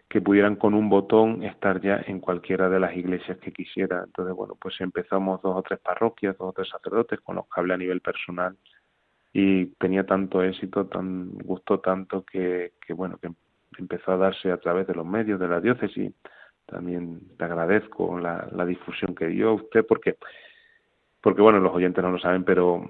que 0.09 0.21
pudieran 0.21 0.55
con 0.55 0.73
un 0.73 0.89
botón 0.89 1.43
estar 1.43 1.79
ya 1.81 2.01
en 2.07 2.19
cualquiera 2.19 2.67
de 2.67 2.79
las 2.79 2.95
iglesias 2.97 3.37
que 3.37 3.53
quisiera. 3.53 4.03
Entonces, 4.03 4.35
bueno, 4.35 4.57
pues 4.59 4.81
empezamos 4.81 5.41
dos 5.43 5.55
o 5.55 5.61
tres 5.61 5.79
parroquias, 5.79 6.35
dos 6.37 6.49
o 6.49 6.53
tres 6.53 6.67
sacerdotes 6.69 7.19
con 7.21 7.35
los 7.35 7.45
que 7.45 7.59
hablé 7.59 7.75
a 7.75 7.77
nivel 7.77 8.01
personal 8.01 8.57
y 9.31 9.67
tenía 9.75 10.05
tanto 10.07 10.41
éxito, 10.43 10.87
tan 10.87 11.29
gustó 11.37 11.79
tanto 11.79 12.25
que, 12.25 12.73
que 12.85 12.93
bueno, 12.93 13.19
que 13.19 13.29
empezó 13.77 14.13
a 14.13 14.17
darse 14.17 14.51
a 14.51 14.57
través 14.57 14.87
de 14.87 14.95
los 14.95 15.05
medios 15.05 15.39
de 15.39 15.47
la 15.47 15.61
diócesis. 15.61 16.11
También 16.65 17.19
le 17.37 17.45
agradezco 17.45 18.19
la, 18.19 18.47
la 18.51 18.65
difusión 18.65 19.13
que 19.13 19.27
dio 19.27 19.53
usted 19.53 19.85
porque 19.87 20.17
porque 21.21 21.41
bueno, 21.41 21.59
los 21.59 21.73
oyentes 21.73 22.03
no 22.03 22.11
lo 22.11 22.19
saben, 22.19 22.43
pero 22.43 22.87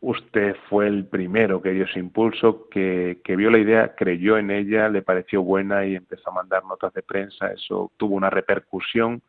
usted 0.00 0.56
fue 0.68 0.86
el 0.86 1.06
primero 1.06 1.60
que 1.62 1.70
dio 1.70 1.84
ese 1.84 1.98
impulso, 1.98 2.68
que, 2.70 3.20
que 3.24 3.36
vio 3.36 3.50
la 3.50 3.58
idea, 3.58 3.94
creyó 3.94 4.38
en 4.38 4.50
ella, 4.50 4.88
le 4.88 5.02
pareció 5.02 5.42
buena 5.42 5.86
y 5.86 5.96
empezó 5.96 6.30
a 6.30 6.34
mandar 6.34 6.64
notas 6.64 6.92
de 6.94 7.02
prensa. 7.02 7.52
Eso 7.52 7.92
tuvo 7.96 8.14
una 8.14 8.30
repercusión 8.30 9.22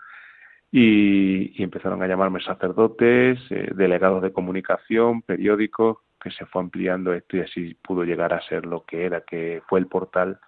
y, 0.72 1.62
empezaron 1.62 2.04
a 2.04 2.08
llamarme 2.08 2.42
sacerdotes, 2.42 3.40
eh, 3.50 3.72
delegados 3.74 4.22
de 4.22 4.32
comunicación, 4.32 5.22
periódicos, 5.22 5.98
que 6.22 6.32
se 6.32 6.46
fue 6.46 6.62
ampliando 6.62 7.14
esto 7.14 7.38
y 7.38 7.42
así 7.42 7.76
pudo 7.76 8.04
llegar 8.04 8.34
a 8.34 8.42
ser 8.42 8.66
lo 8.66 8.84
que 8.86 9.06
era, 9.06 9.22
que 9.22 9.62
fue 9.68 9.80
el 9.80 9.88
portal 9.88 10.40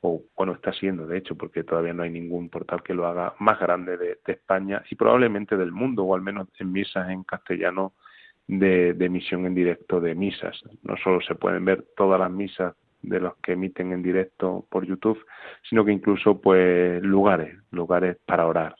o 0.00 0.22
bueno, 0.36 0.52
está 0.52 0.72
siendo 0.72 1.06
de 1.06 1.18
hecho, 1.18 1.36
porque 1.36 1.64
todavía 1.64 1.92
no 1.92 2.02
hay 2.02 2.10
ningún 2.10 2.48
portal 2.48 2.82
que 2.82 2.94
lo 2.94 3.06
haga 3.06 3.34
más 3.38 3.58
grande 3.58 3.96
de, 3.96 4.18
España 4.26 4.82
y 4.90 4.94
probablemente 4.94 5.56
del 5.56 5.72
mundo, 5.72 6.04
o 6.04 6.14
al 6.14 6.22
menos 6.22 6.48
en 6.58 6.72
misas 6.72 7.08
en 7.10 7.24
castellano 7.24 7.94
de, 8.46 8.94
de, 8.94 9.06
emisión 9.06 9.46
en 9.46 9.54
directo 9.54 10.00
de 10.00 10.14
misas. 10.14 10.62
No 10.82 10.96
solo 10.96 11.20
se 11.20 11.34
pueden 11.34 11.64
ver 11.64 11.84
todas 11.96 12.20
las 12.20 12.30
misas 12.30 12.74
de 13.02 13.20
los 13.20 13.36
que 13.36 13.52
emiten 13.52 13.92
en 13.92 14.02
directo 14.02 14.66
por 14.68 14.84
YouTube, 14.84 15.24
sino 15.68 15.84
que 15.84 15.92
incluso 15.92 16.40
pues 16.40 17.02
lugares, 17.02 17.56
lugares 17.70 18.18
para 18.26 18.46
orar. 18.46 18.76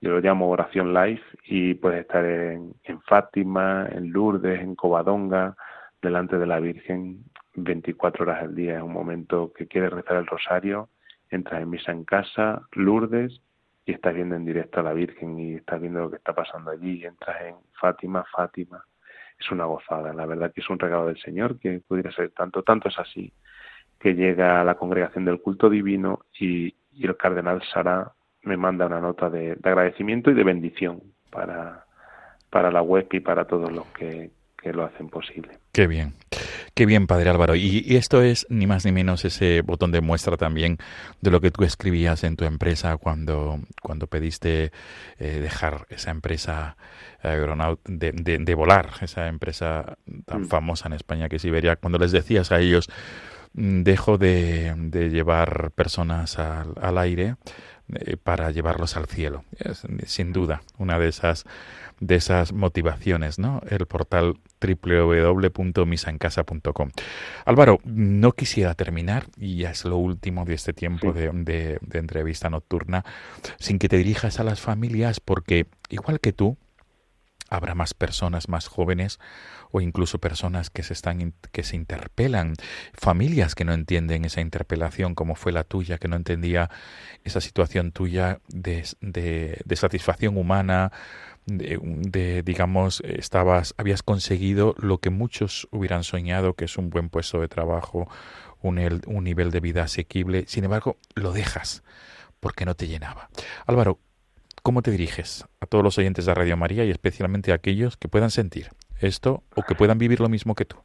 Yo 0.00 0.10
lo 0.10 0.20
llamo 0.20 0.48
oración 0.48 0.94
live 0.94 1.20
y 1.44 1.74
puedes 1.74 2.00
estar 2.00 2.24
en, 2.24 2.72
en 2.84 3.00
Fátima, 3.02 3.86
en 3.92 4.10
Lourdes, 4.12 4.60
en 4.60 4.74
Covadonga, 4.74 5.56
delante 6.00 6.38
de 6.38 6.46
la 6.46 6.58
Virgen 6.58 7.24
24 7.54 8.24
horas 8.24 8.42
al 8.42 8.54
día. 8.54 8.76
Es 8.76 8.82
un 8.82 8.92
momento 8.92 9.52
que 9.52 9.66
quieres 9.66 9.90
rezar 9.90 10.16
el 10.16 10.26
rosario, 10.26 10.88
entras 11.30 11.62
en 11.62 11.70
misa 11.70 11.92
en 11.92 12.04
casa, 12.04 12.62
Lourdes, 12.72 13.40
y 13.84 13.92
estás 13.92 14.14
viendo 14.14 14.36
en 14.36 14.44
directo 14.44 14.80
a 14.80 14.82
la 14.82 14.92
Virgen 14.92 15.38
y 15.38 15.54
estás 15.54 15.80
viendo 15.80 16.00
lo 16.00 16.10
que 16.10 16.16
está 16.16 16.34
pasando 16.34 16.70
allí, 16.70 17.04
entras 17.04 17.42
en 17.42 17.56
Fátima, 17.80 18.24
Fátima. 18.34 18.84
Es 19.38 19.50
una 19.50 19.64
gozada, 19.64 20.12
la 20.12 20.26
verdad 20.26 20.52
que 20.52 20.60
es 20.60 20.68
un 20.68 20.78
regalo 20.78 21.06
del 21.06 21.20
Señor 21.20 21.58
que 21.58 21.80
pudiera 21.80 22.12
ser 22.12 22.30
tanto, 22.30 22.62
tanto 22.62 22.88
es 22.88 22.98
así, 22.98 23.32
que 23.98 24.14
llega 24.14 24.60
a 24.60 24.64
la 24.64 24.74
congregación 24.74 25.24
del 25.24 25.40
culto 25.40 25.70
divino 25.70 26.26
y, 26.38 26.74
el 27.00 27.16
cardenal 27.16 27.62
Sara 27.72 28.12
me 28.42 28.58
manda 28.58 28.84
una 28.84 29.00
nota 29.00 29.30
de, 29.30 29.54
de 29.54 29.70
agradecimiento 29.70 30.30
y 30.30 30.34
de 30.34 30.44
bendición 30.44 31.00
para, 31.30 31.86
para 32.50 32.70
la 32.70 32.82
web 32.82 33.08
y 33.12 33.20
para 33.20 33.46
todos 33.46 33.72
los 33.72 33.86
que, 33.86 34.30
que 34.60 34.72
lo 34.72 34.84
hacen 34.84 35.08
posible. 35.08 35.58
Qué 35.72 35.86
bien. 35.86 36.12
Qué 36.80 36.86
bien, 36.86 37.06
Padre 37.06 37.28
Álvaro. 37.28 37.56
Y, 37.56 37.94
esto 37.94 38.22
es 38.22 38.46
ni 38.48 38.66
más 38.66 38.86
ni 38.86 38.92
menos 38.92 39.26
ese 39.26 39.60
botón 39.60 39.92
de 39.92 40.00
muestra 40.00 40.38
también 40.38 40.78
de 41.20 41.30
lo 41.30 41.42
que 41.42 41.50
tú 41.50 41.62
escribías 41.62 42.24
en 42.24 42.36
tu 42.36 42.46
empresa 42.46 42.96
cuando, 42.96 43.60
cuando 43.82 44.06
pediste 44.06 44.72
eh, 45.18 45.40
dejar 45.42 45.84
esa 45.90 46.10
empresa 46.10 46.78
aeronaut 47.22 47.86
de, 47.86 48.12
de, 48.12 48.54
volar, 48.54 48.92
esa 49.02 49.28
empresa 49.28 49.98
tan 50.24 50.40
mm. 50.40 50.46
famosa 50.46 50.86
en 50.86 50.94
España 50.94 51.28
que 51.28 51.36
es 51.36 51.44
Iberia, 51.44 51.76
cuando 51.76 51.98
les 51.98 52.12
decías 52.12 52.50
a 52.50 52.60
ellos, 52.60 52.88
mm, 53.52 53.82
dejo 53.82 54.16
de, 54.16 54.74
llevar 54.90 55.72
personas 55.72 56.38
al, 56.38 56.72
al 56.80 56.96
aire 56.96 57.36
eh, 57.94 58.16
para 58.16 58.50
llevarlos 58.50 58.96
al 58.96 59.06
cielo. 59.06 59.44
Es, 59.58 59.82
sin 60.06 60.32
duda, 60.32 60.62
una 60.78 60.98
de 60.98 61.08
esas 61.08 61.44
de 62.00 62.16
esas 62.16 62.52
motivaciones, 62.54 63.38
¿no? 63.38 63.60
El 63.68 63.86
portal 63.86 64.40
www.misaencasa.com. 64.60 66.90
Álvaro, 67.44 67.78
no 67.84 68.32
quisiera 68.32 68.74
terminar, 68.74 69.26
y 69.36 69.58
ya 69.58 69.70
es 69.70 69.84
lo 69.84 69.98
último 69.98 70.46
de 70.46 70.54
este 70.54 70.72
tiempo 70.72 71.12
de, 71.12 71.30
de, 71.30 71.78
de 71.82 71.98
entrevista 71.98 72.48
nocturna, 72.48 73.04
sin 73.58 73.78
que 73.78 73.90
te 73.90 73.98
dirijas 73.98 74.40
a 74.40 74.44
las 74.44 74.62
familias, 74.62 75.20
porque 75.20 75.66
igual 75.90 76.20
que 76.20 76.32
tú, 76.32 76.56
habrá 77.50 77.74
más 77.74 77.92
personas 77.92 78.48
más 78.48 78.68
jóvenes 78.68 79.18
o 79.72 79.80
incluso 79.80 80.18
personas 80.18 80.70
que 80.70 80.82
se 80.82 80.92
están 80.92 81.34
que 81.52 81.62
se 81.62 81.76
interpelan, 81.76 82.54
familias 82.92 83.54
que 83.54 83.64
no 83.64 83.72
entienden 83.72 84.24
esa 84.24 84.40
interpelación 84.40 85.14
como 85.14 85.34
fue 85.34 85.52
la 85.52 85.64
tuya, 85.64 85.98
que 85.98 86.08
no 86.08 86.16
entendía 86.16 86.70
esa 87.24 87.40
situación 87.40 87.92
tuya 87.92 88.40
de, 88.48 88.86
de, 89.00 89.60
de 89.64 89.76
satisfacción 89.76 90.36
humana, 90.36 90.92
de, 91.46 92.42
digamos, 92.44 93.00
estabas, 93.00 93.74
habías 93.76 94.02
conseguido 94.02 94.74
lo 94.78 94.98
que 94.98 95.10
muchos 95.10 95.68
hubieran 95.70 96.04
soñado, 96.04 96.54
que 96.54 96.66
es 96.66 96.78
un 96.78 96.90
buen 96.90 97.08
puesto 97.08 97.40
de 97.40 97.48
trabajo, 97.48 98.08
un, 98.62 98.78
un 99.06 99.24
nivel 99.24 99.50
de 99.50 99.60
vida 99.60 99.84
asequible, 99.84 100.44
sin 100.46 100.64
embargo, 100.64 100.96
lo 101.14 101.32
dejas 101.32 101.82
porque 102.40 102.64
no 102.64 102.74
te 102.74 102.88
llenaba. 102.88 103.30
Álvaro, 103.66 103.98
¿cómo 104.62 104.82
te 104.82 104.90
diriges 104.90 105.44
a 105.60 105.66
todos 105.66 105.82
los 105.84 105.98
oyentes 105.98 106.26
de 106.26 106.34
Radio 106.34 106.56
María 106.56 106.84
y 106.84 106.90
especialmente 106.90 107.52
a 107.52 107.56
aquellos 107.56 107.96
que 107.96 108.08
puedan 108.08 108.30
sentir 108.30 108.70
esto 109.00 109.42
o 109.56 109.62
que 109.62 109.74
puedan 109.74 109.98
vivir 109.98 110.20
lo 110.20 110.28
mismo 110.28 110.54
que 110.54 110.64
tú? 110.64 110.76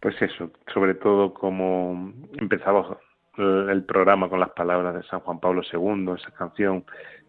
Pues 0.00 0.20
eso, 0.20 0.50
sobre 0.72 0.94
todo 0.94 1.32
como 1.32 2.12
empezamos 2.38 2.96
el 3.38 3.84
programa 3.84 4.28
con 4.28 4.40
las 4.40 4.50
palabras 4.50 4.94
de 4.94 5.02
San 5.04 5.20
Juan 5.20 5.40
Pablo 5.40 5.62
II, 5.72 6.14
esa 6.18 6.30
canción 6.32 6.84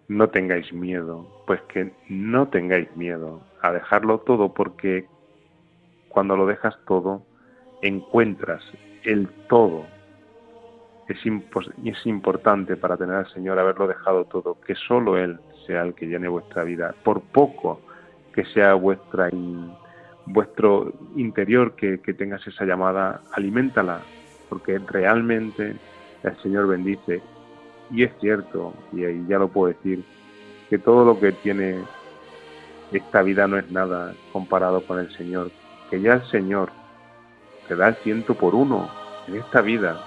no 0.08 0.30
tengáis 0.30 0.74
miedo, 0.74 1.44
pues 1.48 1.62
que 1.64 1.94
no 2.10 2.48
tengáis 2.50 2.94
miedo 2.96 3.42
a 3.62 3.72
dejarlo 3.72 4.20
todo 4.20 4.54
porque 4.54 5.08
cuando 6.10 6.36
lo 6.36 6.46
dejas 6.46 6.76
todo 6.86 7.26
encuentras 7.82 8.64
el 9.04 9.28
todo. 9.48 9.86
Es, 11.08 11.20
es 11.84 12.06
importante 12.06 12.78
para 12.78 12.98
tener 12.98 13.16
al 13.16 13.34
Señor 13.34 13.60
haberlo 13.60 13.88
dejado 13.88 14.26
todo, 14.26 14.60
que 14.62 14.76
solo 14.76 15.18
Él 15.18 15.40
sea 15.68 15.82
el 15.82 15.94
que 15.94 16.08
llene 16.08 16.28
vuestra 16.28 16.64
vida, 16.64 16.96
por 17.04 17.22
poco 17.22 17.82
que 18.34 18.46
sea 18.46 18.74
vuestra 18.74 19.30
vuestro 20.26 20.94
interior, 21.16 21.76
que, 21.76 22.00
que 22.00 22.14
tengas 22.14 22.46
esa 22.48 22.66
llamada, 22.66 23.22
aliméntala, 23.34 24.02
porque 24.50 24.80
realmente 24.80 25.76
el 26.24 26.38
Señor 26.42 26.68
bendice 26.68 27.22
y 27.92 28.04
es 28.04 28.12
cierto, 28.20 28.74
y 28.92 29.04
ahí 29.04 29.26
ya 29.28 29.38
lo 29.38 29.50
puedo 29.50 29.74
decir, 29.74 30.04
que 30.70 30.78
todo 30.78 31.06
lo 31.06 31.20
que 31.20 31.32
tiene 31.34 31.84
esta 32.92 33.22
vida 33.22 33.48
no 33.48 33.58
es 33.58 33.70
nada 33.72 34.14
comparado 34.32 34.86
con 34.86 35.00
el 35.00 35.16
Señor, 35.16 35.52
que 35.90 36.02
ya 36.02 36.14
el 36.14 36.24
Señor 36.30 36.72
te 37.68 37.76
da 37.76 37.90
el 37.90 37.96
ciento 37.96 38.36
por 38.36 38.56
uno 38.56 38.90
en 39.28 39.36
esta 39.36 39.62
vida 39.62 40.02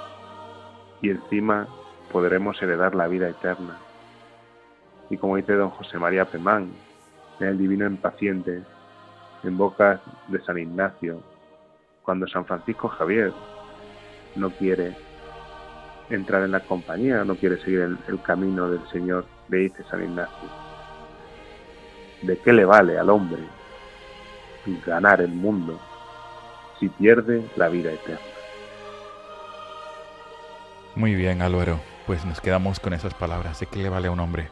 y 1.03 1.11
encima 1.11 1.68
podremos 2.12 2.61
heredar 2.62 2.95
la 2.95 3.09
vida 3.09 3.29
eterna. 3.29 3.79
Y 5.11 5.16
como 5.16 5.37
dice 5.37 5.55
don 5.55 5.70
José 5.70 5.99
María 5.99 6.24
Pemán, 6.24 6.70
el 7.41 7.59
Divino 7.59 7.87
Impaciente, 7.87 8.62
en 9.43 9.57
boca 9.57 10.01
de 10.28 10.41
San 10.43 10.59
Ignacio, 10.59 11.22
cuando 12.03 12.26
San 12.26 12.45
Francisco 12.47 12.89
Javier 12.89 13.32
no 14.34 14.51
quiere 14.51 14.97
entrar 16.11 16.43
en 16.43 16.53
la 16.53 16.61
compañía, 16.61 17.24
no 17.24 17.37
quiere 17.37 17.59
seguir 17.59 17.80
el, 17.80 18.22
camino 18.22 18.70
del 18.70 18.87
Señor, 18.89 19.26
le 19.49 19.59
dice 19.59 19.84
San 19.91 20.03
Ignacio. 20.03 20.49
¿De 22.22 22.39
qué 22.39 22.53
le 22.53 22.64
vale 22.64 22.99
al 22.99 23.11
hombre 23.11 23.43
ganar 24.74 25.20
el 25.20 25.30
mundo 25.32 25.78
si 26.78 26.89
pierde 26.89 27.49
la 27.57 27.68
vida 27.68 27.93
eterna. 27.93 28.20
Muy 30.95 31.14
bien, 31.14 31.43
Álvaro. 31.43 31.80
Pues 32.07 32.24
nos 32.24 32.41
quedamos 32.41 32.80
con 32.80 32.93
esas 32.93 33.14
palabras. 33.14 33.61
¿De 33.61 33.66
qué 33.66 33.82
le 33.82 33.89
vale 33.89 34.09
a 34.09 34.11
un 34.11 34.20
hombre 34.20 34.49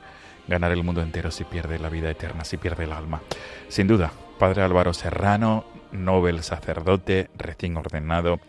ganar 0.48 0.72
el 0.72 0.82
mundo 0.82 1.02
entero 1.02 1.30
si 1.30 1.44
pierde 1.44 1.78
la 1.78 1.88
vida 1.88 2.10
eterna, 2.10 2.44
si 2.44 2.56
pierde 2.56 2.84
el 2.84 2.92
alma? 2.92 3.20
Sin 3.68 3.86
duda, 3.86 4.12
Padre 4.38 4.62
Álvaro 4.62 4.92
Serrano, 4.92 5.64
Nobel 5.92 6.42
sacerdote, 6.42 7.30
recién 7.36 7.76
ordenado, 7.76 8.40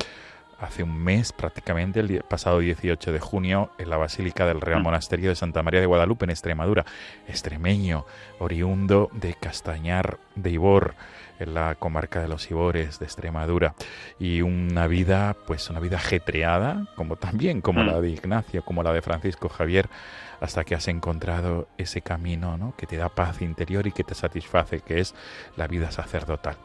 hace 0.59 0.83
un 0.83 0.97
mes 0.97 1.31
prácticamente, 1.31 1.99
el 1.99 2.23
pasado 2.27 2.59
18 2.59 3.11
de 3.11 3.19
junio, 3.19 3.71
en 3.77 3.89
la 3.89 3.97
Basílica 3.97 4.45
del 4.45 4.61
Real 4.61 4.79
mm. 4.79 4.83
Monasterio 4.83 5.29
de 5.29 5.35
Santa 5.35 5.63
María 5.63 5.79
de 5.79 5.85
Guadalupe, 5.85 6.25
en 6.25 6.31
Extremadura. 6.31 6.85
Extremeño, 7.27 8.05
oriundo 8.39 9.09
de 9.13 9.33
Castañar 9.35 10.17
de 10.35 10.51
Ibor, 10.51 10.95
en 11.39 11.53
la 11.53 11.75
comarca 11.75 12.21
de 12.21 12.27
los 12.27 12.49
Ibores 12.49 12.99
de 12.99 13.05
Extremadura. 13.05 13.75
Y 14.19 14.41
una 14.41 14.87
vida, 14.87 15.35
pues 15.45 15.69
una 15.69 15.79
vida 15.79 15.97
ajetreada, 15.97 16.87
como 16.95 17.17
también 17.17 17.61
como 17.61 17.83
mm. 17.83 17.87
la 17.87 18.01
de 18.01 18.09
Ignacio, 18.09 18.63
como 18.63 18.83
la 18.83 18.93
de 18.93 19.01
Francisco 19.01 19.49
Javier, 19.49 19.89
hasta 20.45 20.63
que 20.63 20.75
has 20.75 20.87
encontrado 20.87 21.67
ese 21.77 22.01
camino 22.01 22.57
¿no? 22.57 22.73
que 22.77 22.85
te 22.87 22.97
da 22.97 23.09
paz 23.09 23.41
interior 23.41 23.87
y 23.87 23.91
que 23.91 24.03
te 24.03 24.15
satisface, 24.15 24.79
que 24.79 24.99
es 24.99 25.15
la 25.57 25.67
vida 25.67 25.91
sacerdotal. 25.91 26.55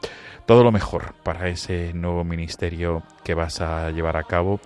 Todo 0.45 0.63
lo 0.63 0.71
mejor 0.71 1.13
para 1.23 1.49
ese 1.49 1.93
nuevo 1.93 2.23
ministerio 2.23 3.03
que 3.23 3.33
vas 3.33 3.59
a 3.59 3.89
llevar 3.91 4.17
a 4.17 4.23
cabo 4.23 4.59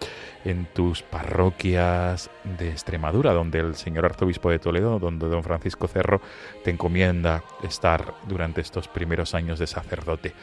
en 0.44 0.66
tus 0.66 1.02
parroquias 1.02 2.30
de 2.44 2.70
Extremadura, 2.70 3.34
donde 3.34 3.60
el 3.60 3.76
señor 3.76 4.06
arzobispo 4.06 4.52
de 4.52 4.60
Toledo, 4.60 5.00
donde 5.00 5.28
don 5.28 5.44
Francisco 5.44 5.88
Cerro, 5.88 6.22
te 6.64 6.72
encomienda 6.72 7.44
estar 7.64 8.14
durante 8.28 8.62
estos 8.62 8.88
primeros 8.88 9.34
años 9.34 9.60
de 9.60 9.68
sacerdote. 9.68 10.34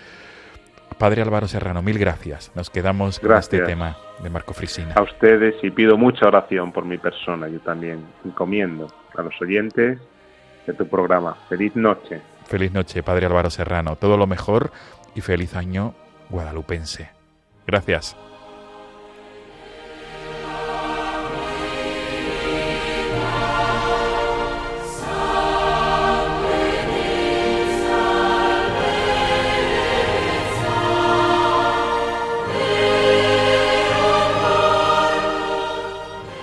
Padre 0.95 1.23
Álvaro 1.23 1.49
Serrano, 1.49 1.83
mil 1.83 1.99
gracias. 1.99 2.53
Nos 2.55 2.71
quedamos 2.71 3.19
con 3.21 3.33
este 3.33 3.61
tema 3.61 3.97
de 4.23 4.31
Marco 4.31 4.55
Frisina. 4.55 4.95
A 4.95 5.03
ustedes 5.03 5.55
y 5.63 5.71
pido 5.71 5.97
mucha 5.97 6.27
oración 6.27 6.73
por 6.73 6.85
mi 6.85 6.99
persona. 6.99 7.49
Yo 7.49 7.61
también 7.61 8.05
encomiendo 8.25 8.89
a 9.17 9.23
los 9.23 9.35
oyentes 9.41 9.99
de 10.67 10.73
tu 10.75 10.87
programa. 10.87 11.37
Feliz 11.49 11.75
noche. 11.77 12.21
Feliz 12.47 12.73
noche, 12.73 13.03
Padre 13.03 13.27
Álvaro 13.27 13.51
Serrano. 13.51 13.97
Todo 13.97 14.17
lo 14.17 14.27
mejor 14.27 14.71
y 15.15 15.21
feliz 15.21 15.55
año 15.55 15.95
guadalupense. 16.31 17.11
Gracias. 17.67 18.17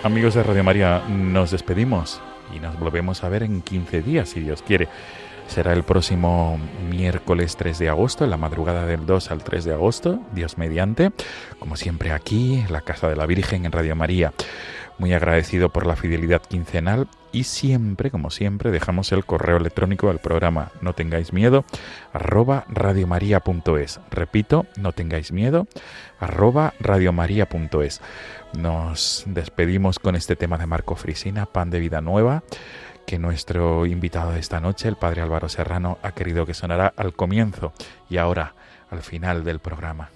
Amigos 0.02 0.34
de 0.34 0.44
Radio 0.44 0.64
María, 0.64 1.04
nos 1.10 1.52
despedimos 1.52 2.22
y 2.56 2.62
nos 2.62 2.80
volvemos 2.80 3.26
a 3.26 3.30
ver 3.30 3.44
en 3.44 3.62
15 3.62 4.02
días, 4.02 4.30
si 4.30 4.40
Dios 4.40 4.62
quiere. 4.62 4.88
Será 5.48 5.74
el 5.74 5.84
próximo 5.84 6.58
miércoles 6.90 7.58
3 7.58 7.78
de 7.80 7.90
agosto, 7.90 8.24
en 8.24 8.30
la 8.30 8.38
madrugada 8.38 8.86
del 8.86 9.06
2 9.06 9.30
al 9.30 9.44
3 9.44 9.66
de 9.66 9.74
agosto, 9.74 10.22
Dios 10.32 10.58
mediante, 10.58 11.12
como 11.60 11.76
siempre 11.76 12.14
aquí, 12.14 12.64
la 12.70 12.80
Casa 12.80 13.10
de 13.10 13.18
la 13.18 13.26
Virgen, 13.26 13.66
en 13.66 13.74
Radio 13.74 13.94
María. 13.98 14.32
Muy 15.00 15.14
agradecido 15.14 15.70
por 15.70 15.86
la 15.86 15.98
fidelidad 15.98 16.42
quincenal 16.42 17.08
y 17.32 17.44
siempre, 17.44 18.10
como 18.10 18.32
siempre, 18.32 18.72
dejamos 18.72 19.12
el 19.12 19.26
correo 19.26 19.58
electrónico 19.58 20.08
del 20.08 20.20
programa 20.20 20.72
no 20.82 20.94
tengáis 20.94 21.32
miedo, 21.34 21.64
arroba 22.14 22.66
radiomaria.es. 22.70 24.00
Repito, 24.12 24.66
no 24.78 24.92
tengáis 24.92 25.32
miedo, 25.32 25.68
arroba 26.20 26.74
radiomaria.es. 26.80 28.02
Nos 28.54 29.24
despedimos 29.28 30.00
con 30.00 30.16
este 30.16 30.36
tema 30.36 30.58
de 30.58 30.66
Marco 30.66 30.96
Frisina, 30.96 31.46
Pan 31.46 31.70
de 31.70 31.80
Vida 31.80 32.02
Nueva, 32.02 32.44
que 33.06 33.20
nuestro 33.20 33.86
invitado 33.86 34.32
de 34.32 34.40
esta 34.40 34.60
noche, 34.60 34.88
el 34.88 34.96
Padre 34.96 35.22
Álvaro 35.22 35.50
Serrano, 35.50 35.98
ha 36.02 36.12
querido 36.12 36.46
que 36.46 36.54
sonara 36.54 36.94
al 36.98 37.14
comienzo 37.14 37.74
y 38.10 38.18
ahora 38.18 38.56
al 38.90 39.02
final 39.02 39.44
del 39.44 39.60
programa. 39.60 40.10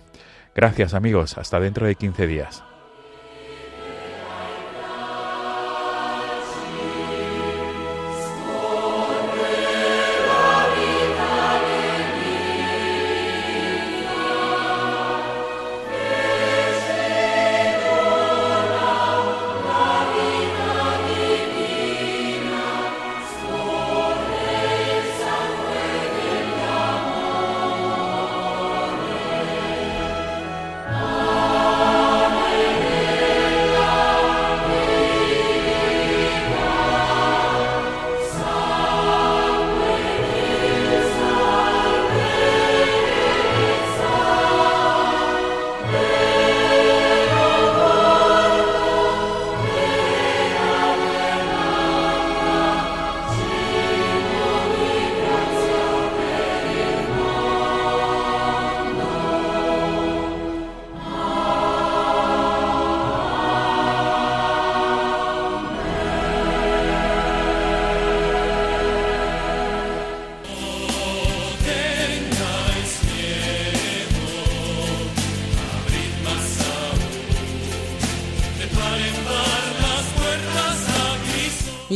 Gracias 0.55 0.93
amigos, 0.93 1.37
hasta 1.37 1.59
dentro 1.59 1.87
de 1.87 1.95
15 1.95 2.27
días. 2.27 2.63